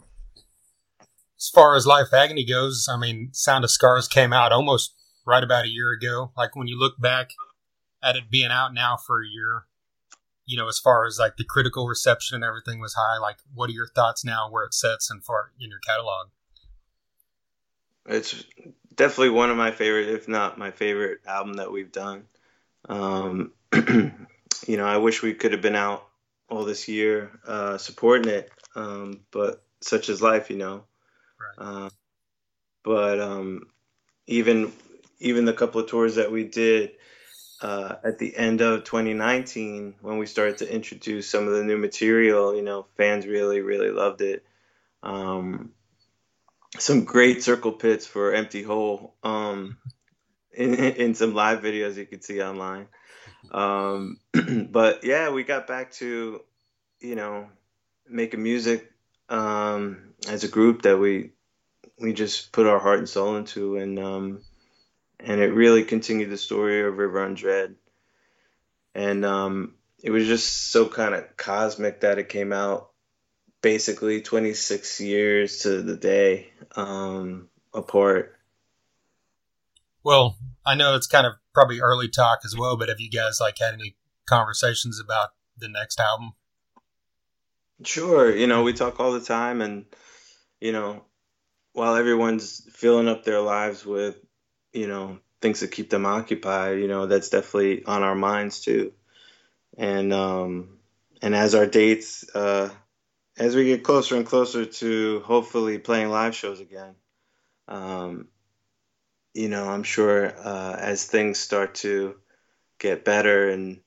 As 1.40 1.50
far 1.50 1.76
as 1.76 1.88
Life 1.88 2.14
Agony 2.14 2.46
goes, 2.46 2.88
I 2.92 2.98
mean, 2.98 3.30
Sound 3.32 3.64
of 3.64 3.72
Scars 3.72 4.08
came 4.08 4.34
out 4.34 4.52
almost 4.52 4.94
right 5.26 5.44
about 5.44 5.66
a 5.66 5.70
year 5.70 5.92
ago. 5.92 6.32
Like 6.38 6.56
when 6.56 6.68
you 6.68 6.78
look 6.78 7.00
back 7.00 7.32
at 8.04 8.16
it 8.16 8.30
being 8.30 8.52
out 8.52 8.74
now 8.74 8.98
for 8.98 9.22
a 9.22 9.28
year, 9.28 9.66
you 10.46 10.58
know, 10.58 10.68
as 10.68 10.80
far 10.80 11.06
as 11.06 11.18
like 11.18 11.38
the 11.38 11.44
critical 11.44 11.88
reception 11.88 12.36
and 12.36 12.44
everything 12.44 12.80
was 12.80 12.94
high. 12.96 13.18
Like, 13.18 13.38
what 13.54 13.70
are 13.70 13.74
your 13.74 13.88
thoughts 13.88 14.26
now 14.26 14.50
where 14.52 14.66
it 14.66 14.74
sets 14.74 15.10
and 15.10 15.24
for 15.24 15.52
in 15.60 15.70
your 15.70 15.80
catalog? 15.80 16.28
It's 18.08 18.44
definitely 18.96 19.30
one 19.30 19.50
of 19.52 19.58
my 19.58 19.72
favorite, 19.72 20.10
if 20.10 20.28
not 20.28 20.58
my 20.58 20.72
favorite 20.72 21.20
album 21.26 21.54
that 21.56 21.72
we've 21.72 21.92
done. 21.92 22.26
Um, 22.90 23.52
you 23.74 24.78
know, 24.78 24.86
I 24.86 24.98
wish 24.98 25.22
we 25.22 25.34
could 25.34 25.52
have 25.52 25.62
been 25.62 25.76
out 25.76 26.08
all 26.50 26.66
this 26.66 26.88
year 26.88 27.32
uh, 27.48 27.78
supporting 27.78 28.32
it, 28.32 28.52
um, 28.76 29.22
but 29.32 29.64
such 29.82 30.10
is 30.10 30.22
life, 30.22 30.50
you 30.50 30.58
know. 30.58 30.84
Right. 31.40 31.68
Uh, 31.68 31.90
but 32.84 33.20
um, 33.20 33.68
even 34.28 34.72
even 35.20 35.46
the 35.46 35.54
couple 35.54 35.82
of 35.82 35.88
tours 35.88 36.16
that 36.16 36.32
we 36.32 36.44
did 36.44 36.92
uh, 37.62 37.96
at 38.04 38.18
the 38.18 38.36
end 38.36 38.62
of 38.62 38.84
2019, 38.84 39.96
when 40.02 40.18
we 40.18 40.26
started 40.26 40.58
to 40.58 40.74
introduce 40.74 41.30
some 41.30 41.48
of 41.48 41.54
the 41.54 41.64
new 41.64 41.78
material, 41.78 42.56
you 42.56 42.64
know, 42.64 42.88
fans 42.98 43.28
really 43.28 43.62
really 43.62 43.92
loved 43.92 44.22
it. 44.22 44.44
Um, 45.04 45.74
some 46.78 47.04
great 47.04 47.44
circle 47.44 47.74
pits 47.74 48.06
for 48.06 48.34
Empty 48.34 48.64
Hole 48.64 49.16
um, 49.24 49.78
in, 50.54 50.76
in 50.76 51.16
some 51.16 51.34
live 51.34 51.62
videos 51.62 51.98
you 51.98 52.06
can 52.06 52.22
see 52.22 52.42
online. 52.42 52.88
Um, 53.52 54.18
but 54.72 55.04
yeah, 55.04 55.32
we 55.32 55.44
got 55.44 55.68
back 55.68 55.92
to, 55.94 56.42
you 57.00 57.16
know, 57.16 57.50
making 58.08 58.44
music 58.44 58.92
um, 59.30 60.14
as 60.30 60.44
a 60.44 60.50
group 60.50 60.84
that 60.84 60.98
we 60.98 61.32
we 62.00 62.14
just 62.14 62.52
put 62.52 62.66
our 62.66 62.80
heart 62.80 63.00
and 63.00 63.10
soul 63.10 63.36
into, 63.36 63.78
and 63.78 64.00
um, 64.00 64.42
and 65.20 65.40
it 65.40 65.54
really 65.54 65.84
continued 65.84 66.30
the 66.30 66.38
story 66.38 66.82
of 66.82 66.98
River 66.98 67.14
Runs 67.14 67.44
Red. 67.44 67.76
And 68.94 69.24
um, 69.24 69.76
it 70.04 70.10
was 70.10 70.28
just 70.28 70.72
so 70.72 70.88
kind 70.88 71.14
of 71.14 71.38
cosmic 71.38 72.02
that 72.02 72.20
it 72.20 72.28
came 72.28 72.52
out 72.52 72.91
basically 73.62 74.22
26 74.22 75.02
years 75.02 75.60
to 75.60 75.82
the 75.82 75.96
day 75.96 76.52
um, 76.76 77.50
apart. 77.74 78.36
Well, 80.04 80.38
I 80.66 80.76
know 80.76 80.96
it's 80.96 81.08
kind 81.08 81.28
of 81.28 81.34
probably 81.54 81.80
early 81.80 82.10
talk 82.10 82.40
as 82.44 82.56
well, 82.58 82.78
but 82.78 82.90
have 82.90 83.00
you 83.00 83.10
guys 83.10 83.40
like 83.40 83.60
had 83.60 83.74
any 83.74 83.96
conversations 84.28 85.00
about 85.00 85.30
the 85.58 85.70
next 85.70 86.00
album? 86.00 86.34
Sure. 87.84 88.36
You 88.36 88.48
know, 88.48 88.64
we 88.64 88.74
talk 88.74 89.00
all 89.00 89.12
the 89.12 89.22
time, 89.22 89.62
and 89.62 89.86
you 90.60 90.72
know, 90.72 91.04
while 91.74 91.96
everyone's 91.96 92.68
filling 92.72 93.08
up 93.08 93.24
their 93.24 93.42
lives 93.42 93.86
with, 93.86 94.18
you 94.74 94.88
know, 94.88 95.20
things 95.42 95.62
that 95.62 95.72
keep 95.72 95.90
them 95.90 96.06
occupied, 96.06 96.80
you 96.80 96.88
know, 96.88 97.08
that's 97.08 97.30
definitely 97.30 97.84
on 97.86 98.04
our 98.04 98.16
minds 98.16 98.62
too. 98.62 98.94
And 99.78 100.14
um, 100.14 100.78
and 101.22 101.34
as 101.36 101.56
our 101.56 101.66
dates 101.66 102.26
uh, 102.36 102.70
as 103.38 103.56
we 103.56 103.66
get 103.66 103.84
closer 103.84 104.16
and 104.16 104.26
closer 104.26 104.66
to 104.66 105.22
hopefully 105.22 105.78
playing 105.80 106.10
live 106.10 106.36
shows 106.36 106.60
again, 106.60 106.96
um, 107.68 108.28
you 109.34 109.48
know, 109.48 109.70
I'm 109.70 109.84
sure 109.84 110.28
uh, 110.38 110.76
as 110.78 111.06
things 111.06 111.40
start 111.40 111.76
to 111.76 112.16
get 112.80 113.06
better 113.06 113.50
and 113.50 113.80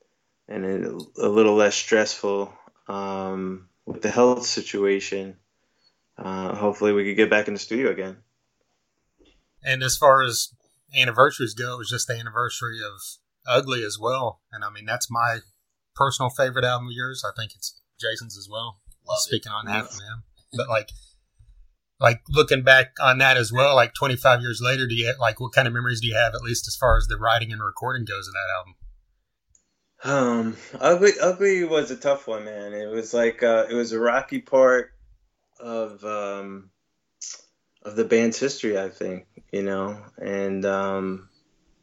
and 0.46 1.02
a 1.18 1.28
little 1.28 1.54
less 1.54 1.74
stressful 1.74 2.52
um, 2.86 3.68
with 3.86 4.02
the 4.02 4.10
health 4.10 4.44
situation, 4.44 5.36
uh, 6.18 6.54
hopefully 6.54 6.92
we 6.92 7.04
could 7.04 7.16
get 7.16 7.30
back 7.30 7.48
in 7.48 7.54
the 7.54 7.60
studio 7.60 7.90
again. 7.90 8.18
And 9.62 9.82
as 9.82 9.96
far 9.96 10.22
as 10.22 10.54
anniversaries 10.94 11.54
go, 11.54 11.74
it 11.74 11.78
was 11.78 11.88
just 11.88 12.08
the 12.08 12.14
anniversary 12.14 12.78
of 12.84 13.00
Ugly 13.46 13.82
as 13.84 13.98
well, 13.98 14.40
and 14.52 14.64
I 14.64 14.70
mean 14.70 14.86
that's 14.86 15.10
my 15.10 15.40
personal 15.94 16.30
favorite 16.30 16.64
album 16.64 16.88
of 16.88 16.94
yours. 16.94 17.24
I 17.26 17.32
think 17.38 17.52
it's 17.54 17.80
Jason's 18.00 18.38
as 18.38 18.48
well. 18.50 18.80
Love 19.06 19.18
speaking 19.20 19.52
it. 19.52 19.54
on 19.54 19.66
that 19.66 19.90
from 19.90 20.00
him. 20.00 20.22
But 20.56 20.68
like, 20.68 20.90
like 22.00 22.20
looking 22.28 22.62
back 22.62 22.94
on 23.00 23.18
that 23.18 23.36
as 23.36 23.52
well, 23.52 23.74
like 23.74 23.94
25 23.94 24.40
years 24.40 24.60
later, 24.62 24.86
do 24.86 24.94
you 24.94 25.14
like 25.18 25.40
what 25.40 25.52
kind 25.52 25.68
of 25.68 25.74
memories 25.74 26.00
do 26.00 26.08
you 26.08 26.14
have, 26.14 26.34
at 26.34 26.42
least 26.42 26.68
as 26.68 26.76
far 26.76 26.96
as 26.96 27.06
the 27.06 27.16
writing 27.16 27.52
and 27.52 27.62
recording 27.62 28.04
goes 28.04 28.28
of 28.28 28.34
that 28.34 28.52
album? 28.56 28.74
Um, 30.04 30.56
ugly, 30.80 31.12
ugly 31.20 31.64
was 31.64 31.90
a 31.90 31.96
tough 31.96 32.26
one, 32.26 32.44
man. 32.44 32.74
It 32.74 32.90
was 32.90 33.14
like 33.14 33.42
uh, 33.42 33.66
it 33.70 33.74
was 33.74 33.92
a 33.92 33.98
rocky 33.98 34.40
part 34.40 34.92
of 35.58 36.04
um, 36.04 36.70
of 37.82 37.96
the 37.96 38.04
band's 38.04 38.38
history, 38.38 38.78
I 38.78 38.90
think. 38.90 39.26
You 39.50 39.62
know, 39.62 39.98
and 40.18 40.66
um, 40.66 41.30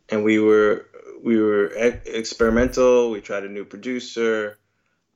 and 0.09 0.23
we 0.23 0.37
were 0.37 0.85
we 1.23 1.41
were 1.41 1.67
experimental. 2.05 3.09
We 3.09 3.21
tried 3.21 3.43
a 3.43 3.49
new 3.49 3.65
producer 3.65 4.59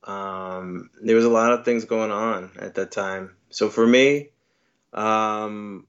um, 0.06 0.90
there 1.02 1.16
was 1.16 1.24
a 1.24 1.30
lot 1.30 1.52
of 1.52 1.64
things 1.64 1.84
going 1.84 2.12
on 2.12 2.52
at 2.58 2.74
that 2.76 2.92
time. 2.92 3.36
So 3.50 3.68
for 3.68 3.86
me, 3.86 4.30
um, 4.92 5.86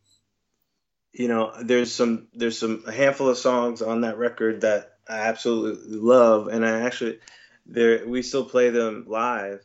you 1.14 1.28
know, 1.28 1.54
there's 1.62 1.94
some 1.94 2.28
there's 2.34 2.58
some 2.58 2.84
a 2.88 2.92
handful 2.92 3.30
of 3.30 3.38
songs 3.38 3.82
on 3.82 4.02
that 4.02 4.18
record 4.18 4.62
that 4.62 4.98
I 5.08 5.20
absolutely 5.20 5.98
love, 5.98 6.48
and 6.48 6.66
I 6.66 6.82
actually 6.82 7.20
there 7.66 8.08
we 8.08 8.22
still 8.22 8.46
play 8.46 8.70
them 8.70 9.06
live, 9.08 9.64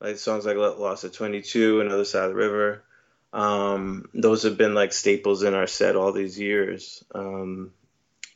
like 0.00 0.18
songs 0.18 0.46
like 0.46 0.56
"Lost 0.56 1.04
at 1.04 1.12
22" 1.12 1.80
and 1.80 1.90
"Other 1.90 2.04
Side 2.04 2.24
of 2.24 2.30
the 2.30 2.36
River." 2.36 2.84
Um, 3.32 4.08
those 4.14 4.44
have 4.44 4.56
been 4.56 4.74
like 4.74 4.92
staples 4.92 5.42
in 5.42 5.54
our 5.54 5.66
set 5.66 5.96
all 5.96 6.12
these 6.12 6.38
years. 6.38 7.04
Um, 7.14 7.72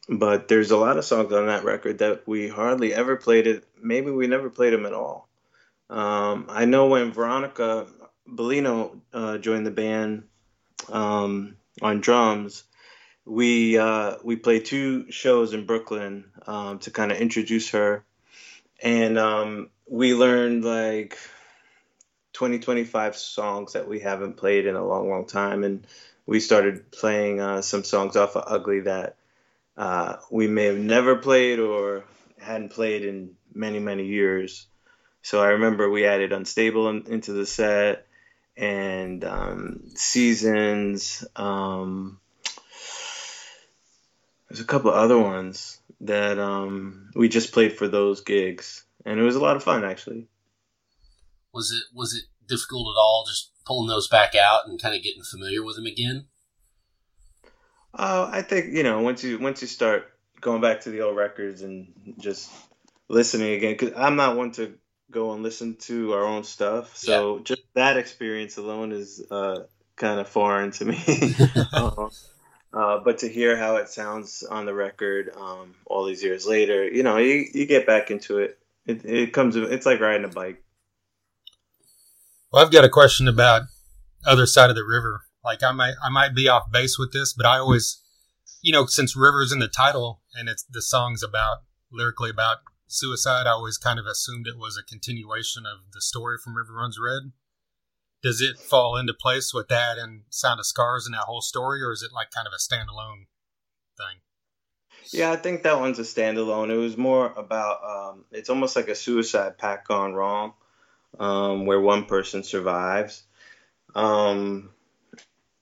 but 0.09 0.49
there's 0.49 0.71
a 0.71 0.77
lot 0.77 0.99
of 0.99 1.05
songs 1.05 1.33
on 1.33 1.47
that 1.47 1.65
record 1.65 1.99
that 1.99 2.27
we 2.27 2.49
hardly 2.49 2.93
ever 2.93 3.17
played 3.17 3.47
it. 3.47 3.65
Maybe 3.81 4.11
we 4.11 4.27
never 4.27 4.51
played 4.51 4.73
them 4.73 4.85
at 4.87 4.93
all. 4.93 5.29
Um, 5.93 6.47
I 6.49 6.65
know 6.65 6.87
when 6.87 7.13
Veronica 7.13 7.87
Bellino 8.27 8.99
uh, 9.13 9.37
joined 9.37 9.67
the 9.67 9.71
band 9.71 10.25
um, 10.89 11.57
on 11.83 12.01
drums, 12.01 12.65
we 13.27 13.77
uh, 13.77 14.17
we 14.25 14.37
played 14.37 14.65
two 14.65 15.13
shows 15.13 15.53
in 15.53 15.67
Brooklyn 15.67 16.25
um, 16.47 16.79
to 16.81 16.91
kind 16.91 17.13
of 17.13 17.19
introduce 17.19 17.71
her, 17.71 18.05
and 18.83 19.19
um, 19.19 19.69
we 19.87 20.15
learned 20.15 20.65
like 20.65 21.19
20, 22.33 22.61
25 22.61 23.15
songs 23.15 23.75
that 23.75 23.87
we 23.87 24.01
haven't 24.01 24.39
played 24.39 24.67
in 24.67 24.77
a 24.77 24.85
long, 24.85 25.11
long 25.11 25.27
time, 25.27 25.63
and 25.63 25.87
we 26.25 26.41
started 26.41 26.91
playing 26.91 27.39
uh, 27.39 27.61
some 27.61 27.85
songs 27.85 28.17
off 28.17 28.35
of 28.35 28.45
Ugly 28.47 28.81
that 28.81 29.17
uh, 29.77 30.17
we 30.31 30.47
may 30.47 30.65
have 30.65 30.79
never 30.79 31.17
played 31.17 31.59
or 31.59 32.05
hadn't 32.41 32.71
played 32.71 33.05
in 33.05 33.37
many, 33.53 33.79
many 33.79 34.07
years. 34.07 34.69
So 35.23 35.41
I 35.41 35.49
remember 35.49 35.89
we 35.89 36.05
added 36.05 36.33
Unstable 36.33 36.89
in, 36.91 37.07
into 37.07 37.33
the 37.33 37.47
set 37.47 38.07
and 38.57 39.25
um, 39.25 39.83
Seasons. 39.95 41.25
Um, 41.37 42.21
there's 44.49 44.61
a 44.61 44.65
couple 44.65 44.91
other 44.91 45.19
ones 45.19 45.81
that 46.03 46.39
um, 46.39 47.11
we 47.15 47.29
just 47.29 47.53
played 47.53 47.79
for 47.79 47.89
those 47.89 48.21
gigs, 48.21 48.85
and 49.07 49.19
it 49.19 49.23
was 49.23 49.37
a 49.37 49.41
lot 49.41 49.57
of 49.57 49.63
fun 49.63 49.85
actually. 49.85 50.27
Was 51.55 51.71
it 51.71 51.97
was 51.97 52.15
it 52.15 52.25
difficult 52.49 52.95
at 52.95 53.01
all 53.01 53.25
just 53.27 53.51
pulling 53.65 53.89
those 53.89 54.09
back 54.09 54.35
out 54.35 54.67
and 54.67 54.83
kind 54.83 54.95
of 54.95 55.03
getting 55.03 55.23
familiar 55.23 55.63
with 55.63 55.77
them 55.77 55.87
again? 55.87 56.27
Uh, 57.95 58.29
I 58.31 58.43
think 58.43 58.75
you 58.75 58.83
know 58.83 59.01
once 59.01 59.23
you 59.23 59.39
once 59.39 59.63
you 59.63 59.69
start 59.69 60.13
going 60.41 60.61
back 60.61 60.81
to 60.83 60.91
the 60.91 61.03
old 61.03 61.17
records 61.17 61.63
and 61.63 62.15
just 62.19 62.51
listening 63.09 63.53
again, 63.53 63.73
because 63.73 63.93
I'm 63.97 64.17
not 64.17 64.37
one 64.37 64.51
to 64.53 64.75
go 65.13 65.33
and 65.33 65.43
listen 65.43 65.77
to 65.77 66.13
our 66.15 66.25
own 66.25 66.45
stuff, 66.45 66.97
so 66.97 67.37
yeah. 67.37 67.43
just 67.45 67.63
that 67.75 67.97
experience 67.97 68.57
alone 68.57 68.93
is 68.93 69.25
uh, 69.31 69.61
kind 69.97 70.19
of 70.19 70.29
foreign 70.29 70.71
to 70.73 70.85
me. 70.85 70.99
uh, 71.73 72.09
uh, 72.73 72.99
but 73.05 73.19
to 73.19 73.29
hear 73.29 73.57
how 73.57 73.77
it 73.77 73.89
sounds 73.89 74.43
on 74.43 74.67
the 74.67 74.75
record 74.75 75.31
um, 75.37 75.75
all 75.87 76.07
these 76.07 76.23
years 76.23 76.47
later, 76.47 76.89
you 76.89 77.03
know, 77.03 77.19
you, 77.19 77.47
you 77.53 77.67
get 77.67 77.87
back 77.87 78.11
into 78.11 78.39
it. 78.39 78.59
It, 78.87 79.05
it 79.05 79.33
comes. 79.33 79.55
It's 79.55 79.87
like 79.87 80.01
riding 80.01 80.25
a 80.25 80.29
bike. 80.29 80.63
Well, 82.53 82.65
I've 82.65 82.73
got 82.73 82.85
a 82.85 82.89
question 82.89 83.29
about 83.29 83.63
other 84.27 84.47
side 84.47 84.71
of 84.71 84.77
the 84.77 84.85
river. 84.85 85.23
Like 85.45 85.63
I 85.63 85.73
might 85.73 85.95
I 86.05 86.09
might 86.09 86.35
be 86.35 86.49
off 86.49 86.71
base 86.71 86.99
with 86.99 87.13
this, 87.13 87.33
but 87.33 87.47
I 87.47 87.59
always, 87.59 88.01
you 88.61 88.73
know, 88.73 88.87
since 88.87 89.17
River's 89.17 89.53
in 89.53 89.59
the 89.59 89.69
title 89.69 90.21
and 90.35 90.49
it's 90.49 90.65
the 90.65 90.83
song's 90.83 91.23
about 91.23 91.59
lyrically 91.93 92.31
about 92.31 92.59
suicide, 92.93 93.47
I 93.47 93.51
always 93.51 93.79
kind 93.79 93.99
of 93.99 94.07
assumed 94.07 94.47
it 94.47 94.59
was 94.59 94.77
a 94.77 94.85
continuation 94.85 95.65
of 95.67 95.93
the 95.93 96.01
story 96.01 96.37
from 96.43 96.57
River 96.57 96.75
Runs 96.75 96.99
Red. 97.03 97.33
Does 98.23 98.41
it 98.41 98.59
fall 98.59 98.97
into 98.97 99.15
place 99.15 99.53
with 99.53 99.69
that 99.69 99.99
and 99.99 100.23
Sound 100.31 100.61
of 100.61 100.67
Scars 100.67 101.07
and 101.07 101.15
that 101.15 101.25
whole 101.27 101.41
story, 101.41 101.83
or 101.83 101.93
is 101.93 102.03
it 102.03 102.13
like 102.15 102.31
kind 102.31 102.47
of 102.47 102.53
a 102.53 102.57
standalone 102.57 103.27
thing? 103.97 104.21
Yeah, 105.11 105.33
I 105.33 105.37
think 105.37 105.65
that 105.65 105.81
one's 105.81 105.99
a 105.99 106.03
standalone. 106.03 106.71
It 106.71 106.77
was 106.77 106.97
more 106.97 107.33
about 107.33 107.81
um, 107.85 108.25
it's 108.31 108.49
almost 108.49 108.77
like 108.77 108.89
a 108.89 108.95
suicide 108.95 109.59
pact 109.59 109.89
gone 109.89 110.15
wrong, 110.15 110.55
um, 111.19 111.67
where 111.67 111.81
one 111.81 112.05
person 112.05 112.45
survives. 112.45 113.25
Um, 113.95 114.71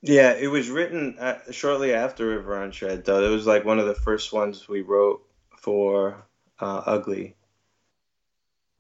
yeah, 0.02 0.32
it 0.32 0.48
was 0.48 0.68
written 0.68 1.16
at, 1.18 1.54
shortly 1.54 1.94
after 1.94 2.26
River 2.26 2.52
Runs 2.52 2.80
Red, 2.80 3.04
though. 3.04 3.24
It 3.24 3.34
was 3.34 3.46
like 3.46 3.64
one 3.64 3.78
of 3.78 3.86
the 3.86 3.94
first 3.94 4.32
ones 4.32 4.68
we 4.68 4.82
wrote 4.82 5.22
for 5.58 6.24
uh, 6.60 6.82
Ugly. 6.86 7.36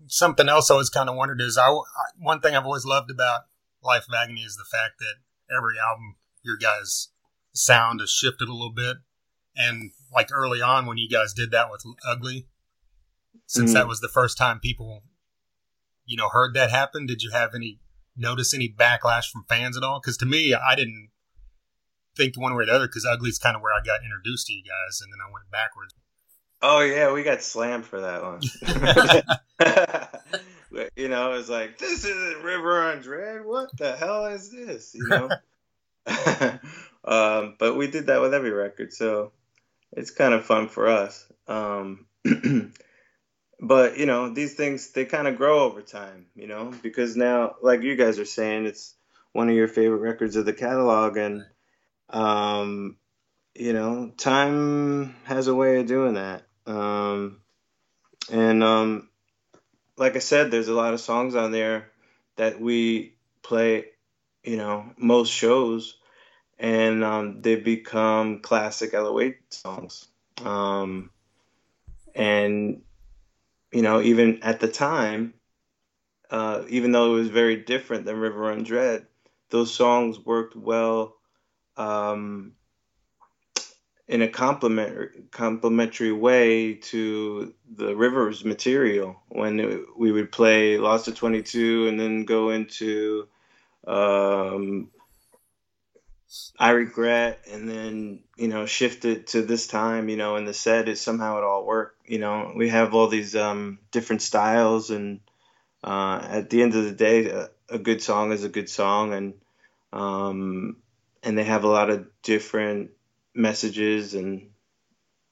Something 0.06 0.48
else 0.48 0.70
I 0.70 0.74
always 0.74 0.90
kind 0.90 1.08
of 1.08 1.16
wondered 1.16 1.40
is 1.40 1.58
I, 1.58 1.68
I, 1.68 1.82
one 2.18 2.40
thing 2.40 2.54
I've 2.54 2.64
always 2.64 2.84
loved 2.84 3.10
about 3.10 3.42
Life 3.82 4.06
of 4.08 4.14
Agony 4.14 4.42
is 4.42 4.56
the 4.56 4.64
fact 4.64 4.94
that 4.98 5.54
every 5.54 5.78
album 5.78 6.16
your 6.42 6.56
guys' 6.56 7.08
sound 7.52 8.00
has 8.00 8.10
shifted 8.10 8.48
a 8.48 8.52
little 8.52 8.72
bit, 8.72 8.98
and 9.56 9.90
like 10.12 10.30
early 10.32 10.62
on 10.62 10.86
when 10.86 10.98
you 10.98 11.08
guys 11.08 11.32
did 11.32 11.50
that 11.50 11.70
with 11.70 11.84
Ugly, 12.06 12.46
since 13.46 13.70
mm-hmm. 13.70 13.74
that 13.74 13.88
was 13.88 14.00
the 14.00 14.08
first 14.08 14.38
time 14.38 14.60
people, 14.60 15.02
you 16.04 16.16
know, 16.16 16.28
heard 16.28 16.54
that 16.54 16.70
happen, 16.70 17.06
did 17.06 17.22
you 17.22 17.30
have 17.30 17.54
any 17.54 17.80
notice 18.16 18.54
any 18.54 18.68
backlash 18.68 19.30
from 19.30 19.44
fans 19.48 19.76
at 19.76 19.82
all? 19.82 20.00
Because 20.00 20.16
to 20.18 20.26
me, 20.26 20.54
I 20.54 20.74
didn't 20.74 21.10
think 22.16 22.38
one 22.38 22.54
way 22.54 22.64
or 22.64 22.66
the 22.66 22.72
other 22.72 22.86
because 22.86 23.06
Ugly's 23.06 23.38
kind 23.38 23.56
of 23.56 23.62
where 23.62 23.72
I 23.72 23.84
got 23.84 24.04
introduced 24.04 24.46
to 24.46 24.52
you 24.52 24.62
guys, 24.62 25.00
and 25.00 25.12
then 25.12 25.20
I 25.20 25.32
went 25.32 25.50
backwards. 25.50 25.94
Oh 26.62 26.80
yeah, 26.80 27.12
we 27.12 27.22
got 27.22 27.42
slammed 27.42 27.86
for 27.86 28.00
that 28.00 28.22
one. 28.22 28.40
you 30.96 31.08
know, 31.08 31.32
it 31.32 31.36
was 31.36 31.48
like 31.48 31.78
this 31.78 32.04
isn't 32.04 32.42
River 32.42 32.68
Runs 32.68 33.06
Red. 33.06 33.44
What 33.44 33.76
the 33.76 33.96
hell 33.96 34.26
is 34.26 34.50
this? 34.50 34.94
You 34.94 35.08
know. 35.08 35.28
um, 37.04 37.56
but 37.58 37.76
we 37.76 37.86
did 37.86 38.06
that 38.06 38.20
with 38.20 38.34
every 38.34 38.50
record, 38.50 38.92
so 38.92 39.32
it's 39.92 40.10
kind 40.10 40.34
of 40.34 40.44
fun 40.44 40.68
for 40.68 40.88
us. 40.88 41.26
Um, 41.48 42.06
but 43.60 43.98
you 43.98 44.06
know 44.06 44.32
these 44.32 44.54
things 44.54 44.90
they 44.92 45.04
kind 45.04 45.28
of 45.28 45.36
grow 45.36 45.60
over 45.60 45.82
time 45.82 46.26
you 46.34 46.46
know 46.46 46.72
because 46.82 47.16
now 47.16 47.54
like 47.62 47.82
you 47.82 47.94
guys 47.94 48.18
are 48.18 48.24
saying 48.24 48.64
it's 48.64 48.94
one 49.32 49.48
of 49.48 49.54
your 49.54 49.68
favorite 49.68 49.98
records 49.98 50.36
of 50.36 50.46
the 50.46 50.52
catalog 50.52 51.16
and 51.16 51.44
um 52.08 52.96
you 53.54 53.72
know 53.72 54.10
time 54.16 55.14
has 55.24 55.46
a 55.46 55.54
way 55.54 55.78
of 55.78 55.86
doing 55.86 56.14
that 56.14 56.42
um 56.70 57.40
and 58.30 58.62
um 58.62 59.08
like 59.96 60.16
i 60.16 60.20
said 60.20 60.50
there's 60.50 60.68
a 60.68 60.74
lot 60.74 60.94
of 60.94 61.00
songs 61.00 61.34
on 61.34 61.52
there 61.52 61.90
that 62.36 62.60
we 62.60 63.14
play 63.42 63.86
you 64.44 64.56
know 64.56 64.92
most 64.96 65.32
shows. 65.32 65.96
And 66.62 67.02
um, 67.02 67.40
they 67.40 67.56
become 67.56 68.40
classic 68.40 68.92
LOA 68.92 69.30
songs. 69.48 70.08
Um 70.44 71.10
and 72.14 72.82
you 73.72 73.82
know, 73.82 74.00
even 74.00 74.42
at 74.42 74.60
the 74.60 74.68
time, 74.68 75.34
uh, 76.30 76.64
even 76.68 76.92
though 76.92 77.14
it 77.14 77.18
was 77.18 77.28
very 77.28 77.56
different 77.56 78.04
than 78.04 78.16
River 78.18 78.40
Runs 78.40 78.70
Red, 78.70 79.06
those 79.50 79.72
songs 79.72 80.18
worked 80.18 80.56
well 80.56 81.16
um, 81.76 82.52
in 84.10 84.22
a 84.22 84.28
complement 84.28 85.30
complementary 85.30 86.10
way 86.10 86.74
to 86.74 87.54
the 87.76 87.94
Rivers 87.94 88.44
material. 88.44 89.22
When 89.28 89.60
it, 89.60 89.80
we 89.96 90.10
would 90.10 90.32
play 90.32 90.78
Lost 90.78 91.06
at 91.06 91.14
22 91.14 91.86
and 91.86 91.98
then 91.98 92.24
go 92.24 92.50
into 92.50 93.28
um, 93.86 94.90
I 96.58 96.70
regret, 96.70 97.44
and 97.52 97.68
then 97.68 98.20
you 98.36 98.48
know 98.48 98.66
shifted 98.66 99.28
to 99.28 99.42
this 99.42 99.68
time. 99.68 100.08
You 100.08 100.16
know, 100.16 100.36
in 100.36 100.44
the 100.44 100.54
set, 100.54 100.88
it 100.88 100.98
somehow 100.98 101.38
it 101.38 101.44
all 101.44 101.64
worked. 101.64 102.08
You 102.08 102.18
know, 102.18 102.52
we 102.56 102.68
have 102.68 102.94
all 102.94 103.06
these 103.06 103.36
um, 103.36 103.78
different 103.92 104.22
styles, 104.22 104.90
and 104.90 105.20
uh, 105.84 106.20
at 106.22 106.50
the 106.50 106.62
end 106.62 106.74
of 106.74 106.84
the 106.84 106.92
day, 106.92 107.30
a, 107.30 107.50
a, 107.68 107.78
good 107.78 108.02
song 108.02 108.32
is 108.32 108.42
a 108.42 108.48
good 108.48 108.68
song, 108.68 109.12
and 109.14 109.34
um, 109.92 110.76
and 111.22 111.38
they 111.38 111.44
have 111.44 111.62
a 111.62 111.68
lot 111.68 111.90
of 111.90 112.06
different 112.22 112.90
messages 113.34 114.14
and 114.14 114.50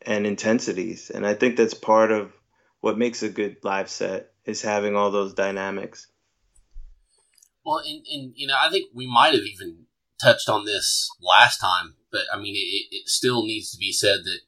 and 0.03 0.27
intensities, 0.27 1.11
and 1.11 1.27
I 1.27 1.35
think 1.35 1.57
that's 1.57 1.75
part 1.75 2.13
of 2.13 2.33
what 2.81 2.99
makes 2.99 3.23
a 3.23 3.29
good 3.29 3.57
live 3.63 3.91
set 3.91 4.31
is 4.45 4.63
having 4.63 4.97
all 4.97 5.11
those 5.11 5.35
dynamics. 5.35 6.07
Well, 7.65 7.79
and, 7.79 8.05
and 8.11 8.33
you 8.35 8.47
know, 8.47 8.57
I 8.59 8.71
think 8.71 8.91
we 8.95 9.07
might 9.07 9.35
have 9.35 9.43
even 9.43 9.87
touched 10.21 10.49
on 10.49 10.65
this 10.65 11.11
last 11.21 11.59
time, 11.59 11.97
but 12.11 12.23
I 12.33 12.39
mean, 12.39 12.55
it, 12.57 12.97
it 12.97 13.09
still 13.09 13.45
needs 13.45 13.71
to 13.73 13.79
be 13.79 13.93
said 13.93 14.21
that, 14.25 14.41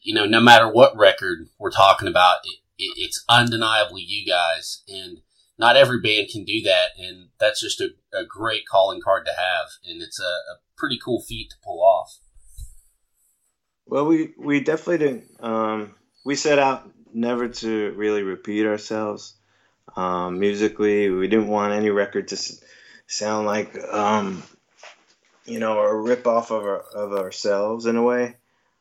you 0.00 0.14
know, 0.14 0.26
no 0.26 0.40
matter 0.40 0.70
what 0.70 0.96
record 0.96 1.48
we're 1.58 1.70
talking 1.70 2.08
about, 2.08 2.36
it, 2.44 2.58
it, 2.78 2.92
it's 2.96 3.24
undeniably 3.28 4.02
you 4.06 4.26
guys. 4.26 4.82
And 4.88 5.18
not 5.58 5.76
every 5.76 6.00
band 6.00 6.28
can 6.30 6.44
do 6.44 6.62
that. 6.62 6.90
And 6.98 7.28
that's 7.40 7.60
just 7.60 7.80
a, 7.80 7.90
a 8.14 8.24
great 8.24 8.62
calling 8.70 9.00
card 9.02 9.26
to 9.26 9.32
have. 9.32 9.68
And 9.84 10.00
it's 10.00 10.20
a, 10.20 10.24
a, 10.24 10.58
pretty 10.76 10.98
cool 11.04 11.20
feat 11.20 11.50
to 11.50 11.56
pull 11.64 11.82
off. 11.82 12.20
Well, 13.88 14.06
we, 14.06 14.34
we 14.38 14.60
definitely 14.60 14.98
didn't. 14.98 15.24
Um, 15.40 15.94
we 16.24 16.34
set 16.36 16.58
out 16.58 16.88
never 17.12 17.48
to 17.48 17.92
really 17.92 18.22
repeat 18.22 18.66
ourselves 18.66 19.34
um, 19.96 20.38
musically. 20.38 21.08
We 21.10 21.26
didn't 21.26 21.48
want 21.48 21.72
any 21.72 21.90
record 21.90 22.28
to 22.28 22.36
sound 23.06 23.46
like 23.46 23.76
um, 23.92 24.42
you 25.48 25.58
know, 25.58 25.78
a 25.80 25.94
rip 25.94 26.26
off 26.26 26.50
of 26.50 26.62
our, 26.62 26.80
of 26.80 27.12
ourselves 27.12 27.86
in 27.86 27.96
a 27.96 28.02
way. 28.02 28.36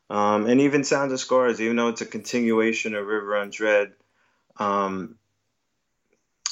Um, 0.09 0.47
and 0.47 0.61
even 0.61 0.83
Sound 0.83 1.11
of 1.11 1.19
Scars, 1.19 1.61
even 1.61 1.75
though 1.75 1.89
it's 1.89 2.01
a 2.01 2.05
continuation 2.05 2.93
of 2.95 3.05
River 3.05 3.25
Runs 3.25 3.59
Red, 3.59 3.93
um, 4.57 5.15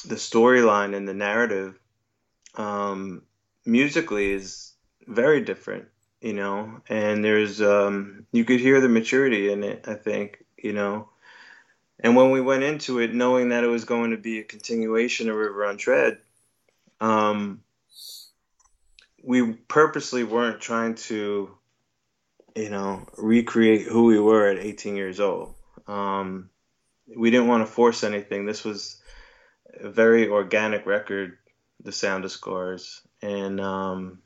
the 0.05 0.15
storyline 0.15 0.95
and 0.95 1.07
the 1.07 1.13
narrative 1.13 1.77
um, 2.55 3.23
musically 3.65 4.31
is 4.31 4.73
very 5.07 5.41
different, 5.41 5.85
you 6.25 6.33
know. 6.33 6.81
And 6.89 7.23
there's 7.23 7.61
um, 7.61 8.25
you 8.31 8.45
could 8.45 8.59
hear 8.59 8.81
the 8.81 8.89
maturity 8.89 9.51
in 9.51 9.63
it, 9.63 9.85
I 9.87 9.93
think, 9.93 10.43
you 10.57 10.73
know. 10.73 11.09
And 11.99 12.15
when 12.15 12.31
we 12.31 12.41
went 12.41 12.63
into 12.63 12.99
it, 12.99 13.13
knowing 13.13 13.49
that 13.49 13.63
it 13.63 13.67
was 13.67 13.85
going 13.85 14.09
to 14.09 14.17
be 14.17 14.39
a 14.39 14.43
continuation 14.43 15.29
of 15.29 15.35
River 15.35 15.53
Runs 15.53 15.85
Red, 15.85 16.17
um, 16.99 17.61
we 19.23 19.53
purposely 19.53 20.23
weren't 20.23 20.59
trying 20.59 20.95
to, 20.95 21.55
you 22.55 22.69
know, 22.69 23.05
recreate 23.17 23.83
who 23.83 24.05
we 24.05 24.19
were 24.19 24.47
at 24.47 24.57
18 24.57 24.95
years 24.95 25.19
old. 25.19 25.53
Um, 25.87 26.49
we 27.15 27.29
didn't 27.29 27.47
want 27.47 27.65
to 27.65 27.71
force 27.71 28.03
anything. 28.03 28.47
This 28.47 28.63
was 28.63 28.99
a 29.79 29.89
very 29.89 30.27
organic 30.27 30.87
record, 30.87 31.37
The 31.83 31.91
Sound 31.91 32.25
of 32.25 32.31
Scars, 32.31 33.01
and 33.21 33.61
um, 33.61 34.23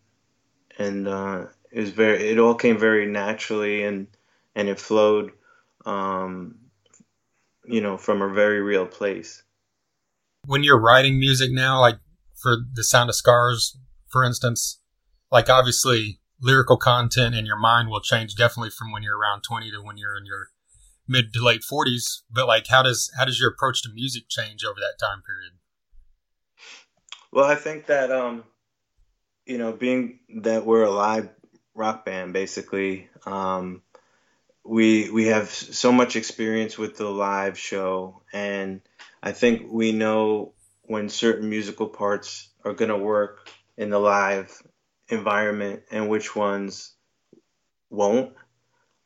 and 0.78 1.08
uh, 1.08 1.46
it 1.72 1.82
was 1.82 1.90
very. 1.92 2.30
It 2.30 2.40
all 2.40 2.56
came 2.56 2.78
very 2.78 3.06
naturally, 3.06 3.84
and 3.84 4.08
and 4.56 4.68
it 4.70 4.80
flowed, 4.80 5.32
um, 5.86 6.56
you 7.66 7.82
know, 7.82 7.98
from 7.98 8.22
a 8.22 8.34
very 8.34 8.62
real 8.62 8.86
place. 8.86 9.44
When 10.46 10.64
you're 10.64 10.80
writing 10.80 11.20
music 11.20 11.52
now, 11.52 11.80
like 11.80 11.98
for 12.36 12.58
The 12.74 12.84
Sound 12.84 13.10
of 13.10 13.16
Scars, 13.16 13.78
for 14.08 14.24
instance, 14.24 14.80
like 15.32 15.50
obviously 15.50 16.20
lyrical 16.42 16.78
content 16.78 17.36
in 17.36 17.46
your 17.46 17.60
mind 17.60 17.90
will 17.90 18.02
change 18.02 18.36
definitely 18.36 18.70
from 18.70 18.92
when 18.92 19.04
you're 19.04 19.18
around 19.18 19.42
20 19.42 19.72
to 19.72 19.82
when 19.82 19.98
you're 19.98 20.18
in 20.18 20.26
your 20.26 20.48
mid 21.06 21.34
to 21.34 21.44
late 21.44 21.60
40s 21.70 22.22
but 22.32 22.48
like 22.48 22.68
how 22.68 22.82
does 22.82 23.12
how 23.18 23.26
does 23.26 23.42
your 23.42 23.50
approach 23.50 23.84
to 23.84 23.90
music 23.94 24.30
change 24.30 24.64
over 24.64 24.80
that 24.80 24.98
time 24.98 25.22
period 25.22 25.52
Well, 27.34 27.44
I 27.44 27.56
think 27.56 27.88
that 27.88 28.10
um, 28.10 28.46
you 29.50 29.58
know, 29.58 29.72
being 29.74 30.20
that 30.44 30.66
we're 30.66 30.84
a 30.84 30.92
live 30.92 31.28
rock 31.80 32.04
band, 32.04 32.34
basically, 32.34 33.10
um, 33.26 33.82
we 34.64 35.10
we 35.10 35.28
have 35.28 35.50
so 35.50 35.92
much 35.92 36.16
experience 36.16 36.78
with 36.78 36.98
the 36.98 37.10
live 37.10 37.58
show, 37.58 38.22
and 38.34 38.82
I 39.24 39.32
think 39.32 39.72
we 39.72 39.94
know 39.94 40.52
when 40.84 41.08
certain 41.10 41.50
musical 41.50 41.88
parts 41.88 42.50
are 42.66 42.74
going 42.74 42.90
to 42.90 42.98
work 42.98 43.50
in 43.78 43.90
the 43.90 43.98
live 43.98 44.62
environment 45.08 45.84
and 45.90 46.10
which 46.10 46.36
ones 46.36 46.94
won't. 47.90 48.34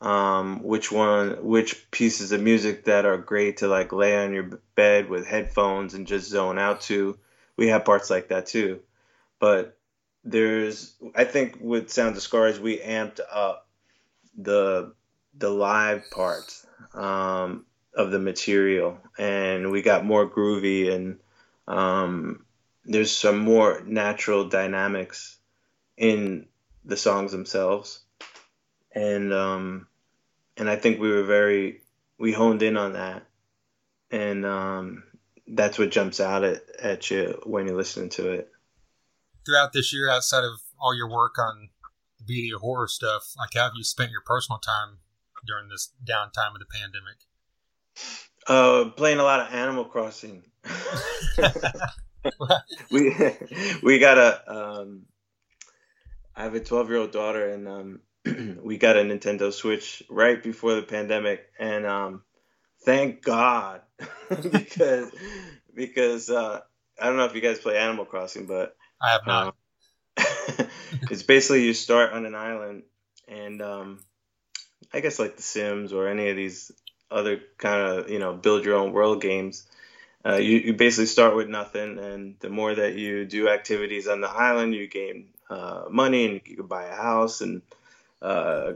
Um, 0.00 0.62
which 0.62 0.92
one, 0.92 1.42
which 1.42 1.90
pieces 1.90 2.32
of 2.32 2.42
music 2.42 2.84
that 2.84 3.06
are 3.06 3.16
great 3.16 3.58
to 3.58 3.68
like 3.68 3.90
lay 3.92 4.22
on 4.22 4.34
your 4.34 4.60
bed 4.74 5.08
with 5.08 5.26
headphones 5.26 5.94
and 5.94 6.06
just 6.06 6.28
zone 6.28 6.58
out 6.58 6.82
to. 6.82 7.18
We 7.56 7.68
have 7.68 7.86
parts 7.86 8.10
like 8.10 8.28
that 8.28 8.46
too, 8.46 8.80
but 9.38 9.78
there's, 10.24 10.94
I 11.14 11.24
think 11.24 11.58
with 11.60 11.90
Sound 11.90 12.16
of 12.16 12.22
Scars, 12.22 12.58
we 12.58 12.78
amped 12.78 13.20
up 13.30 13.66
the 14.36 14.94
the 15.36 15.50
live 15.50 16.10
part 16.10 16.54
um, 16.94 17.66
of 17.94 18.10
the 18.10 18.18
material, 18.18 18.98
and 19.18 19.70
we 19.70 19.82
got 19.82 20.04
more 20.04 20.28
groovy, 20.28 20.92
and 20.92 21.18
um, 21.68 22.44
there's 22.84 23.14
some 23.14 23.38
more 23.38 23.82
natural 23.84 24.48
dynamics 24.48 25.36
in 25.96 26.46
the 26.84 26.96
songs 26.96 27.32
themselves, 27.32 28.00
and 28.92 29.32
um, 29.32 29.86
and 30.56 30.70
I 30.70 30.76
think 30.76 31.00
we 31.00 31.10
were 31.10 31.24
very 31.24 31.82
we 32.18 32.32
honed 32.32 32.62
in 32.62 32.76
on 32.76 32.94
that, 32.94 33.26
and 34.10 34.46
um, 34.46 35.04
that's 35.46 35.78
what 35.78 35.90
jumps 35.90 36.20
out 36.20 36.44
at, 36.44 36.62
at 36.80 37.10
you 37.10 37.40
when 37.44 37.66
you're 37.66 37.76
listening 37.76 38.10
to 38.10 38.30
it. 38.30 38.50
Throughout 39.44 39.72
this 39.72 39.92
year, 39.92 40.10
outside 40.10 40.44
of 40.44 40.60
all 40.80 40.94
your 40.94 41.10
work 41.10 41.38
on 41.38 41.68
the 42.18 42.24
beauty 42.24 42.50
of 42.54 42.60
horror 42.60 42.88
stuff, 42.88 43.34
like 43.38 43.50
how 43.54 43.64
have 43.64 43.72
you 43.76 43.84
spent 43.84 44.10
your 44.10 44.22
personal 44.24 44.58
time 44.58 44.98
during 45.46 45.68
this 45.68 45.92
downtime 46.02 46.54
of 46.54 46.60
the 46.60 46.66
pandemic? 46.66 47.26
Uh, 48.46 48.90
playing 48.90 49.18
a 49.18 49.22
lot 49.22 49.40
of 49.40 49.52
Animal 49.52 49.84
Crossing. 49.84 50.44
we 52.90 53.14
we 53.82 53.98
got 53.98 54.18
a 54.18 54.52
um, 54.52 55.02
I 56.36 56.44
have 56.44 56.54
a 56.54 56.60
12 56.60 56.88
year 56.88 56.98
old 56.98 57.12
daughter 57.12 57.50
and 57.50 57.68
um, 57.68 58.00
we 58.62 58.78
got 58.78 58.96
a 58.96 59.00
Nintendo 59.00 59.52
Switch 59.52 60.02
right 60.08 60.42
before 60.42 60.74
the 60.74 60.82
pandemic 60.82 61.46
and 61.58 61.86
um, 61.86 62.22
thank 62.84 63.22
God 63.22 63.82
because 64.28 65.10
because 65.74 66.30
uh, 66.30 66.60
I 67.00 67.06
don't 67.06 67.16
know 67.16 67.26
if 67.26 67.34
you 67.34 67.40
guys 67.40 67.58
play 67.58 67.76
Animal 67.76 68.04
Crossing 68.04 68.46
but 68.46 68.76
I 69.00 69.12
have 69.12 69.26
not. 69.26 69.46
Um, 69.46 69.52
it's 71.10 71.22
basically 71.22 71.64
you 71.64 71.74
start 71.74 72.12
on 72.12 72.26
an 72.26 72.34
island 72.34 72.84
and 73.28 73.60
um, 73.62 73.98
I 74.92 75.00
guess 75.00 75.18
like 75.18 75.36
The 75.36 75.42
Sims 75.42 75.92
or 75.92 76.08
any 76.08 76.28
of 76.28 76.36
these 76.36 76.70
other 77.10 77.40
kind 77.58 77.80
of 77.80 78.10
you 78.10 78.18
know 78.18 78.34
build 78.34 78.64
your 78.64 78.76
own 78.76 78.92
world 78.92 79.20
games. 79.20 79.66
Uh, 80.26 80.36
you, 80.36 80.58
you 80.58 80.72
basically 80.72 81.06
start 81.06 81.36
with 81.36 81.48
nothing, 81.48 81.98
and 81.98 82.36
the 82.40 82.48
more 82.48 82.74
that 82.74 82.94
you 82.94 83.26
do 83.26 83.48
activities 83.48 84.08
on 84.08 84.22
the 84.22 84.30
island, 84.30 84.74
you 84.74 84.86
gain 84.86 85.28
uh, 85.50 85.84
money, 85.90 86.24
and 86.24 86.34
you 86.34 86.56
can 86.56 86.66
buy 86.66 86.86
a 86.86 86.94
house 86.94 87.42
and 87.42 87.60
uh, 88.22 88.72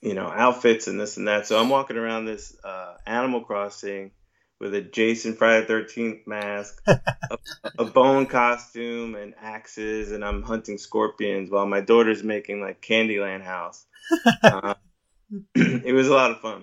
you 0.00 0.14
know 0.14 0.26
outfits 0.26 0.86
and 0.86 1.00
this 1.00 1.16
and 1.16 1.26
that. 1.26 1.46
So 1.46 1.60
I'm 1.60 1.68
walking 1.68 1.96
around 1.96 2.26
this 2.26 2.56
uh, 2.62 2.94
Animal 3.06 3.40
Crossing 3.40 4.12
with 4.60 4.74
a 4.74 4.80
Jason 4.80 5.34
Friday 5.34 5.66
Thirteenth 5.66 6.26
mask, 6.26 6.82
a, 6.86 7.38
a, 7.78 7.84
bone 7.84 8.26
costume, 8.26 9.14
and 9.14 9.34
axes, 9.40 10.12
and 10.12 10.24
I'm 10.24 10.42
hunting 10.42 10.78
scorpions 10.78 11.50
while 11.50 11.66
my 11.66 11.80
daughter's 11.80 12.22
making 12.22 12.60
like 12.60 12.80
Candyland 12.80 13.42
house. 13.42 13.84
Uh, 14.42 14.74
it 15.54 15.94
was 15.94 16.08
a 16.08 16.12
lot 16.12 16.30
of 16.30 16.40
fun. 16.40 16.62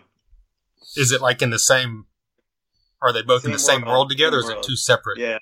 Is 0.95 1.11
it 1.11 1.21
like 1.21 1.41
in 1.41 1.49
the 1.49 1.59
same? 1.59 2.05
Are 3.01 3.11
they 3.11 3.23
both 3.23 3.41
same 3.41 3.49
in 3.49 3.53
the 3.53 3.59
same 3.59 3.81
world, 3.81 3.91
world 3.91 4.09
together, 4.11 4.37
or 4.37 4.41
is 4.41 4.49
it 4.49 4.63
two 4.63 4.75
separate? 4.75 5.17
Yeah, 5.17 5.39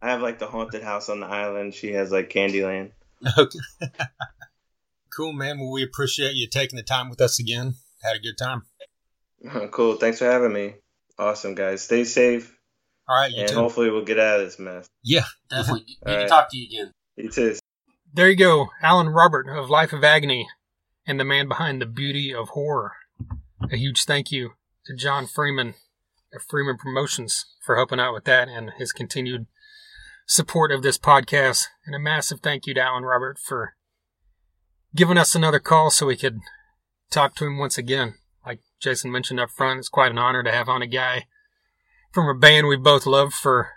I 0.00 0.10
have 0.10 0.22
like 0.22 0.38
the 0.38 0.46
haunted 0.46 0.82
house 0.82 1.08
on 1.08 1.18
the 1.18 1.26
island. 1.26 1.74
She 1.74 1.92
has 1.92 2.12
like 2.12 2.30
Candyland. 2.30 2.92
Okay. 3.36 3.58
cool, 5.14 5.32
man. 5.32 5.58
Well, 5.58 5.72
we 5.72 5.82
appreciate 5.82 6.34
you 6.34 6.46
taking 6.48 6.76
the 6.76 6.82
time 6.82 7.10
with 7.10 7.20
us 7.20 7.38
again. 7.38 7.74
Had 8.02 8.16
a 8.16 8.20
good 8.20 8.38
time. 8.38 8.62
cool. 9.70 9.96
Thanks 9.96 10.18
for 10.18 10.26
having 10.26 10.52
me. 10.52 10.74
Awesome, 11.20 11.54
guys. 11.54 11.82
Stay 11.82 12.04
safe. 12.04 12.56
All 13.06 13.14
right, 13.14 13.30
and 13.36 13.48
too. 13.48 13.54
hopefully 13.54 13.90
we'll 13.90 14.06
get 14.06 14.18
out 14.18 14.40
of 14.40 14.46
this 14.46 14.58
mess. 14.58 14.88
Yeah, 15.04 15.24
definitely. 15.50 15.84
Good 16.06 16.14
right. 16.14 16.22
to 16.22 16.28
talk 16.28 16.50
to 16.50 16.56
you 16.56 16.66
again. 16.66 16.92
You 17.16 17.28
too. 17.28 17.56
There 18.14 18.30
you 18.30 18.36
go, 18.36 18.68
Alan 18.82 19.10
Robert 19.10 19.46
of 19.46 19.68
Life 19.68 19.92
of 19.92 20.02
Agony, 20.02 20.48
and 21.06 21.20
the 21.20 21.24
man 21.24 21.46
behind 21.46 21.82
the 21.82 21.86
beauty 21.86 22.34
of 22.34 22.48
horror. 22.50 22.92
A 23.70 23.76
huge 23.76 24.04
thank 24.04 24.32
you 24.32 24.52
to 24.86 24.96
John 24.96 25.26
Freeman 25.26 25.74
of 26.32 26.42
Freeman 26.48 26.78
Promotions 26.78 27.44
for 27.64 27.76
helping 27.76 28.00
out 28.00 28.14
with 28.14 28.24
that 28.24 28.48
and 28.48 28.70
his 28.78 28.90
continued 28.90 29.46
support 30.26 30.72
of 30.72 30.82
this 30.82 30.96
podcast. 30.96 31.66
And 31.84 31.94
a 31.94 31.98
massive 31.98 32.40
thank 32.40 32.66
you 32.66 32.72
to 32.72 32.80
Alan 32.80 33.04
Robert 33.04 33.38
for 33.38 33.74
giving 34.96 35.18
us 35.18 35.34
another 35.34 35.60
call 35.60 35.90
so 35.90 36.06
we 36.06 36.16
could 36.16 36.40
talk 37.10 37.34
to 37.36 37.44
him 37.44 37.58
once 37.58 37.76
again. 37.76 38.14
Jason 38.80 39.12
mentioned 39.12 39.40
up 39.40 39.50
front, 39.50 39.78
it's 39.78 39.88
quite 39.88 40.10
an 40.10 40.18
honor 40.18 40.42
to 40.42 40.50
have 40.50 40.68
on 40.68 40.82
a 40.82 40.86
guy 40.86 41.26
from 42.12 42.28
a 42.28 42.38
band 42.38 42.66
we 42.66 42.76
both 42.76 43.06
loved 43.06 43.34
for 43.34 43.70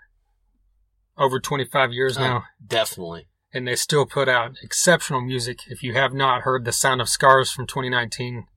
over 1.18 1.40
25 1.40 1.92
years 1.92 2.18
oh, 2.18 2.22
now. 2.22 2.44
Definitely. 2.66 3.28
And 3.54 3.68
they 3.68 3.76
still 3.76 4.06
put 4.06 4.28
out 4.28 4.56
exceptional 4.64 5.22
music. 5.22 5.60
If 5.68 5.84
you 5.84 5.94
have 5.94 6.14
not 6.14 6.42
heard 6.42 6.66
The 6.66 6.72
Sound 6.72 7.02
of 7.02 7.10
Scars 7.10 7.52
from 7.52 7.68
2019, 7.68 8.48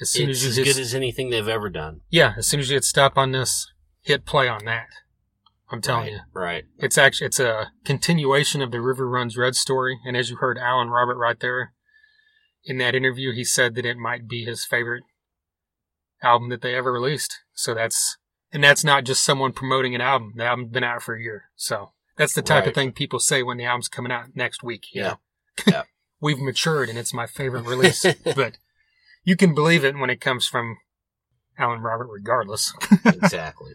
as 0.00 0.10
soon 0.10 0.30
it's 0.30 0.38
as 0.38 0.44
you 0.44 0.50
as 0.50 0.56
hit, 0.56 0.74
good 0.74 0.80
as 0.80 0.94
anything 0.94 1.30
they've 1.30 1.46
ever 1.46 1.68
done. 1.68 2.00
Yeah, 2.08 2.34
as 2.38 2.46
soon 2.46 2.60
as 2.60 2.70
you 2.70 2.76
hit 2.76 2.84
stop 2.84 3.18
on 3.18 3.32
this, 3.32 3.70
hit 4.00 4.24
play 4.24 4.48
on 4.48 4.64
that. 4.64 4.88
I'm 5.70 5.80
telling 5.80 6.04
right, 6.04 6.12
you, 6.12 6.20
right? 6.34 6.64
It's 6.78 6.98
actually 6.98 7.26
it's 7.26 7.40
a 7.40 7.72
continuation 7.84 8.62
of 8.62 8.70
the 8.70 8.80
River 8.80 9.08
Runs 9.08 9.36
Red 9.36 9.56
story, 9.56 9.98
and 10.04 10.16
as 10.16 10.30
you 10.30 10.36
heard 10.36 10.58
Alan 10.58 10.88
Robert 10.88 11.16
right 11.16 11.38
there 11.38 11.72
in 12.64 12.78
that 12.78 12.94
interview, 12.94 13.32
he 13.32 13.44
said 13.44 13.74
that 13.74 13.86
it 13.86 13.96
might 13.96 14.28
be 14.28 14.44
his 14.44 14.64
favorite 14.64 15.04
album 16.24 16.48
that 16.50 16.62
they 16.62 16.74
ever 16.74 16.92
released. 16.92 17.40
So 17.52 17.74
that's 17.74 18.16
and 18.52 18.62
that's 18.62 18.84
not 18.84 19.04
just 19.04 19.24
someone 19.24 19.52
promoting 19.52 19.94
an 19.94 20.00
album. 20.00 20.34
The 20.36 20.44
album's 20.44 20.70
been 20.70 20.84
out 20.84 21.02
for 21.02 21.14
a 21.14 21.22
year, 21.22 21.50
so 21.56 21.92
that's 22.16 22.34
the 22.34 22.42
type 22.42 22.62
right. 22.62 22.68
of 22.68 22.74
thing 22.74 22.92
people 22.92 23.18
say 23.18 23.42
when 23.42 23.56
the 23.56 23.64
album's 23.64 23.88
coming 23.88 24.12
out 24.12 24.34
next 24.34 24.62
week. 24.62 24.86
yeah, 24.92 25.16
yeah. 25.66 25.82
We've 26.20 26.38
matured, 26.38 26.88
and 26.88 26.96
it's 26.96 27.12
my 27.12 27.26
favorite 27.26 27.66
release, 27.66 28.06
but 28.36 28.56
you 29.24 29.36
can 29.36 29.54
believe 29.54 29.84
it 29.84 29.98
when 29.98 30.08
it 30.08 30.20
comes 30.20 30.46
from 30.46 30.78
Alan 31.58 31.80
Robert, 31.80 32.08
regardless. 32.10 32.72
exactly. 33.04 33.72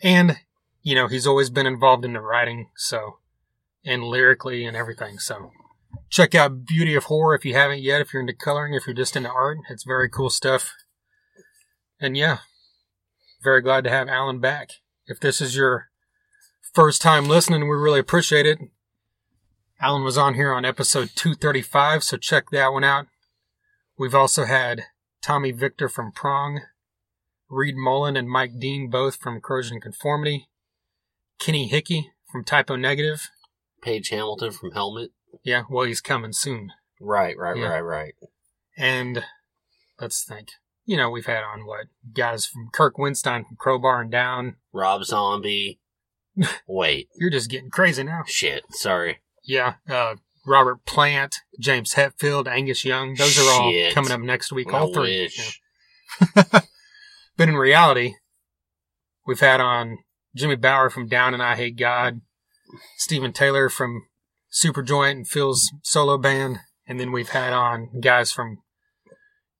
And, 0.00 0.38
you 0.82 0.94
know, 0.94 1.08
he's 1.08 1.26
always 1.26 1.50
been 1.50 1.66
involved 1.66 2.04
in 2.04 2.12
the 2.12 2.20
writing, 2.20 2.68
so, 2.76 3.18
and 3.84 4.04
lyrically 4.04 4.64
and 4.64 4.76
everything. 4.76 5.18
So, 5.18 5.50
check 6.10 6.34
out 6.34 6.64
Beauty 6.64 6.94
of 6.94 7.04
Horror 7.04 7.34
if 7.34 7.44
you 7.44 7.54
haven't 7.54 7.82
yet. 7.82 8.00
If 8.00 8.12
you're 8.12 8.20
into 8.20 8.34
coloring, 8.34 8.74
if 8.74 8.86
you're 8.86 8.94
just 8.94 9.16
into 9.16 9.30
art, 9.30 9.58
it's 9.68 9.84
very 9.84 10.08
cool 10.08 10.30
stuff. 10.30 10.74
And 12.00 12.16
yeah, 12.16 12.38
very 13.42 13.60
glad 13.60 13.84
to 13.84 13.90
have 13.90 14.08
Alan 14.08 14.38
back. 14.38 14.70
If 15.06 15.20
this 15.20 15.40
is 15.40 15.56
your 15.56 15.88
first 16.72 17.02
time 17.02 17.26
listening, 17.26 17.62
we 17.62 17.76
really 17.76 18.00
appreciate 18.00 18.46
it. 18.46 18.58
Alan 19.80 20.04
was 20.04 20.18
on 20.18 20.34
here 20.34 20.52
on 20.52 20.64
episode 20.64 21.10
235, 21.14 22.02
so 22.02 22.16
check 22.16 22.50
that 22.50 22.72
one 22.72 22.84
out. 22.84 23.06
We've 23.96 24.14
also 24.14 24.44
had 24.44 24.84
Tommy 25.22 25.52
Victor 25.52 25.88
from 25.88 26.12
Prong, 26.12 26.62
Reed 27.48 27.76
Mullin 27.76 28.16
and 28.16 28.28
Mike 28.28 28.58
Dean 28.58 28.90
both 28.90 29.16
from 29.16 29.40
Corrosion 29.40 29.80
Conformity, 29.80 30.48
Kenny 31.38 31.68
Hickey 31.68 32.10
from 32.30 32.44
Type 32.44 32.70
O 32.70 32.76
Negative, 32.76 33.28
Page 33.82 34.08
Hamilton 34.10 34.50
from 34.52 34.72
Helmet. 34.72 35.10
Yeah, 35.44 35.62
well, 35.70 35.84
he's 35.84 36.00
coming 36.00 36.32
soon. 36.32 36.72
Right, 37.00 37.36
right, 37.38 37.56
yeah. 37.56 37.68
right, 37.68 37.80
right. 37.80 38.14
And 38.76 39.24
let's 40.00 40.24
think. 40.24 40.48
You 40.88 40.96
know, 40.96 41.10
we've 41.10 41.26
had 41.26 41.44
on 41.44 41.66
what 41.66 41.88
guys 42.14 42.46
from 42.46 42.70
Kirk 42.72 42.96
Windstein 42.96 43.46
from 43.46 43.58
Crowbar 43.58 44.00
and 44.00 44.10
Down, 44.10 44.56
Rob 44.72 45.04
Zombie. 45.04 45.80
Wait, 46.66 47.08
you're 47.14 47.28
just 47.28 47.50
getting 47.50 47.68
crazy 47.68 48.04
now. 48.04 48.22
Shit, 48.26 48.62
sorry. 48.70 49.18
Yeah, 49.44 49.74
uh, 49.86 50.14
Robert 50.46 50.86
Plant, 50.86 51.36
James 51.60 51.92
Hetfield, 51.92 52.48
Angus 52.48 52.86
Young. 52.86 53.14
Those 53.16 53.38
are 53.38 53.50
all 53.50 53.70
Shit. 53.70 53.92
coming 53.92 54.12
up 54.12 54.22
next 54.22 54.50
week. 54.50 54.72
I 54.72 54.78
all 54.78 54.94
three. 54.94 55.28
Yeah. 55.36 56.42
but 57.36 57.48
in 57.50 57.56
reality, 57.56 58.14
we've 59.26 59.40
had 59.40 59.60
on 59.60 59.98
Jimmy 60.34 60.56
Bower 60.56 60.88
from 60.88 61.06
Down 61.06 61.34
and 61.34 61.42
I 61.42 61.54
Hate 61.54 61.76
God, 61.76 62.22
Stephen 62.96 63.34
Taylor 63.34 63.68
from 63.68 64.06
Superjoint 64.50 65.10
and 65.10 65.28
Phil's 65.28 65.70
solo 65.82 66.16
band, 66.16 66.60
and 66.86 66.98
then 66.98 67.12
we've 67.12 67.28
had 67.28 67.52
on 67.52 68.00
guys 68.00 68.32
from 68.32 68.62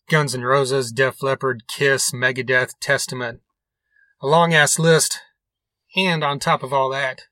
Guns 0.08 0.34
N' 0.34 0.42
Roses, 0.42 0.90
Def 0.90 1.22
Leppard, 1.22 1.64
Kiss, 1.68 2.12
Megadeth, 2.12 2.72
Testament, 2.80 3.40
a 4.20 4.26
long 4.26 4.54
ass 4.54 4.78
list. 4.78 5.20
And 5.96 6.22
on 6.22 6.38
top 6.38 6.62
of 6.62 6.72
all 6.72 6.90
that, 6.90 7.22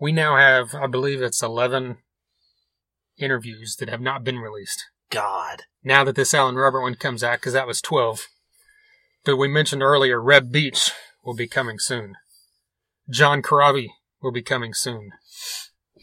We 0.00 0.12
now 0.12 0.36
have, 0.36 0.74
I 0.74 0.86
believe 0.86 1.20
it's 1.20 1.42
11 1.42 1.98
interviews 3.18 3.76
that 3.76 3.90
have 3.90 4.00
not 4.00 4.24
been 4.24 4.38
released. 4.38 4.86
God. 5.10 5.64
Now 5.84 6.04
that 6.04 6.16
this 6.16 6.32
Alan 6.32 6.56
Robert 6.56 6.80
one 6.80 6.94
comes 6.94 7.22
out, 7.22 7.38
because 7.38 7.52
that 7.52 7.66
was 7.66 7.82
12. 7.82 8.26
But 9.24 9.36
we 9.36 9.46
mentioned 9.46 9.82
earlier, 9.82 10.20
Reb 10.20 10.50
Beach 10.50 10.90
will 11.22 11.34
be 11.34 11.46
coming 11.46 11.78
soon. 11.78 12.14
John 13.10 13.42
Corabi 13.42 13.88
will 14.22 14.32
be 14.32 14.42
coming 14.42 14.72
soon. 14.72 15.10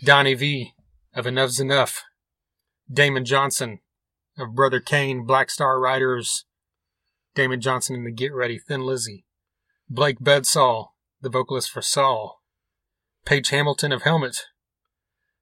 Donnie 0.04 0.36
Vie 0.36 0.74
of 1.16 1.26
Enuff 1.26 1.50
Z'Nuff. 1.50 2.02
Damon 2.92 3.26
Johnson 3.26 3.80
of 4.38 4.56
Brother 4.56 4.80
Kane, 4.80 5.26
Black 5.26 5.50
Star 5.50 5.80
Riders. 5.80 6.46
Damon 7.36 7.62
Johnson 7.62 7.96
in 7.96 8.04
the 8.04 8.12
Get 8.12 8.34
Ready, 8.34 8.60
Thin 8.60 8.82
Lizzy. 8.82 9.26
Blake 9.90 10.20
Bedsall, 10.20 10.90
the 11.22 11.30
vocalist 11.30 11.70
for 11.70 11.82
Saul. 11.82 12.42
Page 13.26 13.50
Hamilton 13.50 13.92
of 13.92 14.04
Helmet. 14.04 14.46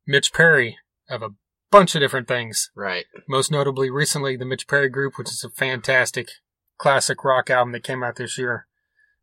Mitch 0.05 0.33
Perry 0.33 0.77
of 1.09 1.21
a 1.21 1.29
bunch 1.71 1.95
of 1.95 2.01
different 2.01 2.27
things. 2.27 2.69
Right. 2.75 3.05
Most 3.27 3.51
notably, 3.51 3.89
recently, 3.89 4.35
the 4.35 4.45
Mitch 4.45 4.67
Perry 4.67 4.89
Group, 4.89 5.17
which 5.17 5.29
is 5.29 5.43
a 5.43 5.49
fantastic 5.49 6.29
classic 6.77 7.23
rock 7.23 7.49
album 7.49 7.71
that 7.73 7.83
came 7.83 8.03
out 8.03 8.17
this 8.17 8.37
year. 8.37 8.67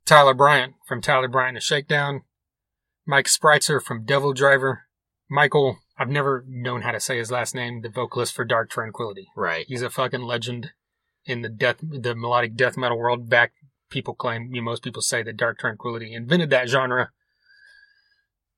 Tyler 0.05 0.35
Bryant 0.35 0.75
from 0.87 1.01
Tyler 1.01 1.29
Bryant 1.29 1.57
and 1.57 1.63
Shakedown. 1.63 2.23
Mike 3.07 3.27
Spreitzer 3.27 3.83
from 3.83 4.05
DevilDriver. 4.05 4.79
Michael, 5.31 5.79
I've 6.03 6.09
never 6.09 6.45
known 6.49 6.83
how 6.83 6.91
to 6.91 6.99
say 6.99 7.19
his 7.19 7.31
last 7.31 7.55
name, 7.55 7.83
the 7.83 7.89
vocalist 7.89 8.35
for 8.35 8.45
Dark 8.45 8.71
Tranquillity. 8.71 9.29
Right. 9.37 9.65
He's 9.69 9.83
a 9.83 9.89
fucking 9.89 10.23
legend 10.23 10.73
in 11.25 11.43
the 11.43 11.49
death, 11.49 11.77
the 11.81 12.17
melodic 12.17 12.57
death 12.57 12.77
metal 12.77 12.99
world. 12.99 13.29
Back, 13.29 13.53
people 13.89 14.13
claim, 14.13 14.49
you 14.53 14.61
know, 14.61 14.65
most 14.65 14.83
people 14.83 15.01
say 15.01 15.23
that 15.23 15.37
Dark 15.37 15.61
Tranquillity 15.61 16.13
invented 16.13 16.51
that 16.51 16.69
genre. 16.69 17.11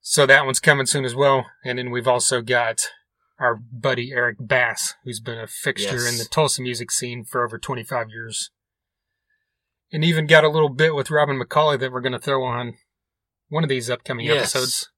So 0.00 0.24
that 0.24 0.46
one's 0.46 0.58
coming 0.58 0.86
soon 0.86 1.04
as 1.04 1.14
well. 1.14 1.44
And 1.66 1.78
then 1.78 1.90
we've 1.90 2.08
also 2.08 2.40
got 2.40 2.86
our 3.38 3.56
buddy 3.56 4.10
Eric 4.10 4.38
Bass, 4.40 4.94
who's 5.04 5.20
been 5.20 5.38
a 5.38 5.46
fixture 5.46 5.96
Yes. 5.96 6.10
in 6.10 6.16
the 6.16 6.24
Tulsa 6.24 6.62
music 6.62 6.90
scene 6.90 7.24
for 7.24 7.44
over 7.44 7.58
25 7.58 8.08
years. 8.08 8.50
And 9.92 10.02
even 10.02 10.26
got 10.26 10.44
a 10.44 10.48
little 10.48 10.70
bit 10.70 10.94
with 10.94 11.10
Robin 11.10 11.38
McAuley 11.38 11.78
that 11.78 11.92
we're 11.92 12.00
going 12.00 12.12
to 12.12 12.18
throw 12.18 12.42
on 12.42 12.78
one 13.48 13.64
of 13.64 13.68
these 13.68 13.90
upcoming 13.90 14.24
Yes. 14.24 14.54
episodes. 14.56 14.90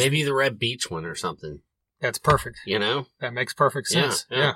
Maybe 0.00 0.22
the 0.22 0.34
Reb 0.34 0.58
Beach 0.58 0.90
one 0.90 1.04
or 1.04 1.14
something. 1.14 1.60
that's 2.00 2.18
perfect. 2.18 2.58
You 2.66 2.78
know? 2.78 3.06
That 3.20 3.32
makes 3.34 3.52
perfect 3.54 3.88
Yeah, 3.90 4.02
sense. 4.02 4.26
yeah. 4.30 4.38
Yeah, 4.38 4.52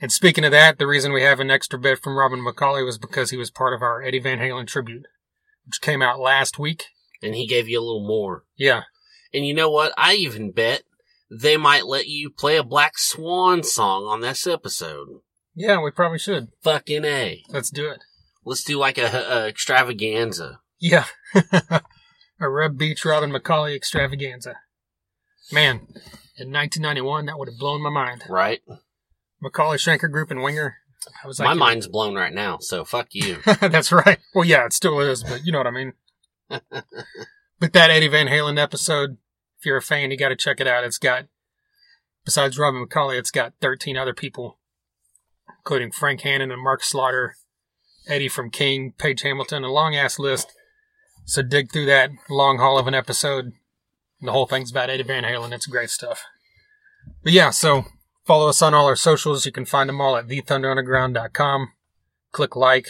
And 0.00 0.12
speaking 0.12 0.44
of 0.44 0.52
that, 0.52 0.78
the 0.78 0.86
reason 0.86 1.12
we 1.12 1.22
have 1.22 1.40
an 1.40 1.50
extra 1.50 1.78
bit 1.78 1.98
from 2.02 2.16
Robin 2.16 2.40
McAuley 2.40 2.84
was 2.84 2.98
because 2.98 3.30
he 3.30 3.36
was 3.36 3.50
part 3.50 3.74
of 3.74 3.82
our 3.82 4.02
Eddie 4.02 4.18
Van 4.20 4.38
Halen 4.38 4.66
tribute, 4.66 5.06
which 5.66 5.80
came 5.80 6.00
out 6.02 6.18
last 6.20 6.58
week. 6.58 6.86
And 7.22 7.34
he 7.34 7.46
gave 7.48 7.68
you 7.68 7.80
a 7.80 7.82
little 7.82 8.06
more. 8.06 8.44
Yeah. 8.56 8.82
And 9.34 9.44
you 9.46 9.52
know 9.52 9.68
what? 9.70 9.92
I 9.98 10.14
even 10.14 10.52
bet 10.52 10.82
they 11.30 11.56
might 11.56 11.84
let 11.84 12.06
you 12.06 12.30
play 12.30 12.56
a 12.56 12.62
Black 12.62 12.96
Swan 12.96 13.62
song 13.64 14.04
on 14.04 14.20
this 14.20 14.46
episode. 14.46 15.08
Yeah, 15.54 15.82
we 15.82 15.90
probably 15.90 16.18
should. 16.20 16.48
Fucking 16.62 17.04
A. 17.04 17.42
Let's 17.48 17.70
do 17.70 17.88
it. 17.90 17.98
Let's 18.44 18.62
do 18.62 18.78
like 18.78 18.96
a, 18.98 19.06
a 19.06 19.46
extravaganza. 19.48 20.60
Yeah. 20.78 21.04
a 22.40 22.48
Reb 22.48 22.78
Beach 22.78 23.04
Robin 23.04 23.30
McAuley 23.30 23.74
extravaganza. 23.74 24.56
Man, 25.50 25.86
in 26.36 26.52
1991, 26.52 27.26
that 27.26 27.38
would 27.38 27.48
have 27.48 27.58
blown 27.58 27.82
my 27.82 27.90
mind. 27.90 28.24
Right? 28.28 28.60
McAuley 29.42 29.76
Schenker 29.76 30.10
Group 30.10 30.30
and 30.30 30.42
Winger. 30.42 30.76
I 31.22 31.26
was 31.26 31.38
like, 31.38 31.46
My 31.46 31.54
mind's 31.54 31.88
blown 31.88 32.14
right 32.14 32.32
now, 32.32 32.58
so 32.60 32.84
fuck 32.84 33.08
you. 33.12 33.38
That's 33.60 33.92
right. 33.92 34.18
Well, 34.34 34.44
yeah, 34.44 34.66
it 34.66 34.72
still 34.72 35.00
is, 35.00 35.22
but 35.22 35.44
you 35.44 35.52
know 35.52 35.58
what 35.58 35.66
I 35.66 35.70
mean. 35.70 35.92
but 36.48 37.72
that 37.72 37.90
Eddie 37.90 38.08
Van 38.08 38.26
Halen 38.26 38.60
episode, 38.60 39.16
if 39.58 39.66
you're 39.66 39.76
a 39.76 39.82
fan, 39.82 40.10
you 40.10 40.16
got 40.16 40.28
to 40.28 40.36
check 40.36 40.60
it 40.60 40.66
out. 40.66 40.84
It's 40.84 40.98
got, 40.98 41.26
besides 42.24 42.58
Robin 42.58 42.84
McAuley, 42.84 43.18
it's 43.18 43.30
got 43.30 43.54
13 43.60 43.96
other 43.96 44.14
people, 44.14 44.58
including 45.58 45.92
Frank 45.92 46.22
Hannon 46.22 46.50
and 46.50 46.62
Mark 46.62 46.82
Slaughter, 46.82 47.36
Eddie 48.08 48.28
from 48.28 48.50
King, 48.50 48.92
Page 48.98 49.22
Hamilton, 49.22 49.64
a 49.64 49.72
long 49.72 49.94
ass 49.94 50.18
list. 50.18 50.52
So 51.28 51.42
dig 51.42 51.70
through 51.70 51.84
that 51.84 52.10
long 52.30 52.56
haul 52.56 52.78
of 52.78 52.86
an 52.86 52.94
episode. 52.94 53.52
The 54.22 54.32
whole 54.32 54.46
thing's 54.46 54.70
about 54.70 54.88
Eddie 54.88 55.02
Van 55.02 55.24
Halen. 55.24 55.52
It's 55.52 55.66
great 55.66 55.90
stuff. 55.90 56.24
But 57.22 57.34
yeah, 57.34 57.50
so 57.50 57.84
follow 58.24 58.48
us 58.48 58.62
on 58.62 58.72
all 58.72 58.86
our 58.86 58.96
socials. 58.96 59.44
You 59.44 59.52
can 59.52 59.66
find 59.66 59.90
them 59.90 60.00
all 60.00 60.16
at 60.16 60.26
thethunderunderground.com. 60.26 61.72
Click 62.32 62.56
like, 62.56 62.88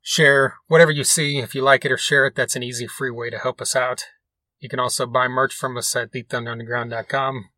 share, 0.00 0.54
whatever 0.68 0.92
you 0.92 1.02
see. 1.02 1.40
If 1.40 1.56
you 1.56 1.62
like 1.62 1.84
it 1.84 1.90
or 1.90 1.98
share 1.98 2.24
it, 2.24 2.36
that's 2.36 2.54
an 2.54 2.62
easy, 2.62 2.86
free 2.86 3.10
way 3.10 3.30
to 3.30 3.38
help 3.38 3.60
us 3.60 3.74
out. 3.74 4.04
You 4.60 4.68
can 4.68 4.78
also 4.78 5.04
buy 5.04 5.26
merch 5.26 5.54
from 5.54 5.76
us 5.76 5.96
at 5.96 6.12
thethunderunderground.com. 6.12 7.48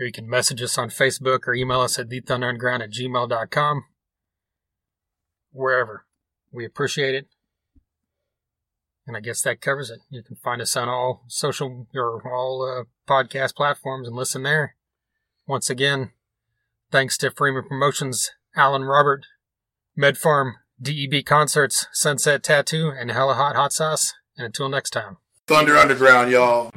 Or 0.00 0.06
you 0.06 0.10
can 0.10 0.28
message 0.28 0.60
us 0.60 0.76
on 0.76 0.88
Facebook 0.88 1.46
or 1.46 1.54
email 1.54 1.82
us 1.82 2.00
at 2.00 2.08
thethunderunderground 2.08 2.82
at 2.82 2.90
gmail.com. 2.90 3.84
Wherever. 5.52 6.04
We 6.50 6.64
appreciate 6.64 7.14
it. 7.14 7.28
And 9.06 9.16
I 9.16 9.20
guess 9.20 9.42
that 9.42 9.60
covers 9.60 9.90
it. 9.90 10.00
You 10.08 10.22
can 10.22 10.36
find 10.36 10.60
us 10.62 10.76
on 10.76 10.88
all 10.88 11.24
social 11.28 11.86
or 11.94 12.22
all 12.32 12.62
uh, 12.62 12.84
podcast 13.10 13.54
platforms 13.54 14.06
and 14.06 14.16
listen 14.16 14.42
there. 14.42 14.76
Once 15.46 15.68
again, 15.68 16.12
thanks 16.92 17.16
to 17.18 17.30
Freeman 17.30 17.64
Promotions, 17.68 18.30
Alan 18.54 18.84
Robert, 18.84 19.26
MedPharm, 19.98 20.52
DEB 20.80 21.24
Concerts, 21.24 21.86
Sunset 21.92 22.42
Tattoo, 22.42 22.92
and 22.96 23.10
Hella 23.10 23.34
Hot 23.34 23.56
Hot 23.56 23.72
Sauce. 23.72 24.14
And 24.36 24.46
until 24.46 24.68
next 24.68 24.90
time. 24.90 25.16
Thunder 25.46 25.76
Underground, 25.76 26.30
y'all. 26.30 26.70